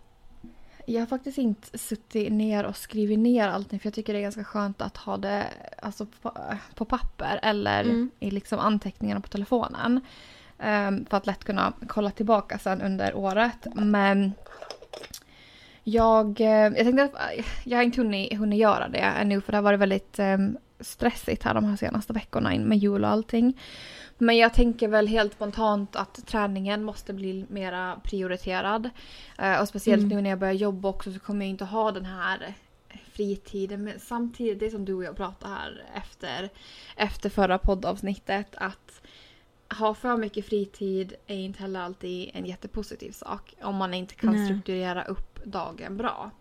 Jag 0.85 1.01
har 1.01 1.07
faktiskt 1.07 1.37
inte 1.37 1.77
suttit 1.77 2.31
ner 2.31 2.63
och 2.63 2.77
skrivit 2.77 3.19
ner 3.19 3.47
allting 3.47 3.79
för 3.79 3.87
jag 3.87 3.93
tycker 3.93 4.13
det 4.13 4.19
är 4.19 4.23
ganska 4.23 4.43
skönt 4.43 4.81
att 4.81 4.97
ha 4.97 5.17
det 5.17 5.47
alltså, 5.81 6.05
på, 6.21 6.37
på 6.75 6.85
papper 6.85 7.39
eller 7.43 7.83
mm. 7.83 8.11
i 8.19 8.31
liksom 8.31 8.59
anteckningarna 8.59 9.21
på 9.21 9.27
telefonen. 9.27 10.01
Um, 10.59 11.05
för 11.05 11.17
att 11.17 11.25
lätt 11.25 11.43
kunna 11.43 11.73
kolla 11.87 12.11
tillbaka 12.11 12.59
sen 12.59 12.81
under 12.81 13.15
året. 13.15 13.67
Men 13.75 14.33
jag, 15.83 16.41
eh, 16.41 16.47
jag 16.47 16.77
tänkte 16.77 17.03
att 17.03 17.45
jag 17.63 17.77
har 17.77 17.83
inte 17.83 18.01
hunnit, 18.01 18.37
hunnit 18.37 18.59
göra 18.59 18.87
det 18.87 18.97
ännu 18.97 19.41
för 19.41 19.51
det 19.51 19.57
har 19.57 19.63
varit 19.63 19.79
väldigt 19.79 20.19
um, 20.19 20.57
stressigt 20.79 21.43
här 21.43 21.53
de 21.53 21.63
här 21.63 21.75
senaste 21.75 22.13
veckorna 22.13 22.55
med 22.59 22.77
jul 22.77 23.03
och 23.03 23.09
allting. 23.09 23.59
Men 24.17 24.37
jag 24.37 24.53
tänker 24.53 24.87
väl 24.87 25.07
helt 25.07 25.33
spontant 25.33 25.95
att 25.95 26.27
träningen 26.27 26.83
måste 26.83 27.13
bli 27.13 27.45
mera 27.49 27.99
prioriterad. 28.03 28.89
Uh, 29.41 29.61
och 29.61 29.67
speciellt 29.67 30.03
mm. 30.03 30.15
nu 30.15 30.21
när 30.21 30.29
jag 30.29 30.39
börjar 30.39 30.53
jobba 30.53 30.89
också 30.89 31.13
så 31.13 31.19
kommer 31.19 31.45
jag 31.45 31.49
inte 31.49 31.65
ha 31.65 31.91
den 31.91 32.05
här 32.05 32.53
fritiden. 33.11 33.83
Men 33.83 33.99
samtidigt, 33.99 34.59
det 34.59 34.71
som 34.71 34.85
du 34.85 34.93
och 34.93 35.03
jag 35.03 35.15
pratade 35.15 35.53
här 35.53 35.83
efter, 35.95 36.49
efter 36.95 37.29
förra 37.29 37.57
poddavsnittet, 37.57 38.55
att 38.55 39.01
ha 39.79 39.93
för 39.93 40.17
mycket 40.17 40.45
fritid 40.45 41.13
är 41.27 41.37
inte 41.37 41.59
heller 41.61 41.79
alltid 41.79 42.31
en 42.33 42.45
jättepositiv 42.45 43.11
sak 43.11 43.55
om 43.61 43.75
man 43.75 43.93
inte 43.93 44.15
kan 44.15 44.35
Nej. 44.35 44.45
strukturera 44.45 45.03
upp 45.03 45.43
dagen 45.43 45.97
bra. 45.97 46.31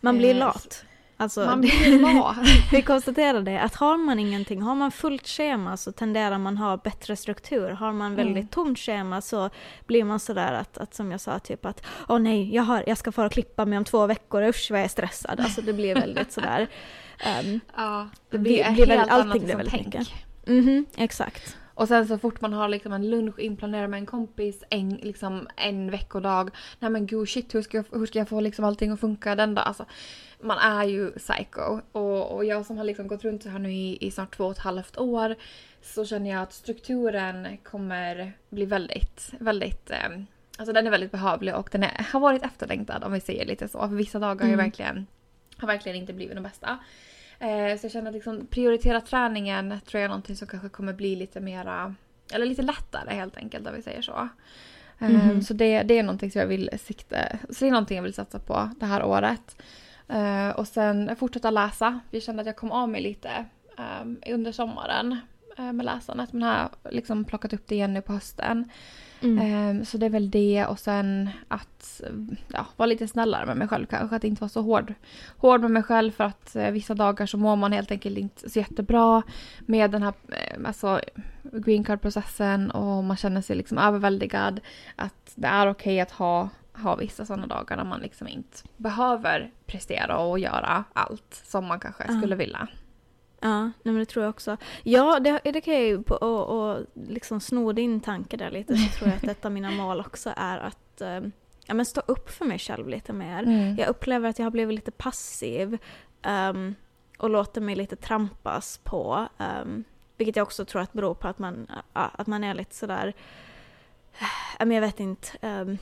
Man 0.00 0.18
blir 0.18 0.30
eh, 0.30 0.38
lat. 0.38 0.84
Alltså, 1.24 1.44
man 1.44 1.60
blir 1.60 2.14
lat. 2.14 2.36
vi 2.72 2.82
konstaterade 2.82 3.60
att 3.60 3.74
har 3.74 3.96
man 3.96 4.18
ingenting, 4.18 4.62
har 4.62 4.74
man 4.74 4.90
fullt 4.90 5.28
schema 5.28 5.76
så 5.76 5.92
tenderar 5.92 6.38
man 6.38 6.56
ha 6.56 6.76
bättre 6.76 7.16
struktur. 7.16 7.70
Har 7.70 7.92
man 7.92 8.06
mm. 8.06 8.16
väldigt 8.16 8.42
mm. 8.42 8.48
tomt 8.48 8.78
schema 8.78 9.20
så 9.20 9.50
blir 9.86 10.04
man 10.04 10.20
sådär 10.20 10.52
att, 10.52 10.78
att 10.78 10.94
som 10.94 11.10
jag 11.10 11.20
sa, 11.20 11.38
typ 11.38 11.64
att 11.66 11.86
åh 12.08 12.18
nej, 12.18 12.54
jag, 12.54 12.62
har, 12.62 12.84
jag 12.86 12.98
ska 12.98 13.12
få 13.12 13.28
klippa 13.28 13.64
mig 13.64 13.78
om 13.78 13.84
två 13.84 14.06
veckor, 14.06 14.42
usch 14.42 14.70
vad 14.70 14.80
jag 14.80 14.84
är 14.84 14.88
stressad. 14.88 15.40
Alltså 15.40 15.62
det 15.62 15.72
blir 15.72 15.94
väldigt 15.94 16.32
sådär. 16.32 16.68
Um, 17.42 17.60
ja, 17.76 18.08
det 18.30 18.38
blir, 18.38 18.72
blir 18.72 18.86
väldigt, 18.86 19.10
allting 19.10 19.44
blir 19.44 19.56
väldigt 19.56 19.74
tänk. 19.74 19.86
mycket. 19.86 20.08
Mm 20.46 20.64
-hmm, 20.64 20.84
exakt. 20.96 21.56
Och 21.74 21.88
sen 21.88 22.08
så 22.08 22.18
fort 22.18 22.40
man 22.40 22.52
har 22.52 22.68
liksom 22.68 22.92
en 22.92 23.10
lunch 23.10 23.38
inplanerad 23.38 23.90
med 23.90 23.98
en 23.98 24.06
kompis 24.06 24.64
en, 24.70 24.90
liksom 24.90 25.48
en 25.56 25.90
veckodag. 25.90 26.50
Nej 26.78 26.90
men 26.90 27.06
gud 27.06 27.28
shit 27.28 27.54
hur 27.54 27.62
ska 27.62 27.76
jag, 27.76 27.84
hur 27.98 28.06
ska 28.06 28.18
jag 28.18 28.28
få 28.28 28.40
liksom 28.40 28.64
allting 28.64 28.90
att 28.90 29.00
funka 29.00 29.34
den 29.34 29.54
dagen? 29.54 29.66
Alltså, 29.66 29.86
man 30.40 30.58
är 30.58 30.84
ju 30.84 31.10
psycho. 31.10 31.80
Och, 31.92 32.34
och 32.34 32.44
jag 32.44 32.66
som 32.66 32.76
har 32.76 32.84
liksom 32.84 33.08
gått 33.08 33.24
runt 33.24 33.44
här 33.44 33.58
nu 33.58 33.72
i, 33.72 33.98
i 34.00 34.10
snart 34.10 34.36
två 34.36 34.44
och 34.44 34.52
ett 34.52 34.58
halvt 34.58 34.98
år 34.98 35.34
så 35.82 36.04
känner 36.04 36.30
jag 36.30 36.42
att 36.42 36.52
strukturen 36.52 37.58
kommer 37.62 38.32
bli 38.50 38.64
väldigt, 38.64 39.30
väldigt 39.38 39.90
eh, 39.90 40.08
Alltså 40.58 40.72
den 40.72 40.86
är 40.86 40.90
väldigt 40.90 41.12
behövlig 41.12 41.54
och 41.54 41.68
den 41.72 41.82
är, 41.82 42.06
har 42.12 42.20
varit 42.20 42.42
efterlängtad 42.42 43.04
om 43.04 43.12
vi 43.12 43.20
säger 43.20 43.46
lite 43.46 43.68
så. 43.68 43.78
För 43.78 43.96
vissa 43.96 44.18
dagar 44.18 44.44
mm. 44.44 44.58
har, 44.58 44.64
verkligen, 44.64 45.06
har 45.56 45.68
verkligen 45.68 45.98
inte 45.98 46.12
blivit 46.12 46.34
de 46.34 46.42
bästa. 46.42 46.78
Eh, 47.44 47.78
så 47.78 47.84
jag 47.84 47.92
känner 47.92 48.10
att 48.10 48.14
liksom, 48.14 48.46
prioritera 48.46 49.00
träningen 49.00 49.80
tror 49.86 50.00
jag 50.00 50.04
är 50.04 50.08
någonting 50.08 50.36
som 50.36 50.48
kanske 50.48 50.68
kommer 50.68 50.92
bli 50.92 51.16
lite 51.16 51.40
mera, 51.40 51.94
eller 52.32 52.46
lite 52.46 52.62
lättare 52.62 53.14
helt 53.14 53.36
enkelt 53.36 53.66
om 53.66 53.74
vi 53.74 53.82
säger 53.82 54.02
så. 54.02 54.28
Mm 54.98 55.20
-hmm. 55.20 55.40
Så 55.40 55.54
det, 55.54 55.82
det 55.82 55.98
är 55.98 56.02
någonting 56.02 56.30
som 56.30 56.40
jag 56.40 56.48
vill 56.48 56.70
sikta, 56.82 57.16
så 57.50 57.64
det 57.64 57.66
är 57.66 57.70
någonting 57.70 57.96
jag 57.96 58.02
vill 58.02 58.14
satsa 58.14 58.38
på 58.38 58.70
det 58.80 58.86
här 58.86 59.04
året. 59.04 59.56
Uh, 60.12 60.48
och 60.48 60.68
sen 60.68 61.16
fortsätta 61.16 61.50
läsa. 61.50 62.00
Vi 62.10 62.20
kände 62.20 62.40
att 62.40 62.46
jag 62.46 62.56
kom 62.56 62.72
av 62.72 62.88
mig 62.88 63.02
lite 63.02 63.44
um, 64.02 64.18
under 64.26 64.52
sommaren 64.52 65.16
uh, 65.58 65.72
med 65.72 65.86
läsandet 65.86 66.32
men 66.32 66.42
har 66.42 66.70
liksom 66.90 67.24
plockat 67.24 67.52
upp 67.52 67.66
det 67.66 67.74
igen 67.74 67.94
nu 67.94 68.00
på 68.00 68.12
hösten. 68.12 68.70
Mm. 69.24 69.78
Um, 69.78 69.84
så 69.84 69.98
det 69.98 70.06
är 70.06 70.10
väl 70.10 70.30
det 70.30 70.66
och 70.66 70.78
sen 70.78 71.30
att 71.48 72.00
ja, 72.48 72.66
vara 72.76 72.86
lite 72.86 73.08
snällare 73.08 73.46
med 73.46 73.56
mig 73.56 73.68
själv 73.68 73.86
kanske. 73.86 74.16
Att 74.16 74.24
inte 74.24 74.40
vara 74.40 74.48
så 74.48 74.62
hård, 74.62 74.94
hård 75.36 75.60
med 75.60 75.70
mig 75.70 75.82
själv 75.82 76.10
för 76.10 76.24
att 76.24 76.56
uh, 76.56 76.70
vissa 76.70 76.94
dagar 76.94 77.26
så 77.26 77.38
mår 77.38 77.56
man 77.56 77.72
helt 77.72 77.90
enkelt 77.90 78.18
inte 78.18 78.50
så 78.50 78.58
jättebra 78.58 79.22
med 79.60 79.90
den 79.90 80.02
här 80.02 80.14
alltså, 80.66 81.00
green 81.42 81.84
card-processen 81.84 82.70
och 82.70 83.04
man 83.04 83.16
känner 83.16 83.40
sig 83.40 83.56
liksom 83.56 83.78
överväldigad. 83.78 84.60
Att 84.96 85.32
det 85.34 85.48
är 85.48 85.70
okej 85.70 85.94
okay 85.94 86.00
att 86.00 86.10
ha 86.10 86.48
ha 86.76 86.96
vissa 86.96 87.24
sådana 87.24 87.46
dagar 87.46 87.76
när 87.76 87.84
man 87.84 88.00
liksom 88.00 88.28
inte 88.28 88.58
behöver 88.76 89.50
prestera 89.66 90.18
och 90.18 90.38
göra 90.38 90.84
allt 90.92 91.42
som 91.44 91.66
man 91.66 91.80
kanske 91.80 92.04
uh. 92.04 92.18
skulle 92.18 92.36
vilja. 92.36 92.68
Ja, 93.44 93.62
nej 93.62 93.72
men 93.82 93.94
det 93.94 94.06
tror 94.06 94.24
jag 94.24 94.30
också. 94.30 94.56
Ja, 94.82 95.20
det, 95.20 95.40
det 95.44 95.60
kan 95.60 95.74
jag 95.74 95.82
ju 95.82 96.02
på 96.02 96.14
och, 96.14 96.70
och 96.70 96.86
liksom 97.08 97.40
sno 97.40 97.72
din 97.72 98.00
tanke 98.00 98.36
där 98.36 98.50
lite 98.50 98.76
så 98.76 98.98
tror 98.98 99.10
jag 99.10 99.16
att 99.16 99.24
ett 99.24 99.44
av 99.44 99.52
mina 99.52 99.70
mål 99.70 100.00
också 100.00 100.32
är 100.36 100.58
att 100.58 101.00
eh, 101.00 101.20
ja, 101.66 101.74
men 101.74 101.86
stå 101.86 102.02
upp 102.06 102.30
för 102.30 102.44
mig 102.44 102.58
själv 102.58 102.88
lite 102.88 103.12
mer. 103.12 103.42
Mm. 103.42 103.76
Jag 103.76 103.88
upplever 103.88 104.28
att 104.28 104.38
jag 104.38 104.46
har 104.46 104.50
blivit 104.50 104.74
lite 104.74 104.90
passiv 104.90 105.78
um, 106.26 106.74
och 107.18 107.30
låter 107.30 107.60
mig 107.60 107.76
lite 107.76 107.96
trampas 107.96 108.80
på. 108.84 109.28
Um, 109.38 109.84
vilket 110.16 110.36
jag 110.36 110.42
också 110.42 110.64
tror 110.64 110.82
att 110.82 110.92
beror 110.92 111.14
på 111.14 111.28
att 111.28 111.38
man, 111.38 111.54
uh, 111.70 111.78
att 111.92 112.26
man 112.26 112.44
är 112.44 112.54
lite 112.54 112.74
sådär, 112.74 113.12
uh, 114.62 114.74
jag 114.74 114.80
vet 114.80 115.00
inte, 115.00 115.28
um, 115.48 115.78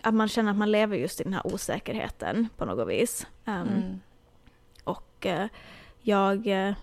att 0.00 0.14
man 0.14 0.28
känner 0.28 0.50
att 0.50 0.58
man 0.58 0.72
lever 0.72 0.96
just 0.96 1.20
i 1.20 1.24
den 1.24 1.34
här 1.34 1.46
osäkerheten 1.46 2.48
på 2.56 2.64
något 2.64 2.88
vis. 2.88 3.26
Mm. 3.44 4.00
Och 4.84 5.26
uh, 5.26 5.46
jag, 6.02 6.46
uh, 6.46 6.74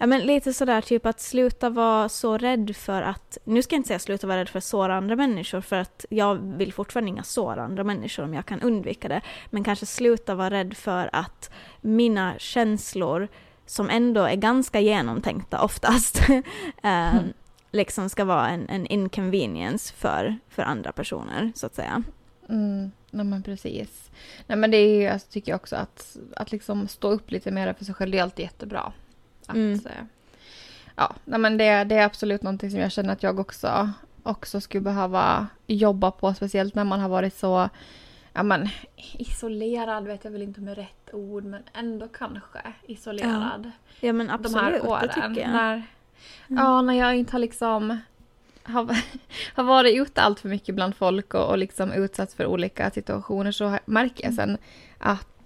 ja 0.00 0.06
men 0.06 0.20
lite 0.20 0.52
sådär 0.52 0.80
typ 0.80 1.06
att 1.06 1.20
sluta 1.20 1.70
vara 1.70 2.08
så 2.08 2.38
rädd 2.38 2.76
för 2.76 3.02
att, 3.02 3.38
nu 3.44 3.62
ska 3.62 3.74
jag 3.74 3.78
inte 3.78 3.86
säga 3.86 3.98
sluta 3.98 4.26
vara 4.26 4.38
rädd 4.40 4.48
för 4.48 4.58
att 4.58 4.64
såra 4.64 4.94
andra 4.94 5.16
människor 5.16 5.60
för 5.60 5.76
att 5.76 6.04
jag 6.10 6.34
vill 6.34 6.72
fortfarande 6.72 7.08
inga 7.08 7.22
såra 7.22 7.62
andra 7.62 7.84
människor 7.84 8.22
om 8.22 8.34
jag 8.34 8.46
kan 8.46 8.60
undvika 8.60 9.08
det. 9.08 9.20
Men 9.50 9.64
kanske 9.64 9.86
sluta 9.86 10.34
vara 10.34 10.50
rädd 10.50 10.76
för 10.76 11.10
att 11.12 11.50
mina 11.80 12.34
känslor 12.38 13.28
som 13.66 13.90
ändå 13.90 14.22
är 14.22 14.36
ganska 14.36 14.80
genomtänkta 14.80 15.62
oftast, 15.62 16.28
um, 16.28 16.42
mm. 16.82 17.32
liksom 17.70 18.10
ska 18.10 18.24
vara 18.24 18.48
en, 18.48 18.68
en 18.68 18.86
inconvenience 18.86 19.94
för, 19.94 20.38
för 20.48 20.62
andra 20.62 20.92
personer 20.92 21.52
så 21.54 21.66
att 21.66 21.74
säga. 21.74 22.02
Mm, 22.48 22.90
nej 23.10 23.24
men 23.24 23.42
precis. 23.42 24.10
Nej 24.46 24.58
men 24.58 24.70
det 24.70 24.76
är 24.76 25.12
alltså, 25.12 25.28
tycker 25.30 25.52
jag 25.52 25.56
också 25.56 25.76
att, 25.76 26.16
att 26.36 26.52
liksom 26.52 26.88
stå 26.88 27.10
upp 27.10 27.30
lite 27.30 27.50
mer 27.50 27.72
för 27.72 27.84
sig 27.84 27.94
själv, 27.94 28.12
det 28.12 28.18
är 28.18 28.22
alltid 28.22 28.44
jättebra. 28.44 28.92
Att, 29.50 29.56
mm. 29.56 29.80
Eh, 29.86 30.04
ja, 30.96 31.14
men 31.24 31.56
det, 31.56 31.84
det 31.84 31.94
är 31.94 32.04
absolut 32.04 32.42
någonting 32.42 32.70
som 32.70 32.80
jag 32.80 32.92
känner 32.92 33.12
att 33.12 33.22
jag 33.22 33.40
också, 33.40 33.90
också 34.22 34.60
skulle 34.60 34.80
behöva 34.80 35.46
jobba 35.66 36.10
på, 36.10 36.34
speciellt 36.34 36.74
när 36.74 36.84
man 36.84 37.00
har 37.00 37.08
varit 37.08 37.34
så 37.34 37.68
ja 38.32 38.42
men 38.42 38.68
isolerad 39.12 40.06
vet 40.06 40.24
jag 40.24 40.30
väl 40.30 40.42
inte 40.42 40.60
om 40.60 40.66
det 40.66 40.72
är 40.72 40.76
rätt 40.76 41.14
ord 41.14 41.44
men 41.44 41.62
ändå 41.72 42.08
kanske 42.08 42.58
isolerad. 42.86 43.72
Ja, 44.00 44.06
ja 44.06 44.12
men 44.12 44.30
absolut, 44.30 44.54
de 44.54 44.60
här 44.60 44.86
åren, 44.86 45.02
det 45.02 45.14
tycker 45.14 45.40
jag. 45.40 45.50
När, 45.50 45.86
Mm. 46.48 46.64
Ja, 46.64 46.82
när 46.82 46.94
jag 46.94 47.16
inte 47.16 47.32
har 47.32 47.38
liksom 47.38 47.98
har, 48.62 48.96
har 49.54 49.64
varit 49.64 49.96
ute 49.96 50.22
allt 50.22 50.40
för 50.40 50.48
mycket 50.48 50.74
bland 50.74 50.96
folk 50.96 51.34
och, 51.34 51.50
och 51.50 51.58
liksom 51.58 51.92
utsatts 51.92 52.34
för 52.34 52.46
olika 52.46 52.90
situationer 52.90 53.52
så 53.52 53.78
märker 53.84 54.24
jag 54.24 54.34
sen 54.34 54.58
att 54.98 55.39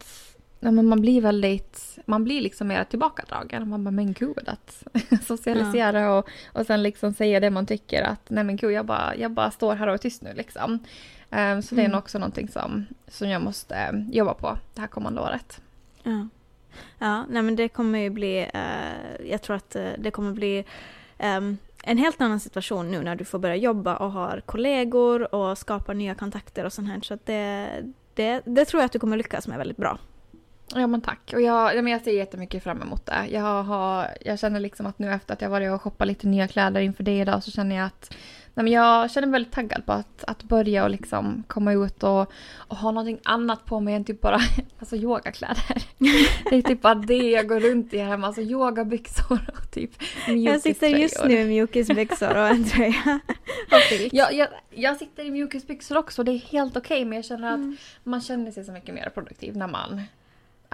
ja, 0.64 0.70
men 0.70 0.88
man 0.88 1.00
blir 1.00 1.20
väldigt, 1.20 1.98
man 2.06 2.24
blir 2.24 2.40
liksom 2.40 2.68
mer 2.68 2.84
tillbakadragen. 2.84 3.68
Man 3.68 3.84
bara, 3.84 3.90
men 3.90 4.12
gud, 4.12 4.48
att 4.48 4.84
socialisera 5.26 6.00
ja. 6.00 6.18
och, 6.18 6.28
och 6.52 6.66
sen 6.66 6.82
liksom 6.82 7.14
säga 7.14 7.40
det 7.40 7.50
man 7.50 7.66
tycker 7.66 8.02
att, 8.02 8.30
nej 8.30 8.44
men 8.44 8.56
gud, 8.56 8.72
jag 8.72 8.86
bara, 8.86 9.16
jag 9.16 9.30
bara 9.30 9.50
står 9.50 9.74
här 9.74 9.86
och 9.86 9.94
är 9.94 9.98
tyst 9.98 10.22
nu 10.22 10.32
liksom. 10.34 10.72
Um, 10.72 10.78
så 11.30 11.38
mm. 11.38 11.62
det 11.68 11.74
är 11.74 11.78
mm. 11.78 11.90
nog 11.90 11.98
också 11.98 12.18
någonting 12.18 12.48
som, 12.48 12.86
som 13.08 13.28
jag 13.28 13.42
måste 13.42 14.04
jobba 14.12 14.34
på 14.34 14.58
det 14.74 14.80
här 14.80 14.88
kommande 14.88 15.20
året. 15.20 15.60
Ja, 16.02 16.28
ja 16.98 17.24
nej 17.28 17.42
men 17.42 17.56
det 17.56 17.68
kommer 17.68 17.98
ju 17.98 18.10
bli, 18.10 18.50
uh, 18.54 19.30
jag 19.30 19.42
tror 19.42 19.56
att 19.56 19.76
uh, 19.76 19.88
det 19.98 20.10
kommer 20.10 20.32
bli 20.32 20.64
um, 21.18 21.58
en 21.82 21.98
helt 21.98 22.20
annan 22.20 22.40
situation 22.40 22.90
nu 22.90 23.02
när 23.02 23.16
du 23.16 23.24
får 23.24 23.38
börja 23.38 23.56
jobba 23.56 23.96
och 23.96 24.12
har 24.12 24.42
kollegor 24.46 25.34
och 25.34 25.58
skapar 25.58 25.94
nya 25.94 26.14
kontakter 26.14 26.64
och 26.64 26.72
sånt 26.72 26.88
här. 26.88 27.00
Så 27.00 27.18
det, 27.24 27.68
det, 28.14 28.42
det 28.44 28.64
tror 28.64 28.80
jag 28.80 28.86
att 28.86 28.92
du 28.92 28.98
kommer 28.98 29.16
lyckas 29.16 29.48
med 29.48 29.58
väldigt 29.58 29.76
bra. 29.76 29.98
Ja 30.74 30.86
men 30.86 31.00
tack. 31.00 31.32
Och 31.34 31.40
jag, 31.40 31.88
jag 31.88 32.00
ser 32.00 32.12
jättemycket 32.12 32.62
fram 32.62 32.82
emot 32.82 33.06
det. 33.06 33.26
Jag, 33.30 33.62
har, 33.62 34.08
jag 34.24 34.38
känner 34.38 34.60
liksom 34.60 34.86
att 34.86 34.98
nu 34.98 35.12
efter 35.12 35.34
att 35.34 35.40
jag 35.40 35.50
varit 35.50 35.70
och 35.70 35.82
shoppat 35.82 36.08
lite 36.08 36.26
nya 36.26 36.48
kläder 36.48 36.80
inför 36.80 37.04
det 37.04 37.18
idag 37.18 37.42
så 37.42 37.50
känner 37.50 37.76
jag 37.76 37.86
att 37.86 38.14
nej 38.54 38.64
men 38.64 38.72
jag 38.72 39.10
känner 39.10 39.26
mig 39.28 39.32
väldigt 39.32 39.52
taggad 39.52 39.86
på 39.86 39.92
att, 39.92 40.24
att 40.24 40.42
börja 40.42 40.84
och 40.84 40.90
liksom 40.90 41.44
komma 41.46 41.72
ut 41.72 42.02
och, 42.02 42.32
och 42.54 42.76
ha 42.76 42.90
någonting 42.90 43.18
annat 43.24 43.64
på 43.64 43.80
mig 43.80 43.94
än 43.94 44.04
typ 44.04 44.20
bara 44.20 44.40
alltså 44.78 44.96
yogakläder. 44.96 45.84
Det 46.50 46.56
är 46.56 46.62
typ 46.62 46.82
bara 46.82 46.94
det 46.94 47.30
jag 47.30 47.48
går 47.48 47.60
runt 47.60 47.94
i 47.94 47.98
hemma, 47.98 48.26
alltså 48.26 48.42
yogabyxor 48.42 49.50
och 49.56 49.70
typ 49.70 49.90
mjukiströjor. 50.28 50.52
Jag 50.52 50.62
sitter 50.62 50.88
just 50.88 51.24
nu 51.24 51.40
i 51.40 51.44
mjukisbyxor 51.44 52.36
och 52.36 52.48
en 52.48 52.64
tröja. 52.64 53.20
ja, 54.12 54.30
jag, 54.30 54.48
jag 54.70 54.96
sitter 54.96 55.24
i 55.24 55.30
mjukisbyxor 55.30 55.96
också, 55.96 56.22
det 56.22 56.32
är 56.32 56.38
helt 56.38 56.76
okej 56.76 56.96
okay, 56.96 57.04
men 57.04 57.16
jag 57.16 57.24
känner 57.24 57.48
att 57.48 57.58
mm. 57.58 57.76
man 58.02 58.20
känner 58.20 58.50
sig 58.50 58.64
så 58.64 58.72
mycket 58.72 58.94
mer 58.94 59.10
produktiv 59.14 59.56
när 59.56 59.68
man 59.68 60.02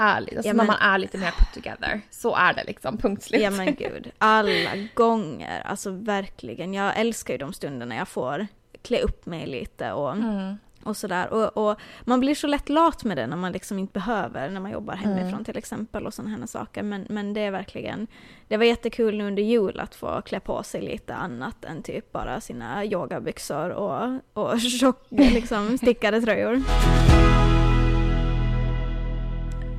ärlig. 0.00 0.36
Alltså 0.36 0.48
ja, 0.48 0.54
men, 0.54 0.66
när 0.66 0.72
man 0.72 0.82
är 0.92 0.98
lite 0.98 1.18
mer 1.18 1.30
put 1.30 1.52
together. 1.54 2.00
Så 2.10 2.36
är 2.36 2.54
det 2.54 2.64
liksom, 2.64 2.98
punkt 2.98 3.22
slut. 3.22 3.42
Ja 3.42 3.50
men 3.50 3.74
gud, 3.74 4.10
alla 4.18 4.76
gånger. 4.94 5.60
Alltså 5.60 5.90
verkligen. 5.90 6.74
Jag 6.74 6.98
älskar 6.98 7.34
ju 7.34 7.38
de 7.38 7.52
stunderna 7.52 7.94
jag 7.94 8.08
får 8.08 8.46
klä 8.82 9.00
upp 9.00 9.26
mig 9.26 9.46
lite 9.46 9.92
och, 9.92 10.12
mm. 10.12 10.58
och 10.82 10.96
sådär. 10.96 11.32
Och, 11.32 11.70
och, 11.70 11.80
man 12.04 12.20
blir 12.20 12.34
så 12.34 12.46
lätt 12.46 12.68
lat 12.68 13.04
med 13.04 13.16
det 13.16 13.26
när 13.26 13.36
man 13.36 13.52
liksom 13.52 13.78
inte 13.78 13.92
behöver, 13.92 14.50
när 14.50 14.60
man 14.60 14.70
jobbar 14.70 14.94
hemifrån 14.94 15.32
mm. 15.32 15.44
till 15.44 15.58
exempel 15.58 16.06
och 16.06 16.14
sådana 16.14 16.36
här 16.36 16.46
saker. 16.46 16.82
Men, 16.82 17.06
men 17.08 17.34
det 17.34 17.40
är 17.40 17.50
verkligen, 17.50 18.06
det 18.48 18.56
var 18.56 18.64
jättekul 18.64 19.18
nu 19.18 19.26
under 19.26 19.42
jul 19.42 19.80
att 19.80 19.94
få 19.94 20.22
klä 20.22 20.40
på 20.40 20.62
sig 20.62 20.82
lite 20.82 21.14
annat 21.14 21.64
än 21.64 21.82
typ 21.82 22.12
bara 22.12 22.40
sina 22.40 22.84
yogabyxor 22.84 23.70
och, 23.70 24.20
och 24.32 24.60
tjock, 24.80 25.06
liksom 25.10 25.78
stickade 25.78 26.20
tröjor. 26.20 26.62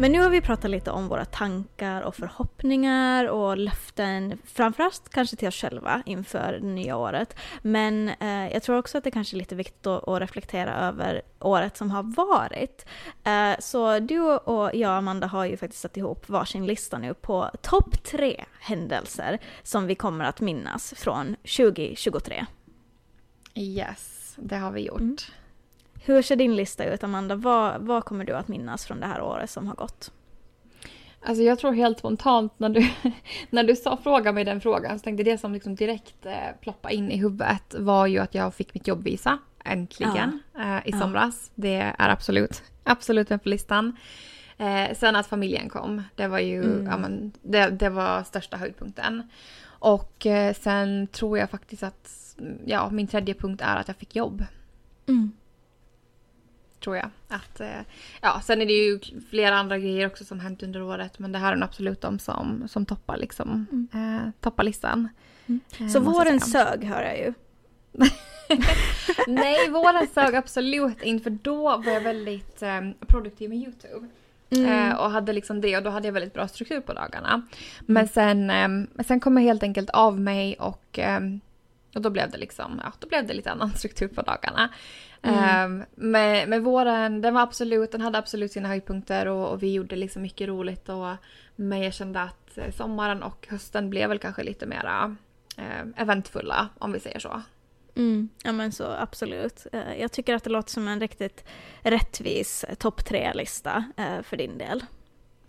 Men 0.01 0.11
nu 0.11 0.19
har 0.19 0.29
vi 0.29 0.41
pratat 0.41 0.71
lite 0.71 0.91
om 0.91 1.07
våra 1.07 1.25
tankar 1.25 2.01
och 2.01 2.15
förhoppningar 2.15 3.25
och 3.25 3.57
löften, 3.57 4.37
framförallt 4.45 5.09
kanske 5.09 5.35
till 5.35 5.47
oss 5.47 5.55
själva 5.55 6.03
inför 6.05 6.51
det 6.61 6.67
nya 6.67 6.97
året. 6.97 7.35
Men 7.61 8.09
eh, 8.09 8.53
jag 8.53 8.63
tror 8.63 8.77
också 8.77 8.97
att 8.97 9.03
det 9.03 9.11
kanske 9.11 9.35
är 9.35 9.37
lite 9.37 9.55
viktigt 9.55 9.87
att, 9.87 10.07
att 10.07 10.21
reflektera 10.21 10.75
över 10.75 11.21
året 11.39 11.77
som 11.77 11.91
har 11.91 12.03
varit. 12.03 12.85
Eh, 13.23 13.59
så 13.59 13.99
du 13.99 14.19
och 14.21 14.75
jag, 14.75 14.91
Amanda, 14.91 15.27
har 15.27 15.45
ju 15.45 15.57
faktiskt 15.57 15.81
satt 15.81 15.97
ihop 15.97 16.29
varsin 16.29 16.65
lista 16.65 16.97
nu 16.97 17.13
på 17.13 17.51
topp 17.61 18.03
tre 18.03 18.45
händelser 18.59 19.39
som 19.63 19.87
vi 19.87 19.95
kommer 19.95 20.25
att 20.25 20.41
minnas 20.41 20.93
från 20.97 21.35
2023. 21.35 22.45
Yes, 23.55 24.33
det 24.37 24.57
har 24.57 24.71
vi 24.71 24.81
gjort. 24.81 24.99
Mm. 24.99 25.17
Hur 26.03 26.21
ser 26.21 26.35
din 26.35 26.55
lista 26.55 26.85
ut, 26.85 27.03
Amanda? 27.03 27.35
Vad, 27.35 27.81
vad 27.81 28.05
kommer 28.05 28.25
du 28.25 28.33
att 28.33 28.47
minnas 28.47 28.85
från 28.85 28.99
det 28.99 29.05
här 29.05 29.21
året 29.21 29.49
som 29.49 29.67
har 29.67 29.75
gått? 29.75 30.11
Alltså 31.23 31.43
jag 31.43 31.59
tror 31.59 31.71
helt 31.71 31.99
spontant 31.99 32.53
när 32.57 32.69
du, 32.69 32.89
när 33.49 33.63
du 33.63 33.75
sa 33.75 33.97
fråga 34.03 34.31
mig 34.31 34.43
den 34.43 34.61
frågan 34.61 34.99
så 34.99 35.03
tänkte 35.03 35.23
det 35.23 35.37
som 35.37 35.53
liksom 35.53 35.75
direkt 35.75 36.25
eh, 36.25 36.33
ploppa 36.61 36.91
in 36.91 37.11
i 37.11 37.17
huvudet 37.17 37.75
var 37.77 38.07
ju 38.07 38.19
att 38.19 38.35
jag 38.35 38.53
fick 38.53 38.73
mitt 38.73 38.87
jobbvisa 38.87 39.37
äntligen 39.65 40.39
ja. 40.53 40.77
eh, 40.77 40.87
i 40.87 40.91
somras. 40.91 41.51
Ja. 41.55 41.61
Det 41.61 41.93
är 41.97 42.09
absolut, 42.09 42.63
absolut 42.83 43.29
med 43.29 43.43
på 43.43 43.49
listan. 43.49 43.95
Eh, 44.57 44.95
sen 44.95 45.15
att 45.15 45.27
familjen 45.27 45.69
kom, 45.69 46.03
det 46.15 46.27
var 46.27 46.39
ju, 46.39 46.63
mm. 46.63 46.85
ja 46.85 46.97
men 46.97 47.31
det, 47.41 47.69
det 47.69 47.89
var 47.89 48.23
största 48.23 48.57
höjdpunkten. 48.57 49.23
Och 49.63 50.25
eh, 50.25 50.53
sen 50.53 51.07
tror 51.07 51.37
jag 51.37 51.49
faktiskt 51.49 51.83
att, 51.83 52.35
ja 52.65 52.89
min 52.89 53.07
tredje 53.07 53.33
punkt 53.33 53.61
är 53.65 53.75
att 53.75 53.87
jag 53.87 53.97
fick 53.97 54.15
jobb. 54.15 54.45
Mm 55.07 55.31
tror 56.83 56.95
jag. 56.95 57.09
Att, 57.27 57.59
eh, 57.59 57.81
ja, 58.21 58.41
sen 58.43 58.61
är 58.61 58.65
det 58.65 58.73
ju 58.73 58.99
flera 59.29 59.55
andra 59.55 59.79
grejer 59.79 60.07
också 60.07 60.25
som 60.25 60.39
hänt 60.39 60.63
under 60.63 60.81
året 60.81 61.19
men 61.19 61.31
det 61.31 61.39
här 61.39 61.55
är 61.55 61.63
absolut 61.63 62.01
de 62.01 62.19
som, 62.19 62.67
som 62.67 62.85
toppar, 62.85 63.17
liksom, 63.17 63.65
mm. 63.71 63.87
eh, 63.93 64.31
toppar 64.39 64.63
listan. 64.63 65.09
Mm. 65.45 65.59
Eh, 65.79 65.87
Så 65.87 65.99
våren 65.99 66.39
sög 66.39 66.83
hör 66.83 67.01
jag 67.01 67.17
ju. 67.17 67.33
Nej, 69.27 69.69
våren 69.69 70.07
sög 70.13 70.35
absolut 70.35 71.01
inte 71.01 71.23
för 71.23 71.29
då 71.29 71.77
var 71.77 71.91
jag 71.91 72.01
väldigt 72.01 72.61
eh, 72.61 72.81
produktiv 73.07 73.49
med 73.49 73.57
YouTube. 73.57 74.07
Mm. 74.49 74.89
Eh, 74.89 74.95
och 74.95 75.11
hade 75.11 75.33
liksom 75.33 75.61
det 75.61 75.77
och 75.77 75.83
då 75.83 75.89
hade 75.89 76.07
jag 76.07 76.13
väldigt 76.13 76.33
bra 76.33 76.47
struktur 76.47 76.81
på 76.81 76.93
dagarna. 76.93 77.41
Men 77.79 78.07
sen, 78.07 78.49
eh, 78.49 79.03
sen 79.05 79.19
kom 79.19 79.37
jag 79.37 79.43
helt 79.43 79.63
enkelt 79.63 79.89
av 79.89 80.19
mig 80.19 80.55
och, 80.59 80.99
eh, 80.99 81.19
och 81.95 82.01
då 82.01 82.09
blev 82.09 82.31
det 82.31 82.37
liksom, 82.37 82.81
ja, 82.83 82.93
då 82.99 83.07
blev 83.07 83.27
det 83.27 83.33
lite 83.33 83.51
annan 83.51 83.71
struktur 83.75 84.07
på 84.07 84.21
dagarna. 84.21 84.69
Mm. 85.21 85.71
Um, 85.71 85.85
men, 85.95 86.49
men 86.49 86.63
våren, 86.63 87.21
den 87.21 87.33
var 87.33 87.41
absolut, 87.41 87.91
den 87.91 88.01
hade 88.01 88.17
absolut 88.17 88.51
sina 88.51 88.67
höjdpunkter 88.67 89.25
och, 89.25 89.51
och 89.51 89.63
vi 89.63 89.73
gjorde 89.73 89.95
liksom 89.95 90.21
mycket 90.21 90.47
roligt. 90.47 90.89
Och, 90.89 91.15
men 91.55 91.81
jag 91.81 91.93
kände 91.93 92.21
att 92.21 92.57
eh, 92.57 92.71
sommaren 92.71 93.23
och 93.23 93.47
hösten 93.49 93.89
blev 93.89 94.09
väl 94.09 94.19
kanske 94.19 94.43
lite 94.43 94.65
mera 94.65 95.15
eh, 95.57 96.01
eventfulla 96.01 96.69
om 96.77 96.91
vi 96.91 96.99
säger 96.99 97.19
så. 97.19 97.41
Mm, 97.95 98.29
ja 98.43 98.51
men 98.51 98.71
så 98.71 98.85
absolut. 98.85 99.67
Eh, 99.73 99.99
jag 99.99 100.11
tycker 100.11 100.35
att 100.35 100.43
det 100.43 100.49
låter 100.49 100.71
som 100.71 100.87
en 100.87 100.99
riktigt 100.99 101.45
rättvis 101.81 102.65
topp 102.79 103.05
tre-lista 103.05 103.85
eh, 103.97 104.21
för 104.21 104.37
din 104.37 104.57
del. 104.57 104.85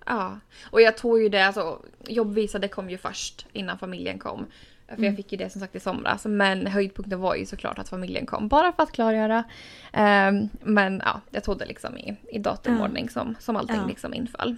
Ja, 0.06 0.40
och 0.70 0.80
jag 0.80 0.96
tog 0.96 1.22
ju 1.22 1.28
det, 1.28 1.46
alltså 1.46 1.82
jobbvisa 2.08 2.58
det 2.58 2.68
kom 2.68 2.90
ju 2.90 2.98
först 2.98 3.46
innan 3.52 3.78
familjen 3.78 4.18
kom. 4.18 4.46
För 4.94 4.98
mm. 4.98 5.06
jag 5.06 5.16
fick 5.16 5.32
ju 5.32 5.38
det 5.38 5.50
som 5.50 5.60
sagt 5.60 5.74
i 5.74 5.80
somras. 5.80 6.24
Men 6.24 6.66
höjdpunkten 6.66 7.20
var 7.20 7.34
ju 7.34 7.46
såklart 7.46 7.78
att 7.78 7.88
familjen 7.88 8.26
kom. 8.26 8.48
Bara 8.48 8.72
för 8.72 8.82
att 8.82 8.92
klargöra. 8.92 9.44
Um, 9.92 10.48
men 10.62 11.02
ja, 11.04 11.20
jag 11.30 11.44
tog 11.44 11.58
det 11.58 11.66
liksom 11.66 11.98
i, 11.98 12.16
i 12.32 12.38
datumordning 12.38 13.04
ja. 13.04 13.10
som, 13.10 13.34
som 13.38 13.56
allting 13.56 13.76
ja. 13.76 13.86
liksom 13.86 14.14
inföll. 14.14 14.56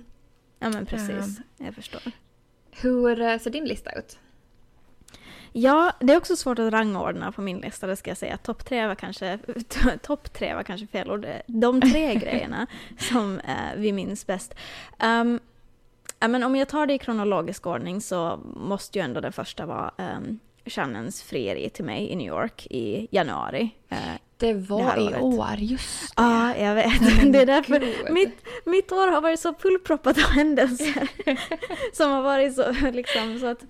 Ja 0.59 0.68
men 0.68 0.87
precis, 0.87 1.39
um, 1.39 1.66
jag 1.66 1.74
förstår. 1.74 2.03
Hur 2.70 3.20
eh, 3.20 3.39
ser 3.39 3.51
din 3.51 3.64
lista 3.64 3.93
ut? 3.93 4.18
Ja, 5.53 5.93
det 6.01 6.12
är 6.12 6.16
också 6.16 6.37
svårt 6.37 6.59
att 6.59 6.72
rangordna 6.72 7.32
på 7.32 7.43
min 7.43 7.59
lista, 7.59 7.87
det 7.87 7.97
ska 7.97 8.11
jag 8.11 8.18
säga. 8.18 8.37
Topp 8.37 8.64
tre 8.64 8.87
var 8.87 8.95
kanske, 8.95 9.39
topp 10.03 10.32
tre 10.32 10.55
var 10.55 10.62
kanske 10.62 10.87
fel 10.87 11.11
ord. 11.11 11.26
De 11.47 11.80
tre 11.80 12.14
grejerna 12.22 12.66
som 12.99 13.39
eh, 13.39 13.76
vi 13.76 13.93
minns 13.93 14.26
bäst. 14.26 14.55
Um, 15.03 15.41
Ja, 16.21 16.29
men 16.29 16.43
om 16.43 16.57
jag 16.57 16.69
tar 16.69 16.87
det 16.87 16.95
i 16.95 16.99
kronologisk 16.99 17.67
ordning 17.67 18.01
så 18.01 18.41
måste 18.57 18.99
ju 18.99 19.05
ändå 19.05 19.21
den 19.21 19.33
första 19.33 19.67
vara 19.67 19.91
um, 19.99 20.39
Shannons 20.67 21.23
frieri 21.23 21.71
till 21.71 21.85
mig 21.85 22.09
i 22.09 22.17
New 22.17 22.27
York 22.27 22.67
i 22.71 23.09
januari. 23.11 23.71
Uh, 23.93 23.99
det 24.37 24.55
var 24.55 24.97
det 24.97 25.03
i 25.03 25.21
år, 25.21 25.55
just 25.59 26.17
det. 26.17 26.23
Ja, 26.23 26.57
jag 26.57 26.75
vet. 26.75 27.01
Men 27.01 27.33
det 27.33 27.39
är 27.39 27.47
därför 27.47 28.12
mitt, 28.12 28.47
mitt 28.65 28.93
år 28.93 29.07
har 29.09 29.21
varit 29.21 29.41
så 29.41 29.55
fullproppat 29.55 30.19
av 30.19 30.31
händelser. 30.31 31.09
som 31.93 32.11
har 32.11 32.23
varit 32.23 32.55
så 32.55 32.73
liksom 32.93 33.39
så 33.39 33.47
att 33.47 33.65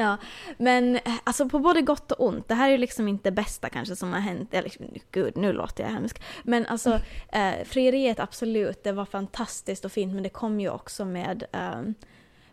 Ja, 0.00 0.16
men 0.58 0.96
eh, 0.96 1.02
alltså 1.24 1.48
på 1.48 1.58
både 1.58 1.82
gott 1.82 2.12
och 2.12 2.26
ont. 2.26 2.48
Det 2.48 2.54
här 2.54 2.68
är 2.68 2.72
ju 2.72 2.78
liksom 2.78 3.08
inte 3.08 3.30
det 3.30 3.34
bästa 3.34 3.68
kanske 3.68 3.96
som 3.96 4.12
har 4.12 4.20
hänt. 4.20 4.54
Eller 4.54 4.72
gud, 5.10 5.36
nu 5.36 5.52
låter 5.52 5.84
jag 5.84 5.90
hemsk. 5.90 6.22
Men 6.42 6.66
alltså, 6.66 7.00
eh, 7.32 7.64
frieriet 7.64 8.20
absolut, 8.20 8.84
det 8.84 8.92
var 8.92 9.04
fantastiskt 9.04 9.84
och 9.84 9.92
fint 9.92 10.14
men 10.14 10.22
det 10.22 10.28
kom 10.28 10.60
ju 10.60 10.70
också 10.70 11.04
med, 11.04 11.44
eh, 11.52 11.82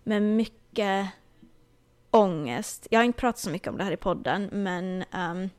med 0.04 0.22
mycket 0.22 1.08
ångest. 2.12 2.88
Jag 2.92 3.00
har 3.00 3.04
inte 3.04 3.20
pratat 3.20 3.40
så 3.40 3.50
mycket 3.50 3.68
om 3.68 3.78
det 3.78 3.84
här 3.84 3.92
i 3.92 3.98
podden 3.98 4.50
men 4.52 5.04
um, 5.14 5.50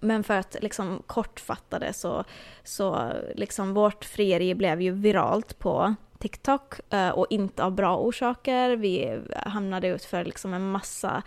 men 0.00 0.24
för 0.24 0.34
att 0.34 0.56
liksom 0.60 1.02
kortfatta 1.06 1.78
det 1.78 1.92
så, 1.92 2.24
så 2.64 3.12
liksom 3.34 3.74
vårt 3.74 4.04
frieri 4.04 4.54
blev 4.54 4.82
ju 4.82 4.90
viralt 4.90 5.58
på 5.58 5.94
TikTok 6.26 6.74
eh, 6.90 7.08
och 7.08 7.26
inte 7.30 7.64
av 7.64 7.72
bra 7.72 7.96
orsaker. 7.96 8.76
Vi 8.76 9.20
hamnade 9.46 9.88
ut 9.88 10.04
för 10.04 10.24
liksom 10.24 10.54
en 10.54 10.70
massa 10.70 11.22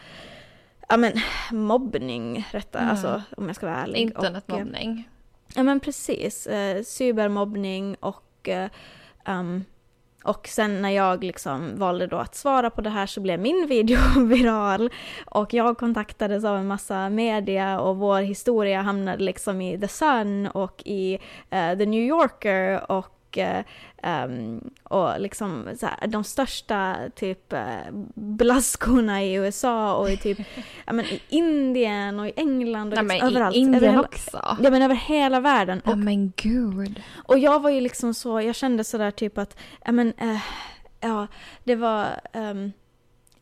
ja 0.90 0.98
men 0.98 1.14
mobbning, 1.52 2.48
rätta, 2.52 2.80
mm. 2.80 2.92
alltså 2.92 3.22
om 3.38 3.48
jag 3.48 3.56
ska 3.56 3.66
vara 3.66 3.78
ärlig. 3.78 4.00
Internetmobbning. 4.00 5.10
ja 5.56 5.64
men 5.64 5.80
precis, 5.80 6.48
eh, 6.48 6.84
cybermobbning 6.84 7.96
och 8.00 8.50
eh, 8.50 8.70
um, 9.28 9.66
och 10.24 10.48
sen 10.48 10.82
när 10.82 10.90
jag 10.90 11.24
liksom 11.24 11.80
valde 11.80 12.08
då 12.08 12.18
att 12.18 12.36
svara 12.36 12.70
på 12.70 12.82
det 12.82 12.90
här 12.90 13.06
så 13.06 13.22
blev 13.22 13.40
min 13.40 13.68
video 13.68 14.00
viral 14.26 14.90
och 15.26 15.54
jag 15.54 15.78
kontaktades 15.78 16.44
av 16.44 16.58
en 16.58 16.68
massa 16.68 17.10
media 17.10 17.80
och 17.80 17.98
vår 17.98 18.22
historia 18.22 18.82
hamnade 18.82 19.24
liksom 19.24 19.62
i 19.62 19.80
The 19.80 19.88
Sun 19.88 20.48
och 20.48 20.84
i 20.86 21.14
uh, 21.54 21.78
The 21.78 21.86
New 21.86 22.04
Yorker 22.04 22.92
och 22.92 23.19
um, 24.04 24.70
och 24.84 25.20
liksom 25.20 25.70
så 25.80 25.86
här, 25.86 26.08
de 26.08 26.24
största 26.24 26.98
typ 27.16 27.54
uh, 27.54 27.92
blaskorna 28.16 29.24
i 29.24 29.34
USA 29.34 29.96
och 29.96 30.10
i 30.10 30.18
typ 30.18 30.38
ja, 30.86 30.94
men, 30.94 31.06
i 31.06 31.22
Indien 31.30 32.20
och 32.20 32.28
i 32.28 32.34
England 32.36 32.94
och 32.94 33.04
Nej, 33.04 33.04
liksom, 33.04 33.18
men 33.18 33.28
överallt. 33.28 33.56
i 33.56 33.60
Indien 33.60 33.84
över 33.84 34.06
också? 34.06 34.58
Ja 34.62 34.70
men 34.70 34.82
över 34.82 34.96
hela 34.96 35.40
världen. 35.40 35.82
Ja 35.86 35.92
Och, 35.92 35.98
men 35.98 36.34
gud. 36.36 37.04
och 37.16 37.40
jag 37.40 37.60
var 37.60 37.70
ju 37.70 37.82
liksom 37.82 38.14
så, 38.14 38.42
jag 38.42 38.56
kände 38.56 38.84
sådär 38.84 39.12
typ 39.12 39.38
att, 39.38 39.58
ja 39.86 39.92
men, 39.92 40.14
uh, 40.22 40.40
ja 41.00 41.28
det 41.64 41.76
var, 41.76 42.06
um, 42.34 42.72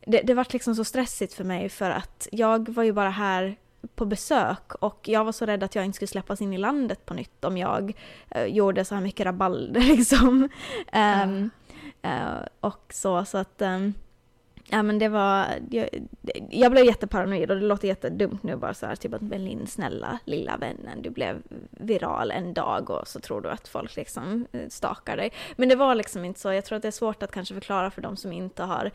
det, 0.06 0.22
det 0.22 0.34
var 0.34 0.46
liksom 0.50 0.74
så 0.74 0.84
stressigt 0.84 1.34
för 1.34 1.44
mig 1.44 1.68
för 1.68 1.90
att 1.90 2.28
jag 2.32 2.68
var 2.68 2.82
ju 2.82 2.92
bara 2.92 3.10
här 3.10 3.56
på 3.94 4.04
besök 4.04 4.74
och 4.74 5.08
jag 5.08 5.24
var 5.24 5.32
så 5.32 5.46
rädd 5.46 5.62
att 5.62 5.74
jag 5.74 5.84
inte 5.84 5.96
skulle 5.96 6.08
släppas 6.08 6.40
in 6.40 6.52
i 6.52 6.58
landet 6.58 7.06
på 7.06 7.14
nytt 7.14 7.44
om 7.44 7.56
jag 7.56 7.92
uh, 8.36 8.44
gjorde 8.44 8.84
så 8.84 8.94
här 8.94 9.02
mycket 9.02 9.26
rabalder 9.26 9.80
liksom. 9.96 10.48
Um, 10.92 11.50
uh, 12.04 12.46
och 12.60 12.84
så, 12.90 13.24
så 13.24 13.38
att 13.38 13.62
um, 13.62 13.94
Ja 14.70 14.82
men 14.82 14.98
det 14.98 15.08
var, 15.08 15.46
jag, 15.70 15.88
jag 16.50 16.72
blev 16.72 16.84
jätteparanoid 16.84 17.50
och 17.50 17.56
det 17.56 17.66
låter 17.66 17.88
jättedumt 17.88 18.42
nu 18.42 18.56
bara 18.56 18.74
så 18.74 18.86
här 18.86 18.96
typ 18.96 19.14
att 19.14 19.20
Berlin 19.20 19.66
snälla 19.66 20.18
lilla 20.24 20.56
vännen 20.56 21.02
du 21.02 21.10
blev 21.10 21.42
viral 21.70 22.30
en 22.30 22.54
dag 22.54 22.90
och 22.90 23.08
så 23.08 23.20
tror 23.20 23.40
du 23.40 23.50
att 23.50 23.68
folk 23.68 23.96
liksom 23.96 24.46
eh, 24.52 24.68
stakar 24.68 25.16
dig. 25.16 25.32
Men 25.56 25.68
det 25.68 25.76
var 25.76 25.94
liksom 25.94 26.24
inte 26.24 26.40
så, 26.40 26.52
jag 26.52 26.64
tror 26.64 26.76
att 26.76 26.82
det 26.82 26.88
är 26.88 26.92
svårt 26.92 27.22
att 27.22 27.30
kanske 27.30 27.54
förklara 27.54 27.90
för 27.90 28.02
de 28.02 28.16
som 28.16 28.32
inte 28.32 28.62
har 28.62 28.90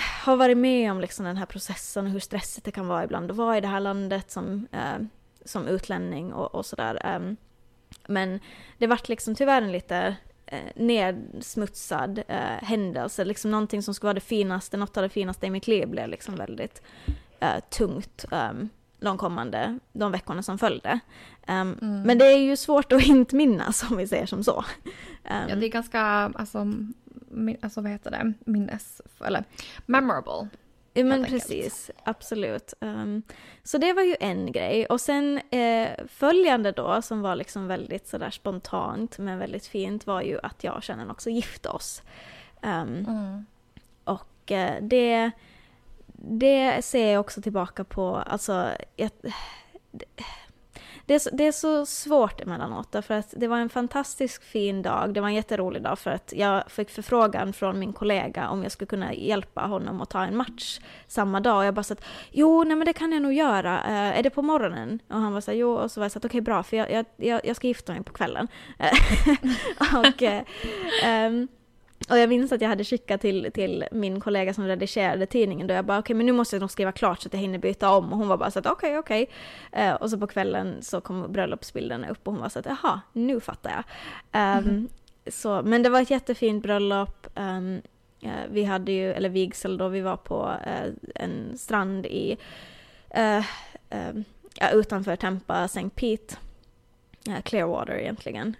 har 0.00 0.36
varit 0.36 0.58
med 0.58 0.92
om 0.92 1.00
liksom 1.00 1.24
den 1.24 1.36
här 1.36 1.46
processen 1.46 2.06
och 2.06 2.12
hur 2.12 2.20
stressigt 2.20 2.64
det 2.64 2.70
kan 2.70 2.86
vara 2.86 3.04
ibland 3.04 3.30
att 3.30 3.36
vara 3.36 3.58
i 3.58 3.60
det 3.60 3.68
här 3.68 3.80
landet 3.80 4.30
som, 4.30 4.66
eh, 4.72 5.06
som 5.44 5.68
utlänning 5.68 6.32
och, 6.32 6.54
och 6.54 6.66
sådär. 6.66 7.16
Um, 7.16 7.36
men 8.06 8.40
det 8.78 8.86
vart 8.86 9.08
liksom 9.08 9.34
tyvärr 9.34 9.62
en 9.62 9.72
lite 9.72 10.16
eh, 10.46 10.72
nedsmutsad 10.76 12.22
eh, 12.28 12.62
händelse, 12.62 13.24
liksom 13.24 13.50
någonting 13.50 13.82
som 13.82 13.94
skulle 13.94 14.08
vara 14.08 14.14
det 14.14 14.20
finaste, 14.20 14.76
något 14.76 14.96
av 14.96 15.02
det 15.02 15.08
finaste 15.08 15.46
i 15.46 15.50
mitt 15.50 15.66
liv 15.66 15.88
blev 15.88 16.08
liksom 16.08 16.36
väldigt 16.36 16.82
eh, 17.40 17.60
tungt 17.70 18.24
um, 18.30 18.68
de 19.00 19.18
kommande, 19.18 19.78
de 19.92 20.12
veckorna 20.12 20.42
som 20.42 20.58
följde. 20.58 21.00
Um, 21.48 21.78
mm. 21.82 22.02
Men 22.02 22.18
det 22.18 22.24
är 22.24 22.38
ju 22.38 22.56
svårt 22.56 22.92
att 22.92 23.02
inte 23.06 23.36
minnas 23.36 23.90
om 23.90 23.96
vi 23.96 24.06
säger 24.06 24.26
som 24.26 24.44
så. 24.44 24.64
Um, 25.24 25.48
ja, 25.48 25.56
det 25.56 25.66
är 25.66 25.70
ganska, 25.70 26.00
alltså 26.34 26.58
alltså 27.60 27.80
vad 27.80 27.90
heter 27.90 28.10
det, 28.10 28.32
minnes, 28.44 29.02
eller 29.24 29.44
memorable. 29.86 30.48
Ja 30.92 31.04
men 31.04 31.24
precis, 31.24 31.90
absolut. 32.04 32.74
Um, 32.80 33.22
så 33.62 33.78
det 33.78 33.92
var 33.92 34.02
ju 34.02 34.16
en 34.20 34.52
grej. 34.52 34.86
Och 34.86 35.00
sen 35.00 35.40
eh, 35.50 35.88
följande 36.08 36.72
då, 36.72 37.02
som 37.02 37.20
var 37.20 37.36
liksom 37.36 37.66
väldigt 37.66 38.08
sådär 38.08 38.30
spontant 38.30 39.18
men 39.18 39.38
väldigt 39.38 39.66
fint, 39.66 40.06
var 40.06 40.22
ju 40.22 40.38
att 40.42 40.64
jag 40.64 40.76
och 40.76 40.82
kärnan 40.82 41.10
också 41.10 41.30
gifte 41.30 41.68
oss. 41.68 42.02
Um, 42.62 42.70
mm. 43.08 43.46
Och 44.04 44.52
eh, 44.52 44.82
det, 44.82 45.30
det 46.12 46.84
ser 46.84 47.12
jag 47.12 47.20
också 47.20 47.42
tillbaka 47.42 47.84
på, 47.84 48.16
alltså, 48.16 48.68
jag, 48.96 49.10
det, 49.90 50.06
det 51.10 51.14
är, 51.14 51.18
så, 51.18 51.30
det 51.32 51.46
är 51.46 51.52
så 51.52 51.86
svårt 51.86 52.40
emellanåt, 52.40 52.96
för 53.02 53.14
att 53.14 53.34
det 53.36 53.48
var 53.48 53.56
en 53.56 53.68
fantastisk 53.68 54.44
fin 54.44 54.82
dag. 54.82 55.14
Det 55.14 55.20
var 55.20 55.28
en 55.28 55.34
jätterolig 55.34 55.82
dag 55.82 55.98
för 55.98 56.10
att 56.10 56.32
jag 56.36 56.70
fick 56.70 56.90
förfrågan 56.90 57.52
från 57.52 57.78
min 57.78 57.92
kollega 57.92 58.48
om 58.48 58.62
jag 58.62 58.72
skulle 58.72 58.86
kunna 58.86 59.14
hjälpa 59.14 59.60
honom 59.60 60.00
att 60.00 60.10
ta 60.10 60.24
en 60.24 60.36
match 60.36 60.80
samma 61.06 61.40
dag. 61.40 61.58
Och 61.58 61.64
jag 61.64 61.74
bara 61.74 61.82
sa 61.82 61.92
att 61.92 62.04
jo, 62.30 62.64
nej 62.64 62.76
men 62.76 62.86
det 62.86 62.92
kan 62.92 63.12
jag 63.12 63.22
nog 63.22 63.32
göra. 63.32 63.74
Uh, 63.74 64.18
är 64.18 64.22
det 64.22 64.30
på 64.30 64.42
morgonen? 64.42 64.98
Och 65.08 65.20
han 65.20 65.32
var 65.32 65.40
så 65.40 65.50
här, 65.50 65.58
jo, 65.58 65.72
och 65.72 65.90
så 65.90 66.00
var 66.00 66.04
jag 66.04 66.12
så 66.12 66.18
att 66.18 66.24
okej 66.24 66.38
okay, 66.38 66.44
bra, 66.44 66.62
för 66.62 66.76
jag, 66.76 67.04
jag, 67.16 67.40
jag 67.44 67.56
ska 67.56 67.66
gifta 67.66 67.92
mig 67.92 68.02
på 68.04 68.12
kvällen. 68.12 68.48
och 69.78 70.22
uh, 70.22 70.40
um, 71.26 71.48
och 72.08 72.18
jag 72.18 72.28
minns 72.28 72.52
att 72.52 72.60
jag 72.60 72.68
hade 72.68 72.84
skickat 72.84 73.20
till, 73.20 73.50
till 73.54 73.84
min 73.92 74.20
kollega 74.20 74.54
som 74.54 74.66
redigerade 74.66 75.26
tidningen 75.26 75.66
då 75.66 75.74
jag 75.74 75.84
bara 75.84 75.98
okej 75.98 76.04
okay, 76.04 76.16
men 76.16 76.26
nu 76.26 76.32
måste 76.32 76.56
jag 76.56 76.60
nog 76.60 76.70
skriva 76.70 76.92
klart 76.92 77.20
så 77.20 77.28
att 77.28 77.32
jag 77.32 77.40
hinner 77.40 77.58
byta 77.58 77.90
om 77.90 78.12
och 78.12 78.18
hon 78.18 78.28
var 78.28 78.36
bara 78.36 78.50
så 78.50 78.58
att 78.58 78.66
okej 78.66 78.98
okay, 78.98 78.98
okej. 78.98 79.30
Okay. 79.72 79.88
Uh, 79.88 79.94
och 79.94 80.10
så 80.10 80.18
på 80.18 80.26
kvällen 80.26 80.82
så 80.82 81.00
kom 81.00 81.32
bröllopsbilderna 81.32 82.08
upp 82.08 82.28
och 82.28 82.32
hon 82.32 82.42
var 82.42 82.48
så 82.48 82.58
att 82.58 82.66
jaha, 82.66 83.00
nu 83.12 83.40
fattar 83.40 83.70
jag. 83.70 83.84
Um, 84.58 84.68
mm. 84.68 84.88
så, 85.26 85.62
men 85.62 85.82
det 85.82 85.90
var 85.90 86.00
ett 86.00 86.10
jättefint 86.10 86.62
bröllop. 86.62 87.26
Um, 87.34 87.82
uh, 88.24 88.30
vi 88.50 88.64
hade 88.64 88.92
ju, 88.92 89.12
eller 89.12 89.28
vigsel 89.28 89.78
då, 89.78 89.88
vi 89.88 90.00
var 90.00 90.16
på 90.16 90.54
uh, 90.66 90.92
en 91.14 91.58
strand 91.58 92.06
i 92.06 92.36
ja, 94.54 94.70
utanför 94.72 95.16
Tampa, 95.16 95.64
St. 95.64 95.90
Pete. 95.94 96.36
Clearwater 97.44 97.94
egentligen 97.94 98.56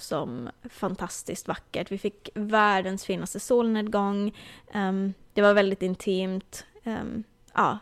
som 0.00 0.50
fantastiskt 0.70 1.48
vackert. 1.48 1.92
Vi 1.92 1.98
fick 1.98 2.28
världens 2.34 3.04
finaste 3.04 3.40
solnedgång. 3.40 4.36
Um, 4.74 5.14
det 5.34 5.42
var 5.42 5.54
väldigt 5.54 5.82
intimt. 5.82 6.64
Um, 6.84 7.24
ja, 7.54 7.78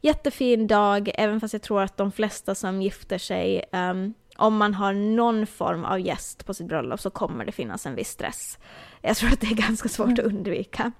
jättefin 0.00 0.66
dag, 0.66 1.10
även 1.14 1.40
fast 1.40 1.52
jag 1.52 1.62
tror 1.62 1.82
att 1.82 1.96
de 1.96 2.12
flesta 2.12 2.54
som 2.54 2.82
gifter 2.82 3.18
sig, 3.18 3.64
um, 3.72 4.14
om 4.36 4.56
man 4.56 4.74
har 4.74 4.92
någon 4.92 5.46
form 5.46 5.84
av 5.84 6.00
gäst 6.00 6.46
på 6.46 6.54
sitt 6.54 6.66
bröllop 6.66 7.00
så 7.00 7.10
kommer 7.10 7.44
det 7.44 7.52
finnas 7.52 7.86
en 7.86 7.94
viss 7.94 8.10
stress. 8.10 8.58
Jag 9.00 9.16
tror 9.16 9.32
att 9.32 9.40
det 9.40 9.46
är 9.46 9.54
ganska 9.54 9.88
svårt 9.88 10.18
att 10.18 10.24
undvika. 10.24 10.92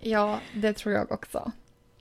Ja, 0.00 0.40
det 0.54 0.72
tror 0.72 0.94
jag 0.94 1.12
också. 1.12 1.52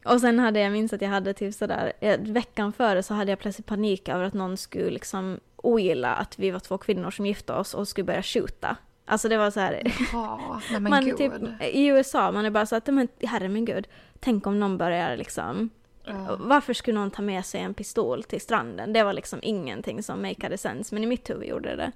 Och 0.05 0.21
sen 0.21 0.39
hade 0.39 0.59
jag 0.59 0.71
minns 0.71 0.93
att 0.93 1.01
jag 1.01 1.09
hade 1.09 1.33
typ 1.33 1.55
sådär, 1.55 1.93
eh, 1.99 2.19
veckan 2.19 2.73
före 2.73 3.03
så 3.03 3.13
hade 3.13 3.31
jag 3.31 3.39
plötsligt 3.39 3.67
panik 3.67 4.09
över 4.09 4.23
att 4.23 4.33
någon 4.33 4.57
skulle 4.57 4.89
liksom 4.89 5.39
ogilla 5.63 6.15
att 6.15 6.39
vi 6.39 6.51
var 6.51 6.59
två 6.59 6.77
kvinnor 6.77 7.11
som 7.11 7.25
gifte 7.25 7.53
oss 7.53 7.73
och 7.73 7.87
skulle 7.87 8.05
börja 8.05 8.23
skjuta. 8.23 8.77
Alltså 9.05 9.29
det 9.29 9.37
var 9.37 9.51
så 9.51 9.59
här... 9.59 9.81
Ja, 10.13 10.61
men 10.71 10.89
man, 10.89 11.17
typ, 11.17 11.33
I 11.61 11.85
USA, 11.85 12.31
man 12.31 12.45
är 12.45 12.49
bara 12.49 12.65
så 12.65 12.75
att, 12.75 12.87
men 12.87 13.07
herre 13.21 13.49
min 13.49 13.65
gud, 13.65 13.87
tänk 14.19 14.47
om 14.47 14.59
någon 14.59 14.77
börjar 14.77 15.17
liksom... 15.17 15.69
Uh. 16.07 16.35
Varför 16.39 16.73
skulle 16.73 16.99
någon 16.99 17.11
ta 17.11 17.21
med 17.21 17.45
sig 17.45 17.61
en 17.61 17.73
pistol 17.73 18.23
till 18.23 18.41
stranden? 18.41 18.93
Det 18.93 19.03
var 19.03 19.13
liksom 19.13 19.39
ingenting 19.41 20.03
som 20.03 20.21
makeade 20.21 20.57
sense, 20.57 20.95
men 20.95 21.03
i 21.03 21.07
mitt 21.07 21.29
huvud 21.29 21.49
gjorde 21.49 21.75
det 21.75 21.91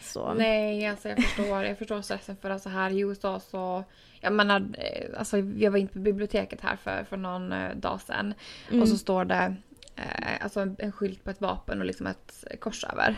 så. 0.00 0.34
Nej, 0.34 0.86
alltså 0.86 1.08
jag 1.08 1.22
förstår, 1.24 1.64
jag 1.64 1.78
förstår 1.78 2.02
stressen 2.02 2.36
för 2.36 2.50
alltså 2.50 2.68
här 2.68 2.90
i 2.90 3.00
USA 3.00 3.40
så 3.40 3.84
jag 4.20 4.32
menar, 4.32 4.60
eh, 4.78 5.18
alltså 5.18 5.38
jag 5.38 5.70
var 5.70 5.78
inne 5.78 5.88
på 5.88 5.98
biblioteket 5.98 6.60
här 6.60 6.76
för, 6.76 7.04
för 7.04 7.16
någon 7.16 7.52
eh, 7.52 7.74
dag 7.76 8.00
sedan. 8.00 8.34
Mm. 8.68 8.82
Och 8.82 8.88
så 8.88 8.96
står 8.96 9.24
det 9.24 9.56
eh, 9.96 10.44
alltså 10.44 10.60
en, 10.60 10.76
en 10.78 10.92
skylt 10.92 11.24
på 11.24 11.30
ett 11.30 11.40
vapen 11.40 11.80
och 11.80 11.86
liksom 11.86 12.06
ett 12.06 12.44
kors 12.60 12.84
över. 12.84 13.16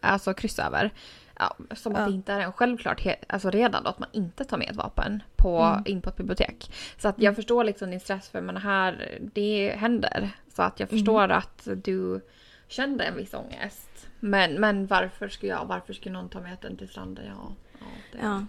Alltså 0.00 0.34
kryss 0.34 0.58
över. 0.58 0.92
Ja, 1.38 1.56
som 1.74 1.94
att 1.94 2.00
ja. 2.00 2.06
det 2.06 2.12
inte 2.12 2.32
är 2.32 2.40
en 2.40 2.52
självklart 2.52 3.06
alltså 3.26 3.50
redan 3.50 3.82
då 3.82 3.90
att 3.90 3.98
man 3.98 4.08
inte 4.12 4.44
tar 4.44 4.58
med 4.58 4.70
ett 4.70 4.76
vapen 4.76 5.22
på, 5.36 5.58
mm. 5.58 5.82
in 5.86 6.02
på 6.02 6.10
ett 6.10 6.16
bibliotek. 6.16 6.72
Så 6.98 7.08
att 7.08 7.18
jag 7.18 7.24
mm. 7.24 7.34
förstår 7.34 7.64
liksom 7.64 7.90
din 7.90 8.00
stress 8.00 8.28
för 8.28 8.40
men 8.40 8.56
här, 8.56 9.18
det 9.34 9.74
händer. 9.76 10.30
Så 10.54 10.62
att 10.62 10.80
jag 10.80 10.88
förstår 10.88 11.24
mm. 11.24 11.38
att 11.38 11.68
du 11.74 12.20
kände 12.68 13.04
en 13.04 13.16
viss 13.16 13.34
ångest. 13.34 14.08
Men, 14.20 14.54
men 14.54 14.86
varför 14.86 15.28
skulle 15.28 15.52
jag, 15.52 15.64
varför 15.64 15.92
skulle 15.92 16.12
någon 16.12 16.28
ta 16.28 16.40
med 16.40 16.56
den 16.60 16.76
till 16.76 16.88
stranden? 16.88 17.24
Ja, 17.26 17.54
ja, 17.80 17.86
det, 18.12 18.18
ja. 18.22 18.46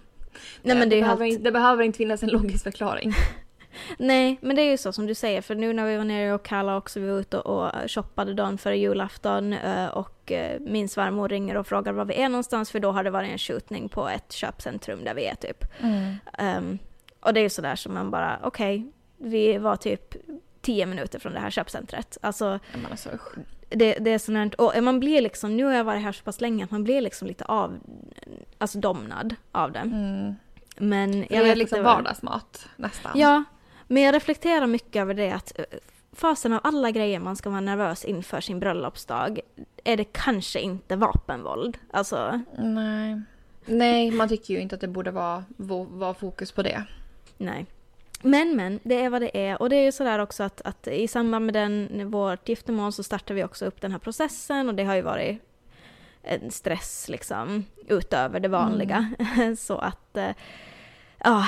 Nej, 0.62 0.78
men 0.78 0.88
det, 0.88 0.96
det, 0.96 1.02
behöver, 1.02 1.26
helt... 1.26 1.44
det 1.44 1.52
behöver 1.52 1.84
inte 1.84 1.96
finnas 1.96 2.22
en 2.22 2.28
logisk 2.28 2.64
förklaring. 2.64 3.12
Nej, 3.98 4.38
men 4.40 4.56
det 4.56 4.62
är 4.62 4.70
ju 4.70 4.76
så 4.76 4.92
som 4.92 5.06
du 5.06 5.14
säger, 5.14 5.42
för 5.42 5.54
nu 5.54 5.72
när 5.72 5.86
vi 5.86 5.96
var 5.96 6.04
nere 6.04 6.28
i 6.28 6.32
Ocala 6.32 6.76
också, 6.76 7.00
vi 7.00 7.06
var 7.06 7.20
ute 7.20 7.38
och 7.38 7.90
shoppade 7.90 8.34
dagen 8.34 8.58
före 8.58 8.76
julafton 8.76 9.52
eh, 9.52 9.86
och 9.86 10.32
eh, 10.32 10.60
min 10.60 10.88
svärmor 10.88 11.28
ringer 11.28 11.56
och 11.56 11.66
frågar 11.66 11.92
var 11.92 12.04
vi 12.04 12.14
är 12.14 12.28
någonstans, 12.28 12.70
för 12.70 12.80
då 12.80 12.92
har 12.92 13.04
det 13.04 13.10
varit 13.10 13.30
en 13.30 13.38
skjutning 13.38 13.88
på 13.88 14.08
ett 14.08 14.32
köpcentrum 14.32 15.04
där 15.04 15.14
vi 15.14 15.26
är 15.26 15.34
typ. 15.34 15.64
Mm. 15.80 16.14
Um, 16.58 16.78
och 17.20 17.34
det 17.34 17.40
är 17.40 17.42
ju 17.42 17.50
sådär 17.50 17.76
som 17.76 17.94
man 17.94 18.10
bara, 18.10 18.40
okej, 18.42 18.78
okay, 18.78 18.92
vi 19.30 19.58
var 19.58 19.76
typ 19.76 20.16
tio 20.60 20.86
minuter 20.86 21.18
från 21.18 21.32
det 21.32 21.40
här 21.40 21.50
köpcentret. 21.50 22.18
Alltså, 22.20 22.58
alltså 22.90 23.08
det, 23.68 23.94
det 23.94 24.10
är 24.10 24.18
sånt 24.18 24.54
och 24.54 24.82
man 24.82 25.00
blir 25.00 25.20
liksom, 25.20 25.56
nu 25.56 25.64
har 25.64 25.72
jag 25.72 25.84
varit 25.84 26.02
här 26.02 26.12
så 26.12 26.24
pass 26.24 26.40
länge 26.40 26.64
att 26.64 26.70
man 26.70 26.84
blir 26.84 27.00
liksom 27.00 27.28
lite 27.28 27.44
av, 27.44 27.78
alltså 28.58 28.78
domnad 28.78 29.34
av 29.52 29.72
det. 29.72 29.78
Mm. 29.78 30.34
Men 30.76 31.18
jag 31.18 31.44
det 31.44 31.50
är 31.50 31.56
liksom 31.56 31.82
var... 31.82 31.94
vardagsmat 31.94 32.68
nästan. 32.76 33.12
Ja, 33.14 33.44
men 33.90 34.02
jag 34.02 34.14
reflekterar 34.14 34.66
mycket 34.66 35.02
över 35.02 35.14
det 35.14 35.30
att 35.30 35.58
eh, 35.58 35.64
fasen 36.12 36.52
av 36.52 36.60
alla 36.64 36.90
grejer 36.90 37.18
man 37.18 37.36
ska 37.36 37.50
vara 37.50 37.60
nervös 37.60 38.04
inför 38.04 38.40
sin 38.40 38.60
bröllopsdag 38.60 39.40
är 39.84 39.96
det 39.96 40.04
kanske 40.04 40.60
inte 40.60 40.96
vapenvåld. 40.96 41.78
Alltså. 41.90 42.40
Nej. 42.58 43.22
Nej, 43.64 44.10
man 44.10 44.28
tycker 44.28 44.54
ju 44.54 44.60
inte 44.60 44.74
att 44.74 44.80
det 44.80 44.88
borde 44.88 45.10
vara, 45.10 45.44
vara 45.56 46.14
fokus 46.14 46.52
på 46.52 46.62
det. 46.62 46.84
Nej. 47.38 47.66
Men 48.22 48.56
men, 48.56 48.80
det 48.82 49.02
är 49.02 49.10
vad 49.10 49.22
det 49.22 49.48
är. 49.48 49.62
Och 49.62 49.70
det 49.70 49.76
är 49.76 49.84
ju 49.84 49.92
sådär 49.92 50.18
också 50.18 50.42
att, 50.42 50.60
att 50.60 50.86
i 50.86 51.08
samband 51.08 51.46
med 51.46 51.54
den, 51.54 52.10
vårt 52.10 52.48
giftermål 52.48 52.92
så 52.92 53.02
startar 53.02 53.34
vi 53.34 53.44
också 53.44 53.66
upp 53.66 53.80
den 53.80 53.92
här 53.92 53.98
processen 53.98 54.68
och 54.68 54.74
det 54.74 54.84
har 54.84 54.94
ju 54.94 55.02
varit 55.02 55.42
en 56.22 56.50
stress 56.50 57.08
liksom 57.08 57.64
utöver 57.86 58.40
det 58.40 58.48
vanliga. 58.48 59.12
Mm. 59.36 59.56
så 59.56 59.78
att, 59.78 60.16
eh, 60.16 60.30
ja, 61.18 61.44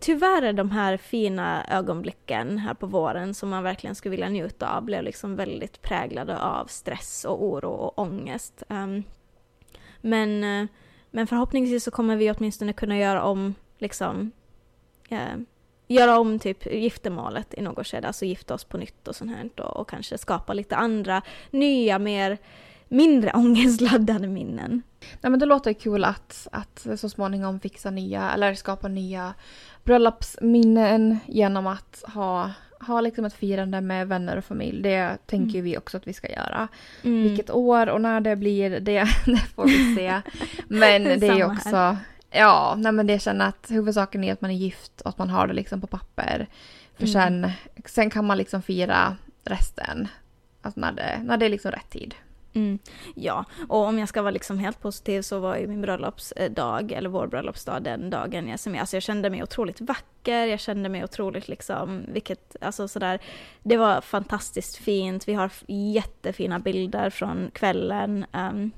tyvärr 0.00 0.42
är 0.42 0.52
de 0.52 0.70
här 0.70 0.96
fina 0.96 1.66
ögonblicken 1.68 2.58
här 2.58 2.74
på 2.74 2.86
våren 2.86 3.34
som 3.34 3.48
man 3.48 3.62
verkligen 3.62 3.94
skulle 3.94 4.10
vilja 4.10 4.28
njuta 4.28 4.76
av 4.76 4.82
blev 4.82 5.02
liksom 5.02 5.36
väldigt 5.36 5.82
präglade 5.82 6.38
av 6.38 6.66
stress 6.66 7.24
och 7.24 7.44
oro 7.44 7.70
och 7.70 7.98
ångest. 7.98 8.62
Um, 8.68 9.04
men, 10.00 10.44
eh, 10.44 10.68
men 11.10 11.26
förhoppningsvis 11.26 11.84
så 11.84 11.90
kommer 11.90 12.16
vi 12.16 12.30
åtminstone 12.30 12.72
kunna 12.72 12.98
göra 12.98 13.22
om 13.22 13.54
liksom 13.78 14.32
uh, 15.12 15.42
göra 15.88 16.18
om 16.18 16.38
typ 16.38 16.66
giftermålet 16.66 17.54
i 17.54 17.62
något 17.62 17.86
skede, 17.86 18.06
alltså 18.06 18.24
gifta 18.24 18.54
oss 18.54 18.64
på 18.64 18.78
nytt 18.78 19.08
och 19.08 19.16
sånt 19.16 19.36
här 19.36 19.50
och, 19.60 19.76
och 19.76 19.88
kanske 19.88 20.18
skapa 20.18 20.54
lite 20.54 20.76
andra 20.76 21.22
nya, 21.50 21.98
mer 21.98 22.38
mindre 22.88 23.30
ångestladdade 23.34 24.28
minnen. 24.28 24.82
Nej 25.20 25.30
men 25.30 25.40
det 25.40 25.46
låter 25.46 25.72
kul 25.72 26.04
att, 26.04 26.48
att 26.52 26.86
så 26.96 27.08
småningom 27.08 27.60
fixa 27.60 27.90
nya 27.90 28.32
eller 28.32 28.54
skapa 28.54 28.88
nya 28.88 29.34
bröllopsminnen 29.84 31.18
genom 31.26 31.66
att 31.66 32.04
ha, 32.06 32.50
ha 32.80 33.00
liksom 33.00 33.24
ett 33.24 33.34
firande 33.34 33.80
med 33.80 34.08
vänner 34.08 34.36
och 34.36 34.44
familj. 34.44 34.82
Det 34.82 35.18
tänker 35.26 35.58
mm. 35.58 35.64
vi 35.64 35.78
också 35.78 35.96
att 35.96 36.06
vi 36.06 36.12
ska 36.12 36.32
göra. 36.32 36.68
Mm. 37.02 37.22
Vilket 37.22 37.50
år 37.50 37.88
och 37.88 38.00
när 38.00 38.20
det 38.20 38.36
blir, 38.36 38.70
det, 38.80 39.08
det 39.26 39.46
får 39.54 39.64
vi 39.64 39.94
se. 39.96 40.20
Men 40.68 41.04
det 41.20 41.26
är 41.26 41.44
också, 41.44 41.76
här. 41.76 41.96
ja, 42.30 42.74
nej 42.78 42.92
men 42.92 43.06
det 43.06 43.22
känner 43.22 43.48
att 43.48 43.66
huvudsaken 43.70 44.24
är 44.24 44.32
att 44.32 44.40
man 44.40 44.50
är 44.50 44.54
gift 44.54 45.00
och 45.00 45.08
att 45.08 45.18
man 45.18 45.30
har 45.30 45.46
det 45.46 45.54
liksom 45.54 45.80
på 45.80 45.86
papper. 45.86 46.46
För 46.96 47.06
mm. 47.06 47.12
sen, 47.12 47.52
sen 47.84 48.10
kan 48.10 48.24
man 48.24 48.38
liksom 48.38 48.62
fira 48.62 49.16
resten. 49.44 50.08
Alltså 50.62 50.80
när 50.80 50.92
det, 50.92 51.20
när 51.24 51.36
det 51.36 51.46
är 51.46 51.50
liksom 51.50 51.70
rätt 51.70 51.90
tid. 51.90 52.14
Mm, 52.56 52.78
ja, 53.14 53.44
och 53.68 53.84
om 53.84 53.98
jag 53.98 54.08
ska 54.08 54.22
vara 54.22 54.30
liksom 54.30 54.58
helt 54.58 54.80
positiv 54.80 55.22
så 55.22 55.38
var 55.38 55.56
ju 55.56 55.66
min 55.66 55.80
bröllopsdag, 55.80 56.92
eller 56.92 57.08
vår 57.08 57.26
bröllopsdag, 57.26 57.82
den 57.82 58.10
dagen 58.10 58.48
jag 58.48 58.60
som 58.60 58.76
Alltså 58.78 58.96
jag 58.96 59.02
kände 59.02 59.30
mig 59.30 59.42
otroligt 59.42 59.80
vacker, 59.80 60.46
jag 60.46 60.60
kände 60.60 60.88
mig 60.88 61.04
otroligt 61.04 61.48
liksom, 61.48 62.04
vilket, 62.08 62.56
alltså 62.60 62.88
sådär, 62.88 63.18
det 63.62 63.76
var 63.76 64.00
fantastiskt 64.00 64.76
fint, 64.76 65.28
vi 65.28 65.34
har 65.34 65.50
jättefina 65.66 66.58
bilder 66.58 67.10
från 67.10 67.50
kvällen. 67.54 68.26
Um, 68.32 68.72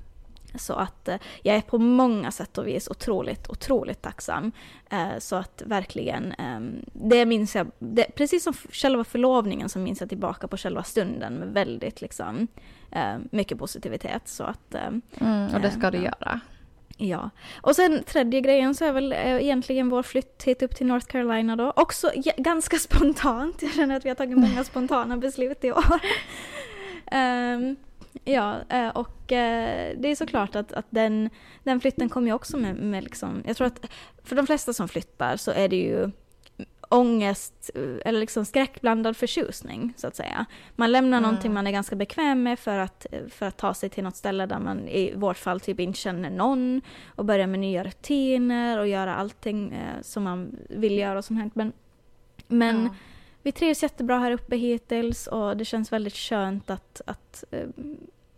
så 0.54 0.72
att 0.72 1.08
eh, 1.08 1.16
jag 1.42 1.56
är 1.56 1.60
på 1.60 1.78
många 1.78 2.30
sätt 2.30 2.58
och 2.58 2.66
vis 2.66 2.88
otroligt, 2.88 3.50
otroligt 3.50 4.02
tacksam. 4.02 4.52
Eh, 4.90 5.18
så 5.18 5.36
att 5.36 5.62
verkligen, 5.66 6.32
eh, 6.32 6.60
det 6.92 7.26
minns 7.26 7.54
jag, 7.54 7.70
det, 7.78 8.06
precis 8.14 8.44
som 8.44 8.52
själva 8.52 9.04
förlovningen 9.04 9.68
så 9.68 9.78
minns 9.78 10.00
jag 10.00 10.08
tillbaka 10.08 10.48
på 10.48 10.56
själva 10.56 10.82
stunden 10.82 11.34
med 11.34 11.48
väldigt 11.48 12.00
liksom 12.00 12.48
eh, 12.90 13.16
mycket 13.30 13.58
positivitet. 13.58 14.28
Så 14.28 14.44
att, 14.44 14.74
eh, 14.74 14.88
mm, 15.20 15.54
och 15.54 15.60
det 15.60 15.70
ska 15.70 15.90
du 15.90 15.98
göra. 15.98 16.40
Ja. 17.00 17.30
Och 17.60 17.76
sen 17.76 18.02
tredje 18.02 18.40
grejen 18.40 18.74
så 18.74 18.84
är 18.84 18.92
väl 18.92 19.12
eh, 19.12 19.36
egentligen 19.36 19.88
vår 19.88 20.02
flytt 20.02 20.42
hit 20.44 20.62
upp 20.62 20.74
till 20.74 20.86
North 20.86 21.06
Carolina 21.06 21.56
då. 21.56 21.72
Också 21.76 22.10
ganska 22.36 22.76
spontant. 22.78 23.62
Jag 23.62 23.72
känner 23.72 23.96
att 23.96 24.04
vi 24.04 24.08
har 24.08 24.16
tagit 24.16 24.38
många 24.38 24.64
spontana 24.64 25.16
beslut 25.16 25.64
i 25.64 25.72
år. 25.72 26.00
um, 27.12 27.76
Ja, 28.24 28.56
eh, 28.68 28.88
och 28.88 29.32
eh, 29.32 29.96
det 29.98 30.08
är 30.08 30.16
såklart 30.16 30.56
att, 30.56 30.72
att 30.72 30.86
den, 30.90 31.30
den 31.64 31.80
flytten 31.80 32.08
kommer 32.08 32.26
ju 32.26 32.32
också 32.32 32.56
med, 32.56 32.76
med 32.76 33.04
liksom, 33.04 33.42
jag 33.46 33.56
tror 33.56 33.66
att 33.66 33.86
för 34.24 34.36
de 34.36 34.46
flesta 34.46 34.72
som 34.72 34.88
flyttar 34.88 35.36
så 35.36 35.50
är 35.50 35.68
det 35.68 35.76
ju 35.76 36.10
ångest 36.88 37.70
eller 38.04 38.20
liksom 38.20 38.44
skräckblandad 38.44 39.16
förtjusning 39.16 39.94
så 39.96 40.06
att 40.06 40.16
säga. 40.16 40.46
Man 40.76 40.92
lämnar 40.92 41.18
mm. 41.18 41.30
någonting 41.30 41.52
man 41.52 41.66
är 41.66 41.70
ganska 41.70 41.96
bekväm 41.96 42.42
med 42.42 42.58
för 42.58 42.78
att, 42.78 43.06
för 43.30 43.46
att 43.46 43.56
ta 43.56 43.74
sig 43.74 43.88
till 43.88 44.04
något 44.04 44.16
ställe 44.16 44.46
där 44.46 44.58
man 44.58 44.88
i 44.88 45.14
vårt 45.16 45.36
fall 45.36 45.60
typ 45.60 45.80
inte 45.80 45.98
känner 45.98 46.30
någon 46.30 46.80
och 47.06 47.24
börja 47.24 47.46
med 47.46 47.60
nya 47.60 47.84
rutiner 47.84 48.78
och 48.78 48.88
göra 48.88 49.14
allting 49.14 49.72
eh, 49.72 50.02
som 50.02 50.22
man 50.22 50.56
vill 50.68 50.98
göra 50.98 51.18
och 51.18 51.24
sånt 51.24 51.40
här. 51.40 51.50
Men, 51.54 51.72
men 52.48 52.84
ja. 52.84 52.90
Vi 53.42 53.52
trivs 53.52 53.82
jättebra 53.82 54.18
här 54.18 54.30
uppe 54.30 54.56
hittills 54.56 55.26
och 55.26 55.56
det 55.56 55.64
känns 55.64 55.92
väldigt 55.92 56.16
skönt 56.16 56.70
att, 56.70 57.00
att 57.06 57.44
eh, 57.50 57.68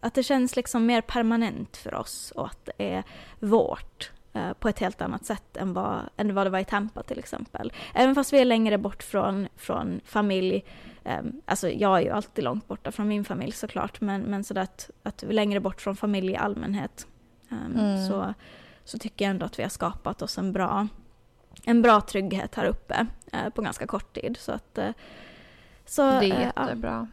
att 0.01 0.15
det 0.15 0.23
känns 0.23 0.57
liksom 0.57 0.87
mer 0.87 1.01
permanent 1.01 1.77
för 1.77 1.95
oss 1.95 2.33
och 2.37 2.47
att 2.47 2.65
det 2.65 2.93
är 2.93 3.05
vårt 3.39 4.13
eh, 4.33 4.53
på 4.53 4.69
ett 4.69 4.79
helt 4.79 5.03
annat 5.03 5.25
sätt 5.25 5.57
än 5.57 5.73
vad, 5.73 6.01
än 6.17 6.35
vad 6.35 6.47
det 6.47 6.51
var 6.51 6.59
i 6.59 6.65
Tampa 6.65 7.03
till 7.03 7.19
exempel. 7.19 7.73
Även 7.95 8.15
fast 8.15 8.33
vi 8.33 8.39
är 8.39 8.45
längre 8.45 8.79
bort 8.79 9.03
från, 9.03 9.49
från 9.57 10.01
familj, 10.05 10.65
eh, 11.05 11.21
alltså 11.45 11.69
jag 11.69 11.99
är 11.99 12.03
ju 12.03 12.11
alltid 12.11 12.45
långt 12.45 12.69
borta 12.69 12.93
från 12.93 13.09
min 13.09 13.25
familj 13.25 13.53
såklart, 13.53 14.01
men, 14.01 14.23
men 14.23 14.45
sådär 14.45 14.63
att, 14.63 14.91
att 15.03 15.23
vi 15.23 15.29
är 15.29 15.33
längre 15.33 15.61
bort 15.61 15.81
från 15.81 15.97
familj 15.97 16.33
i 16.33 16.37
allmänhet 16.37 17.07
mm. 17.51 18.09
så, 18.09 18.35
så 18.85 18.99
tycker 18.99 19.25
jag 19.25 19.31
ändå 19.31 19.47
att 19.47 19.59
vi 19.59 19.63
har 19.63 19.71
skapat 19.71 20.23
oss 20.23 20.39
en 20.39 20.53
bra, 20.53 20.89
en 21.65 21.83
bra 21.83 22.01
trygghet 22.01 22.55
här 22.55 22.65
uppe 22.65 23.07
eh, 23.33 23.49
på 23.49 23.63
ganska 23.63 23.87
kort 23.87 24.13
tid. 24.13 24.37
Så 24.41 24.53
att, 24.53 24.79
eh, 24.79 24.91
så, 25.87 26.03
det 26.03 26.31
är 26.31 26.41
jättebra. 26.41 26.91
Ja. 26.91 27.07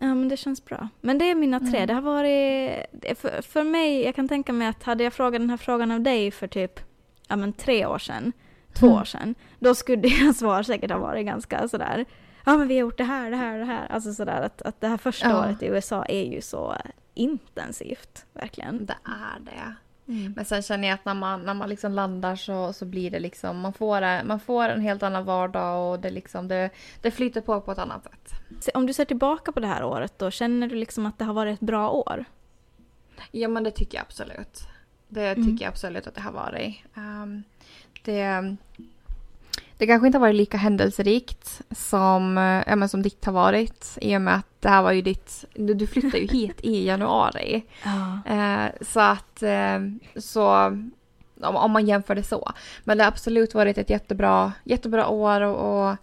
Ja, 0.00 0.14
men 0.14 0.28
det 0.28 0.36
känns 0.36 0.64
bra. 0.64 0.88
Men 1.00 1.18
det 1.18 1.30
är 1.30 1.34
mina 1.34 1.60
tre. 1.60 1.76
Mm. 1.76 1.86
Det 1.86 1.94
har 1.94 2.00
varit... 2.00 3.18
För, 3.18 3.42
för 3.42 3.64
mig, 3.64 4.04
jag 4.04 4.14
kan 4.14 4.28
tänka 4.28 4.52
mig 4.52 4.68
att 4.68 4.82
hade 4.82 5.04
jag 5.04 5.12
frågat 5.12 5.40
den 5.40 5.50
här 5.50 5.56
frågan 5.56 5.90
av 5.90 6.00
dig 6.00 6.30
för 6.30 6.46
typ 6.46 6.80
ja, 7.28 7.36
men 7.36 7.52
tre 7.52 7.86
år 7.86 7.98
sedan, 7.98 8.32
två 8.72 8.86
mm. 8.86 8.98
år 8.98 9.04
sedan, 9.04 9.34
då 9.58 9.74
skulle 9.74 10.08
jag 10.24 10.34
svar 10.34 10.62
säkert 10.62 10.90
ha 10.90 10.98
varit 10.98 11.26
ganska 11.26 11.68
sådär 11.68 12.04
ja 12.48 12.56
men 12.56 12.68
vi 12.68 12.74
har 12.74 12.80
gjort 12.80 12.98
det 12.98 13.04
här, 13.04 13.30
det 13.30 13.36
här, 13.36 13.58
det 13.58 13.64
här. 13.64 13.86
Alltså 13.86 14.12
sådär 14.12 14.42
att, 14.42 14.62
att 14.62 14.80
det 14.80 14.88
här 14.88 14.96
första 14.96 15.28
ja. 15.28 15.40
året 15.40 15.62
i 15.62 15.66
USA 15.66 16.04
är 16.04 16.24
ju 16.24 16.40
så 16.40 16.76
intensivt, 17.14 18.26
verkligen. 18.32 18.86
Det 18.86 18.96
är 19.04 19.40
det. 19.40 19.74
Mm. 20.08 20.32
Men 20.36 20.44
sen 20.44 20.62
känner 20.62 20.88
jag 20.88 20.94
att 20.94 21.04
när 21.04 21.14
man, 21.14 21.42
när 21.42 21.54
man 21.54 21.68
liksom 21.68 21.92
landar 21.92 22.36
så, 22.36 22.72
så 22.72 22.84
blir 22.84 23.10
det 23.10 23.20
liksom, 23.20 23.60
man 23.60 23.72
får, 23.72 24.24
man 24.24 24.40
får 24.40 24.68
en 24.68 24.80
helt 24.80 25.02
annan 25.02 25.24
vardag 25.24 25.92
och 25.92 26.00
det, 26.00 26.10
liksom, 26.10 26.48
det, 26.48 26.70
det 27.02 27.10
flyter 27.10 27.40
på 27.40 27.60
på 27.60 27.72
ett 27.72 27.78
annat 27.78 28.04
sätt. 28.04 28.74
Om 28.74 28.86
du 28.86 28.92
ser 28.92 29.04
tillbaka 29.04 29.52
på 29.52 29.60
det 29.60 29.66
här 29.66 29.84
året 29.84 30.18
då, 30.18 30.30
känner 30.30 30.68
du 30.68 30.74
liksom 30.74 31.06
att 31.06 31.18
det 31.18 31.24
har 31.24 31.34
varit 31.34 31.54
ett 31.54 31.66
bra 31.66 31.90
år? 31.90 32.24
Ja 33.30 33.48
men 33.48 33.64
det 33.64 33.70
tycker 33.70 33.98
jag 33.98 34.02
absolut. 34.02 34.62
Det 35.08 35.28
mm. 35.28 35.44
tycker 35.44 35.64
jag 35.64 35.70
absolut 35.70 36.06
att 36.06 36.14
det 36.14 36.20
har 36.20 36.32
varit. 36.32 36.76
Um, 36.94 37.42
det, 38.04 38.56
det 39.78 39.86
kanske 39.86 40.06
inte 40.06 40.18
har 40.18 40.20
varit 40.20 40.34
lika 40.34 40.56
händelserikt 40.56 41.62
som, 41.70 42.36
ja, 42.66 42.76
men 42.76 42.88
som 42.88 43.02
ditt 43.02 43.24
har 43.24 43.32
varit 43.32 43.98
i 44.00 44.16
och 44.16 44.20
med 44.20 44.34
att 44.34 44.46
det 44.60 44.68
här 44.68 44.82
var 44.82 44.92
ju 44.92 45.02
ditt, 45.02 45.44
du 45.54 45.86
flyttade 45.86 46.18
ju 46.18 46.26
hit 46.38 46.60
i 46.62 46.86
januari. 46.86 47.64
Ja. 47.84 48.32
Eh, 48.34 48.70
så 48.80 49.00
att, 49.00 49.42
eh, 49.42 49.78
så 50.16 50.46
om, 51.42 51.56
om, 51.56 51.70
man 51.70 51.86
jämför 51.86 52.14
det 52.14 52.22
så. 52.22 52.52
Men 52.84 52.98
det 52.98 53.04
har 53.04 53.08
absolut 53.08 53.54
varit 53.54 53.78
ett 53.78 53.90
jättebra, 53.90 54.52
jättebra 54.64 55.08
år 55.08 55.40
och, 55.40 55.88
och 55.88 55.96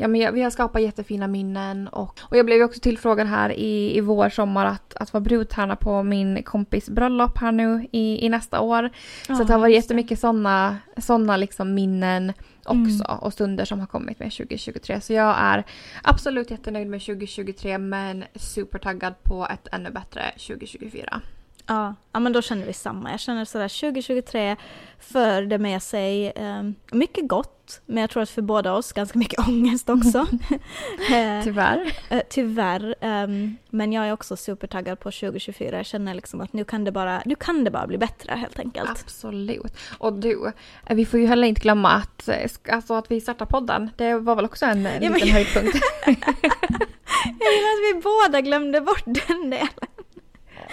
ja, 0.00 0.08
men 0.08 0.34
vi 0.34 0.42
har 0.42 0.50
skapat 0.50 0.82
jättefina 0.82 1.26
minnen 1.26 1.88
och, 1.88 2.20
och 2.22 2.36
jag 2.36 2.46
blev 2.46 2.58
ju 2.58 2.64
också 2.64 2.80
tillfrågad 2.80 3.26
här 3.26 3.52
i, 3.52 3.96
i 3.96 4.00
vår 4.00 4.28
sommar 4.28 4.66
att, 4.66 4.94
att 4.94 5.12
vara 5.12 5.20
brudtärna 5.20 5.76
på 5.76 6.02
min 6.02 6.42
kompis 6.42 6.90
bröllop 6.90 7.38
här 7.38 7.52
nu 7.52 7.88
i, 7.92 8.26
i 8.26 8.28
nästa 8.28 8.60
år. 8.60 8.90
Så 9.26 9.32
oh, 9.32 9.46
det 9.46 9.52
har 9.52 9.60
varit 9.60 9.74
jättemycket 9.74 10.20
sådana 10.20 10.76
såna 10.96 11.36
liksom 11.36 11.74
minnen 11.74 12.32
också 12.64 13.04
mm. 13.04 13.18
och 13.20 13.32
stunder 13.32 13.64
som 13.64 13.80
har 13.80 13.86
kommit 13.86 14.18
med 14.18 14.32
2023. 14.32 15.00
Så 15.00 15.12
jag 15.12 15.36
är 15.38 15.64
absolut 16.02 16.50
jättenöjd 16.50 16.86
med 16.86 17.00
2023 17.00 17.78
men 17.78 18.24
supertaggad 18.34 19.22
på 19.22 19.46
ett 19.50 19.68
ännu 19.72 19.90
bättre 19.90 20.22
2024. 20.36 21.20
Ja, 21.70 21.94
ja 22.12 22.20
men 22.20 22.32
då 22.32 22.42
känner 22.42 22.66
vi 22.66 22.72
samma. 22.72 23.10
Jag 23.10 23.20
känner 23.20 23.44
sådär 23.44 23.80
2023 23.80 24.56
förde 24.98 25.58
med 25.58 25.82
sig 25.82 26.32
um, 26.36 26.74
mycket 26.92 27.28
gott, 27.28 27.80
men 27.86 28.00
jag 28.00 28.10
tror 28.10 28.22
att 28.22 28.30
för 28.30 28.42
båda 28.42 28.72
oss 28.72 28.92
ganska 28.92 29.18
mycket 29.18 29.38
ångest 29.48 29.88
också. 29.88 30.26
Eh, 31.10 31.42
tyvärr. 31.44 31.96
Uh, 32.12 32.20
tyvärr. 32.28 32.94
Um, 33.00 33.56
men 33.70 33.92
jag 33.92 34.08
är 34.08 34.12
också 34.12 34.36
supertaggad 34.36 35.00
på 35.00 35.10
2024. 35.10 35.76
Jag 35.76 35.86
känner 35.86 36.14
liksom 36.14 36.40
att 36.40 36.52
nu 36.52 36.64
kan 36.64 36.84
det 36.84 36.92
bara, 36.92 37.22
nu 37.24 37.34
kan 37.34 37.64
det 37.64 37.70
bara 37.70 37.86
bli 37.86 37.98
bättre 37.98 38.32
helt 38.32 38.58
enkelt. 38.58 38.90
Absolut. 38.90 39.76
Och 39.98 40.12
du, 40.12 40.52
vi 40.90 41.06
får 41.06 41.20
ju 41.20 41.26
heller 41.26 41.48
inte 41.48 41.60
glömma 41.60 41.90
att, 41.90 42.28
alltså 42.72 42.94
att 42.94 43.10
vi 43.10 43.20
startar 43.20 43.46
podden. 43.46 43.90
Det 43.96 44.14
var 44.14 44.36
väl 44.36 44.44
också 44.44 44.66
en 44.66 44.84
ja, 44.84 44.90
liten 44.92 45.12
men... 45.12 45.28
höjdpunkt. 45.28 45.78
jag 47.24 47.52
gillar 47.52 47.72
att 47.72 47.96
vi 47.96 48.00
båda 48.02 48.40
glömde 48.40 48.80
bort 48.80 49.04
den 49.04 49.50
delen. 49.50 49.68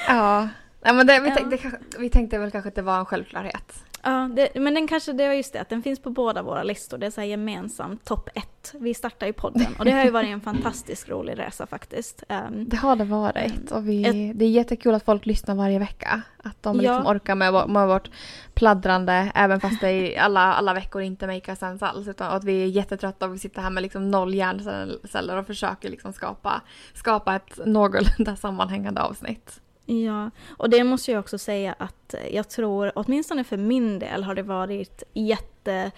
Ja. 0.07 0.47
Ja, 0.81 0.93
men 0.93 1.07
det, 1.07 1.19
vi, 1.19 1.31
tänkte, 1.31 1.79
vi 1.99 2.09
tänkte 2.09 2.37
väl 2.37 2.51
kanske 2.51 2.67
att 2.67 2.75
det 2.75 2.81
var 2.81 2.99
en 2.99 3.05
självklarhet. 3.05 3.83
Ja, 4.03 4.29
det, 4.35 4.61
men 4.61 4.73
den 4.73 4.87
kanske, 4.87 5.13
det 5.13 5.27
var 5.27 5.33
just 5.33 5.53
det 5.53 5.61
att 5.61 5.69
den 5.69 5.83
finns 5.83 5.99
på 5.99 6.09
båda 6.09 6.41
våra 6.41 6.63
listor. 6.63 6.97
Det 6.97 7.05
är 7.05 7.11
så 7.11 7.21
här 7.21 7.27
gemensamt 7.27 8.05
topp 8.05 8.29
ett. 8.35 8.73
Vi 8.79 8.93
startar 8.93 9.27
ju 9.27 9.33
podden 9.33 9.75
och 9.79 9.85
det 9.85 9.91
har 9.91 10.03
ju 10.03 10.11
varit 10.11 10.29
en 10.29 10.41
fantastiskt 10.41 11.09
rolig 11.09 11.39
resa 11.39 11.65
faktiskt. 11.65 12.23
Um, 12.29 12.69
det 12.69 12.77
har 12.77 12.95
det 12.95 13.03
varit 13.03 13.71
och 13.71 13.87
vi, 13.87 14.05
ett, 14.05 14.39
det 14.39 14.45
är 14.45 14.49
jättekul 14.49 14.93
att 14.93 15.03
folk 15.03 15.25
lyssnar 15.25 15.55
varje 15.55 15.79
vecka. 15.79 16.21
Att 16.37 16.63
de 16.63 16.81
ja. 16.81 16.81
liksom 16.81 17.07
orkar 17.07 17.35
med, 17.35 17.69
med 17.69 17.87
vårt 17.87 18.09
pladdrande 18.53 19.31
även 19.35 19.59
fast 19.59 19.81
det 19.81 19.89
är 19.91 20.21
alla, 20.21 20.53
alla 20.53 20.73
veckor 20.73 21.01
inte 21.01 21.27
make 21.27 21.55
sense 21.55 21.85
alls. 21.85 22.07
Utan 22.07 22.31
att 22.31 22.43
vi 22.43 22.63
är 22.63 22.67
jättetrötta 22.67 23.25
och 23.25 23.33
vi 23.33 23.39
sitter 23.39 23.61
här 23.61 23.69
med 23.69 23.83
liksom 23.83 24.11
noll 24.11 24.33
hjärnceller 24.33 25.37
och 25.37 25.47
försöker 25.47 25.89
liksom 25.89 26.13
skapa, 26.13 26.61
skapa 26.93 27.35
ett 27.35 27.59
någorlunda 27.65 28.35
sammanhängande 28.41 29.01
avsnitt. 29.01 29.61
Ja, 29.89 30.31
och 30.49 30.69
det 30.69 30.83
måste 30.83 31.11
jag 31.11 31.19
också 31.19 31.37
säga 31.37 31.75
att 31.77 32.15
jag 32.31 32.49
tror, 32.49 32.91
åtminstone 32.95 33.43
för 33.43 33.57
min 33.57 33.99
del, 33.99 34.23
har 34.23 34.35
det 34.35 34.43
varit 34.43 35.03
jätte 35.13 35.91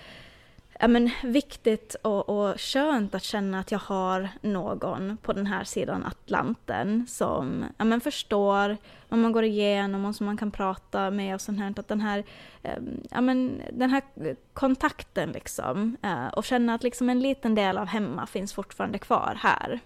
ja, 0.80 0.88
men, 0.88 1.10
viktigt 1.24 1.96
och, 2.02 2.30
och 2.30 2.62
skönt 2.62 3.16
att 3.16 3.24
känna 3.24 3.60
att 3.60 3.72
jag 3.72 3.80
har 3.80 4.30
någon 4.42 5.18
på 5.18 5.34
den 5.34 5.46
här 5.46 5.64
sidan 5.64 6.06
Atlanten 6.06 7.06
som 7.08 7.66
ja, 7.78 7.86
men, 7.86 8.02
förstår 8.02 8.78
vad 9.10 9.20
man 9.20 9.32
går 9.32 9.44
igenom 9.44 10.06
och 10.06 10.16
som 10.16 10.26
man 10.26 10.38
kan 10.38 10.52
prata 10.52 11.12
med 11.12 11.36
och 11.36 11.42
sånt 11.42 11.60
här. 11.60 11.74
Att 11.78 11.88
den 11.88 12.02
här, 12.02 12.24
ehm, 12.64 13.02
ja, 13.12 13.22
men, 13.22 13.62
den 13.74 13.90
här 13.90 14.04
kontakten 14.54 15.32
liksom 15.32 15.98
eh, 16.04 16.28
och 16.28 16.46
känna 16.46 16.74
att 16.74 16.84
liksom 16.84 17.10
en 17.10 17.20
liten 17.20 17.56
del 17.56 17.78
av 17.78 17.88
hemma 17.88 18.28
finns 18.28 18.54
fortfarande 18.54 19.00
kvar 19.00 19.38
här. 19.42 19.80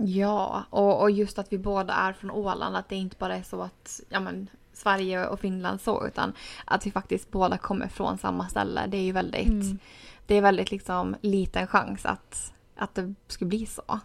Ja, 0.00 0.64
och, 0.70 1.00
och 1.00 1.10
just 1.10 1.38
att 1.38 1.52
vi 1.52 1.58
båda 1.58 1.94
är 1.94 2.12
från 2.12 2.30
Åland, 2.30 2.76
att 2.76 2.88
det 2.88 2.96
inte 2.96 3.16
bara 3.18 3.36
är 3.36 3.42
så 3.42 3.62
att 3.62 4.00
ja, 4.08 4.20
men, 4.20 4.50
Sverige 4.72 5.26
och 5.26 5.40
Finland 5.40 5.80
så, 5.80 6.06
utan 6.06 6.32
att 6.64 6.86
vi 6.86 6.90
faktiskt 6.90 7.30
båda 7.30 7.58
kommer 7.58 7.88
från 7.88 8.18
samma 8.18 8.48
ställe. 8.48 8.86
Det 8.88 8.96
är 8.96 9.02
ju 9.02 9.12
väldigt, 9.12 9.46
mm. 9.46 9.78
det 10.26 10.34
är 10.34 10.42
väldigt 10.42 10.70
liksom 10.70 11.16
liten 11.20 11.66
chans 11.66 12.06
att, 12.06 12.52
att 12.76 12.94
det 12.94 13.14
skulle 13.26 13.48
bli 13.48 13.66
så. 13.66 14.00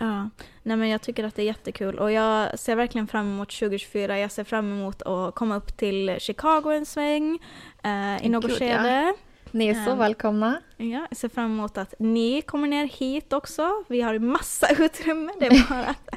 Ja, 0.00 0.30
nej 0.62 0.76
men 0.76 0.88
jag 0.88 1.02
tycker 1.02 1.24
att 1.24 1.34
det 1.34 1.42
är 1.42 1.46
jättekul 1.46 1.98
och 1.98 2.12
jag 2.12 2.58
ser 2.58 2.76
verkligen 2.76 3.06
fram 3.06 3.26
emot 3.26 3.48
2024. 3.48 4.18
Jag 4.18 4.30
ser 4.30 4.44
fram 4.44 4.72
emot 4.72 5.02
att 5.02 5.34
komma 5.34 5.56
upp 5.56 5.76
till 5.76 6.16
Chicago 6.18 6.72
en 6.72 6.86
sväng 6.86 7.38
eh, 7.82 8.26
i 8.26 8.28
något 8.28 8.58
skede. 8.58 9.02
Ja. 9.02 9.27
Ni 9.50 9.68
är 9.68 9.84
så 9.84 9.90
um, 9.90 9.98
välkomna. 9.98 10.60
Ja, 10.76 11.06
jag 11.10 11.16
ser 11.16 11.28
fram 11.28 11.44
emot 11.44 11.78
att 11.78 11.94
ni 11.98 12.42
kommer 12.42 12.68
ner 12.68 12.86
hit 12.86 13.32
också. 13.32 13.84
Vi 13.88 14.00
har 14.00 14.18
massa 14.18 14.68
utrymme, 14.78 15.32
det 15.40 15.46
är 15.46 15.68
bara 15.70 15.86
att 15.86 16.10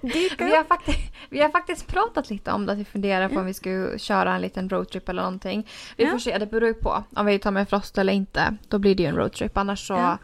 dyka 0.00 0.44
vi, 0.44 0.56
har 0.56 0.64
faktiskt, 0.64 0.98
vi 1.30 1.40
har 1.40 1.48
faktiskt 1.48 1.86
pratat 1.86 2.30
lite 2.30 2.52
om 2.52 2.66
det, 2.66 2.72
att 2.72 2.78
vi 2.78 2.84
funderar 2.84 3.28
på 3.28 3.38
om 3.40 3.46
vi 3.46 3.54
ska 3.54 3.98
köra 3.98 4.34
en 4.34 4.40
liten 4.40 4.68
roadtrip 4.68 5.08
eller 5.08 5.22
någonting. 5.22 5.68
Vi 5.96 6.04
ja. 6.04 6.10
får 6.10 6.18
se, 6.18 6.38
det 6.38 6.46
beror 6.46 6.68
ju 6.68 6.74
på 6.74 7.04
om 7.16 7.26
vi 7.26 7.38
tar 7.38 7.50
med 7.50 7.68
Frost 7.68 7.98
eller 7.98 8.12
inte. 8.12 8.56
Då 8.68 8.78
blir 8.78 8.94
det 8.94 9.02
ju 9.02 9.08
en 9.08 9.16
roadtrip, 9.16 9.56
annars 9.56 9.86
så 9.86 9.94
ja. 9.94 10.18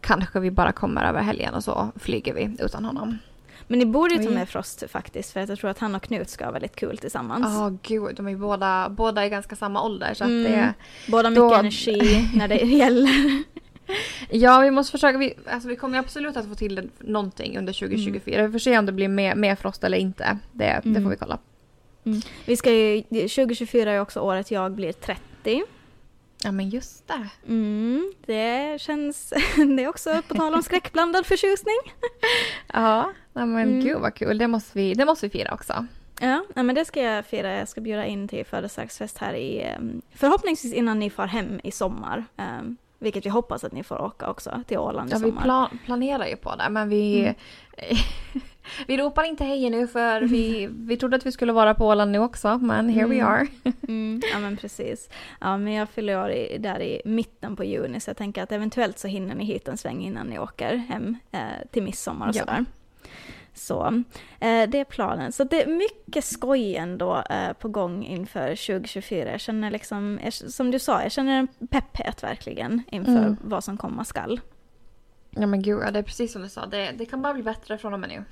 kanske 0.00 0.40
vi 0.40 0.50
bara 0.50 0.72
kommer 0.72 1.04
över 1.04 1.20
helgen 1.20 1.54
och 1.54 1.64
så 1.64 1.88
flyger 1.96 2.34
vi 2.34 2.56
utan 2.58 2.84
honom. 2.84 3.18
Men 3.68 3.78
ni 3.78 3.86
borde 3.86 4.14
ju 4.14 4.24
ta 4.24 4.30
med 4.30 4.48
Frost 4.48 4.84
faktiskt 4.90 5.32
för 5.32 5.40
jag 5.40 5.58
tror 5.58 5.70
att 5.70 5.78
han 5.78 5.94
och 5.94 6.02
Knut 6.02 6.28
ska 6.28 6.44
ha 6.44 6.52
väldigt 6.52 6.76
kul 6.76 6.98
tillsammans. 6.98 7.46
Ja, 7.54 7.66
oh, 7.66 7.76
gud. 7.82 8.16
De 8.16 8.28
är 8.28 8.36
båda, 8.36 8.88
båda 8.88 9.26
i 9.26 9.28
ganska 9.28 9.56
samma 9.56 9.82
ålder 9.82 10.14
så 10.14 10.24
mm. 10.24 10.44
att 10.46 10.52
det... 10.52 10.74
Båda 11.10 11.30
mycket 11.30 11.42
då... 11.42 11.54
energi 11.54 12.28
när 12.34 12.48
det 12.48 12.54
gäller. 12.56 13.42
Ja, 14.30 14.60
vi 14.60 14.70
måste 14.70 14.90
försöka. 14.90 15.18
Vi, 15.18 15.34
alltså, 15.46 15.68
vi 15.68 15.76
kommer 15.76 15.98
absolut 15.98 16.36
att 16.36 16.48
få 16.48 16.54
till 16.54 16.90
någonting 16.98 17.58
under 17.58 17.72
2024. 17.72 18.34
Mm. 18.34 18.46
Vi 18.46 18.52
får 18.52 18.58
se 18.58 18.78
om 18.78 18.86
det 18.86 18.92
blir 18.92 19.08
mer, 19.08 19.34
mer 19.34 19.54
Frost 19.54 19.84
eller 19.84 19.98
inte. 19.98 20.38
Det, 20.52 20.64
mm. 20.64 20.94
det 20.94 21.02
får 21.02 21.10
vi 21.10 21.16
kolla. 21.16 21.38
Mm. 22.04 22.20
Vi 22.46 22.56
ska 22.56 22.72
ju, 22.72 23.02
2024 23.02 23.92
är 23.92 24.00
också 24.00 24.20
året 24.20 24.50
jag 24.50 24.72
blir 24.72 24.92
30. 24.92 25.64
Ja 26.42 26.52
men 26.52 26.68
just 26.68 27.08
det. 27.08 27.28
Mm, 27.46 28.12
det 28.26 28.80
känns, 28.80 29.30
det 29.76 29.84
är 29.84 29.88
också 29.88 30.22
på 30.28 30.34
tal 30.34 30.54
om 30.54 30.62
skräckblandad 30.62 31.26
förtjusning. 31.26 31.76
ja, 32.72 33.12
men 33.32 33.56
mm. 33.56 33.80
gud 33.80 34.00
vad 34.00 34.14
kul, 34.14 34.38
det 34.38 34.48
måste 34.48 34.78
vi, 34.78 34.94
det 34.94 35.04
måste 35.04 35.26
vi 35.26 35.30
fira 35.30 35.54
också. 35.54 35.86
Ja, 36.20 36.44
men 36.54 36.74
det 36.74 36.84
ska 36.84 37.02
jag 37.02 37.26
fira. 37.26 37.52
Jag 37.52 37.68
ska 37.68 37.80
bjuda 37.80 38.06
in 38.06 38.28
till 38.28 38.46
födelsedagsfest 38.46 39.18
här 39.18 39.34
i, 39.34 39.62
ehm, 39.62 40.02
förhoppningsvis 40.14 40.72
innan 40.72 40.98
ni 40.98 41.10
far 41.10 41.26
hem 41.26 41.60
i 41.64 41.70
sommar. 41.70 42.24
Vilket 42.98 43.26
vi 43.26 43.30
hoppas 43.30 43.64
att 43.64 43.72
ni 43.72 43.82
får 43.82 44.00
åka 44.00 44.30
också 44.30 44.62
till 44.66 44.78
Åland 44.78 45.10
i 45.10 45.12
ja, 45.12 45.18
sommar. 45.18 45.32
Ja, 45.32 45.36
vi 45.36 45.42
plan 45.42 45.78
planerar 45.84 46.26
ju 46.26 46.36
på 46.36 46.54
det 46.54 46.68
men 46.70 46.88
vi 46.88 47.20
mm. 47.20 47.34
Vi 48.86 48.96
ropar 48.96 49.24
inte 49.24 49.44
hej 49.44 49.70
nu 49.70 49.86
för 49.86 50.20
vi, 50.20 50.68
vi 50.70 50.96
trodde 50.96 51.16
att 51.16 51.26
vi 51.26 51.32
skulle 51.32 51.52
vara 51.52 51.74
på 51.74 51.86
Åland 51.86 52.12
nu 52.12 52.18
också 52.18 52.58
men 52.58 52.88
here 52.88 53.04
mm. 53.04 53.18
we 53.18 53.24
are. 53.24 53.46
mm. 53.88 54.22
Ja 54.32 54.38
men 54.38 54.56
precis. 54.56 55.08
Ja 55.40 55.56
men 55.56 55.72
jag 55.72 55.88
fyller 55.88 56.24
år 56.24 56.30
i, 56.30 56.58
där 56.58 56.80
i 56.80 57.02
mitten 57.04 57.56
på 57.56 57.64
juni 57.64 58.00
så 58.00 58.10
jag 58.10 58.16
tänker 58.16 58.42
att 58.42 58.52
eventuellt 58.52 58.98
så 58.98 59.08
hinner 59.08 59.34
ni 59.34 59.44
hit 59.44 59.68
en 59.68 59.78
sväng 59.78 60.02
innan 60.02 60.26
ni 60.26 60.38
åker 60.38 60.76
hem 60.76 61.16
eh, 61.32 61.40
till 61.70 61.82
midsommar 61.82 62.28
och 62.28 62.36
ja. 62.36 62.40
sådär. 62.40 62.64
Så 63.58 64.02
eh, 64.40 64.68
det 64.68 64.80
är 64.80 64.84
planen. 64.84 65.32
Så 65.32 65.44
det 65.44 65.62
är 65.62 65.66
mycket 65.66 66.24
skoj 66.24 66.76
ändå 66.76 67.22
eh, 67.30 67.52
på 67.52 67.68
gång 67.68 68.04
inför 68.04 68.48
2024. 68.48 69.30
Jag 69.30 69.40
känner 69.40 69.70
liksom, 69.70 70.20
jag, 70.24 70.32
som 70.32 70.70
du 70.70 70.78
sa, 70.78 71.02
jag 71.02 71.12
känner 71.12 71.38
en 71.38 71.48
pepphet 71.68 72.22
verkligen 72.22 72.82
inför 72.90 73.12
mm. 73.12 73.36
vad 73.42 73.64
som 73.64 73.76
komma 73.76 74.04
skall. 74.04 74.40
Ja 75.30 75.46
men 75.46 75.62
gud, 75.62 75.92
det 75.92 75.98
är 75.98 76.02
precis 76.02 76.32
som 76.32 76.42
du 76.42 76.48
sa. 76.48 76.66
Det, 76.66 76.92
det 76.98 77.06
kan 77.06 77.22
bara 77.22 77.34
bli 77.34 77.42
bättre 77.42 77.78
från 77.78 77.94
och 77.94 78.00
med 78.00 78.08
nu. 78.08 78.24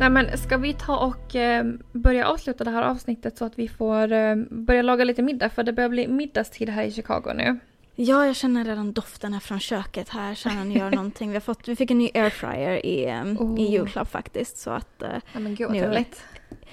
Nej 0.00 0.10
men 0.10 0.38
ska 0.38 0.56
vi 0.56 0.72
ta 0.72 0.98
och 0.98 1.36
eh, 1.36 1.64
börja 1.92 2.28
avsluta 2.28 2.64
det 2.64 2.70
här 2.70 2.82
avsnittet 2.82 3.38
så 3.38 3.44
att 3.44 3.58
vi 3.58 3.68
får 3.68 4.12
eh, 4.12 4.36
börja 4.50 4.82
laga 4.82 5.04
lite 5.04 5.22
middag 5.22 5.48
för 5.48 5.62
det 5.62 5.72
börjar 5.72 5.88
bli 5.88 6.08
middagstid 6.08 6.68
här 6.68 6.84
i 6.84 6.92
Chicago 6.92 7.32
nu. 7.34 7.58
Ja, 7.98 8.26
jag 8.26 8.36
känner 8.36 8.64
redan 8.64 8.92
doften 8.92 9.32
här 9.32 9.40
från 9.40 9.60
köket 9.60 10.08
här. 10.08 10.34
Känner 10.34 10.64
ni 10.64 10.78
gör 10.78 10.90
någonting. 10.94 11.28
Vi, 11.28 11.34
har 11.34 11.40
fått, 11.40 11.68
vi 11.68 11.76
fick 11.76 11.90
en 11.90 11.98
ny 11.98 12.10
airfryer 12.14 12.86
i, 12.86 13.06
oh. 13.38 13.60
i 13.60 13.70
julklapp 13.70 14.10
faktiskt. 14.10 14.58
Så 14.58 14.70
att, 14.70 15.02
uh, 15.02 15.08
ja 15.32 15.40
men 15.40 15.54
gud 15.54 15.68
vad 15.68 15.78
trevligt. 15.78 16.22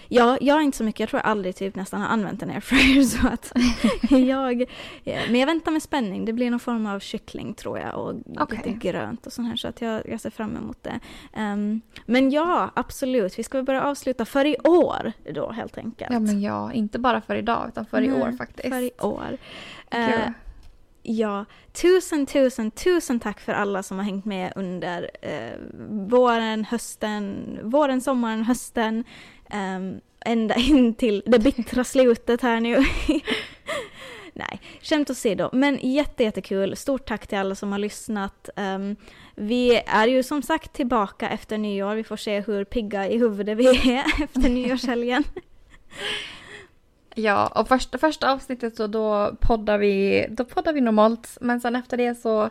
Ja, 0.08 0.38
jag 0.42 0.58
är 0.58 0.62
inte 0.62 0.78
så 0.78 0.84
mycket. 0.84 1.00
Jag 1.00 1.10
tror 1.10 1.22
jag 1.24 1.32
aldrig 1.32 1.56
typ 1.56 1.76
nästan 1.76 2.02
har 2.02 2.08
använt 2.08 2.44
en 2.44 2.50
airfryer 2.50 3.04
så 3.04 3.28
att 3.28 3.52
jag... 4.28 4.66
Men 5.04 5.36
jag 5.40 5.48
väntar 5.48 5.72
med 5.72 5.82
spänning. 5.84 6.26
Det 6.26 6.34
blir 6.34 6.52
någon 6.52 6.60
form 6.60 6.86
av 6.86 7.00
kyckling 7.00 7.54
tror 7.54 7.80
jag 7.80 7.96
och 8.00 8.14
okay. 8.42 8.58
lite 8.58 8.70
grönt 8.70 9.28
och 9.28 9.34
sånt 9.34 9.50
här 9.50 9.56
så 9.56 9.68
att 9.68 9.82
jag, 9.82 10.10
jag 10.10 10.22
ser 10.22 10.30
fram 10.30 10.58
emot 10.58 10.84
det. 10.84 11.00
Um, 11.38 11.82
men 12.06 12.32
ja, 12.32 12.72
absolut. 12.74 13.40
Vi 13.40 13.44
ska 13.44 13.58
väl 13.58 13.66
börja 13.66 13.84
avsluta 13.84 14.26
för 14.26 14.46
i 14.46 14.58
år 14.64 15.12
då 15.34 15.52
helt 15.52 15.78
enkelt. 15.78 16.12
Ja, 16.14 16.20
men 16.20 16.42
ja. 16.42 16.74
Inte 16.74 17.00
bara 17.00 17.22
för 17.22 17.36
idag 17.36 17.66
utan 17.68 17.86
för 17.86 17.98
mm, 17.98 18.12
i 18.12 18.24
år 18.24 18.32
faktiskt. 18.32 18.70
För 18.70 18.82
i 18.82 18.92
år. 19.00 19.38
Uh, 19.96 20.30
Ja, 21.06 21.46
tusen, 21.72 22.26
tusen, 22.26 22.72
tusen 22.72 23.20
tack 23.20 23.40
för 23.40 23.54
alla 23.54 23.84
som 23.84 23.98
har 23.98 24.06
hängt 24.06 24.26
med 24.26 24.54
under 24.56 25.12
eh, 25.22 25.60
våren, 25.90 26.66
hösten, 26.66 27.60
våren, 27.64 28.02
sommaren, 28.02 28.44
hösten. 28.44 29.04
Um, 29.54 30.02
ända 30.26 30.56
in 30.58 30.94
till 30.94 31.24
det 31.26 31.40
bittra 31.40 31.84
slutet 31.84 32.42
här 32.42 32.60
nu. 32.60 32.78
Nej, 34.34 34.62
skämt 34.82 35.10
åsido. 35.10 35.50
Men 35.54 35.80
jätte, 35.82 36.24
jättekul. 36.24 36.76
Stort 36.76 37.06
tack 37.06 37.28
till 37.28 37.38
alla 37.38 37.56
som 37.56 37.72
har 37.72 37.80
lyssnat. 37.80 38.50
Um, 38.56 38.96
vi 39.36 39.82
är 39.86 40.08
ju 40.08 40.24
som 40.24 40.42
sagt 40.42 40.74
tillbaka 40.74 41.30
efter 41.30 41.58
nyår. 41.58 41.96
Vi 41.96 42.04
får 42.04 42.18
se 42.18 42.40
hur 42.42 42.64
pigga 42.64 43.10
i 43.10 43.18
huvudet 43.18 43.58
vi 43.58 43.68
är 43.68 44.24
efter 44.24 44.50
nyårshelgen. 44.50 45.24
Ja, 47.16 47.48
och 47.48 47.68
första, 47.68 47.98
första 47.98 48.32
avsnittet 48.32 48.76
så 48.76 48.88
då 48.88 49.36
poddar 49.40 49.78
vi, 49.78 50.26
då 50.30 50.46
poddar 50.46 50.74
vi 50.74 50.82
normalt. 50.82 51.38
Men 51.42 51.62
sen 51.62 51.76
efter 51.76 51.98
det 51.98 52.16
så 52.16 52.50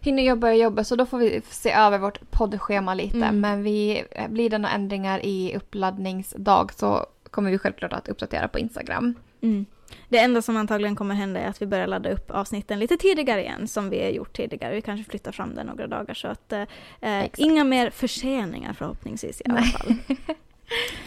hinner 0.00 0.22
jag 0.22 0.38
börja 0.38 0.54
jobba 0.54 0.84
så 0.84 0.96
då 0.96 1.06
får 1.06 1.18
vi 1.18 1.42
se 1.50 1.72
över 1.72 1.98
vårt 1.98 2.30
poddschema 2.30 2.94
lite. 2.94 3.16
Mm. 3.16 3.40
Men 3.40 3.62
vi, 3.62 4.04
blir 4.28 4.50
det 4.50 4.58
några 4.58 4.74
ändringar 4.74 5.24
i 5.24 5.56
uppladdningsdag 5.56 6.72
så 6.72 7.06
kommer 7.30 7.50
vi 7.50 7.58
självklart 7.58 7.92
att 7.92 8.08
uppdatera 8.08 8.48
på 8.48 8.58
Instagram. 8.58 9.14
Mm. 9.40 9.66
Det 10.08 10.18
enda 10.18 10.42
som 10.42 10.56
antagligen 10.56 10.96
kommer 10.96 11.14
hända 11.14 11.40
är 11.40 11.48
att 11.48 11.62
vi 11.62 11.66
börjar 11.66 11.86
ladda 11.86 12.10
upp 12.10 12.30
avsnitten 12.30 12.78
lite 12.78 12.96
tidigare 12.96 13.42
igen 13.42 13.68
som 13.68 13.90
vi 13.90 14.02
har 14.02 14.10
gjort 14.10 14.36
tidigare. 14.36 14.74
Vi 14.74 14.82
kanske 14.82 15.10
flyttar 15.10 15.32
fram 15.32 15.54
det 15.54 15.64
några 15.64 15.86
dagar 15.86 16.14
så 16.14 16.28
att 16.28 16.52
eh, 16.52 16.62
eh 17.00 17.26
inga 17.36 17.64
mer 17.64 17.90
förseningar 17.90 18.72
förhoppningsvis 18.72 19.40
i 19.40 19.44
alla 19.50 19.62
fall. 19.62 19.94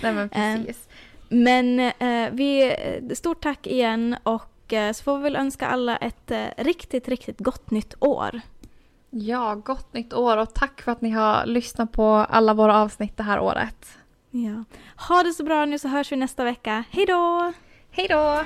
Nej 0.01 0.13
men 0.13 0.29
precis. 0.29 0.87
Eh, 0.87 0.91
men 1.35 1.79
eh, 1.79 2.29
vi, 2.31 2.75
stort 3.15 3.43
tack 3.43 3.67
igen 3.67 4.15
och 4.23 4.73
eh, 4.73 4.93
så 4.93 5.03
får 5.03 5.17
vi 5.17 5.23
väl 5.23 5.35
önska 5.35 5.67
alla 5.67 5.97
ett 5.97 6.31
eh, 6.31 6.45
riktigt, 6.57 7.07
riktigt 7.07 7.39
gott 7.39 7.71
nytt 7.71 7.93
år. 7.99 8.41
Ja, 9.09 9.55
gott 9.55 9.93
nytt 9.93 10.13
år 10.13 10.37
och 10.37 10.53
tack 10.53 10.81
för 10.81 10.91
att 10.91 11.01
ni 11.01 11.09
har 11.09 11.45
lyssnat 11.45 11.91
på 11.91 12.05
alla 12.05 12.53
våra 12.53 12.77
avsnitt 12.81 13.17
det 13.17 13.23
här 13.23 13.39
året. 13.39 13.97
Ja. 14.31 14.63
Ha 15.07 15.23
det 15.23 15.33
så 15.33 15.43
bra 15.43 15.65
nu 15.65 15.79
så 15.79 15.87
hörs 15.87 16.11
vi 16.11 16.15
nästa 16.15 16.43
vecka. 16.43 16.83
Hej 16.89 17.05
då! 17.05 17.53
Hej 17.91 18.07
då! 18.07 18.43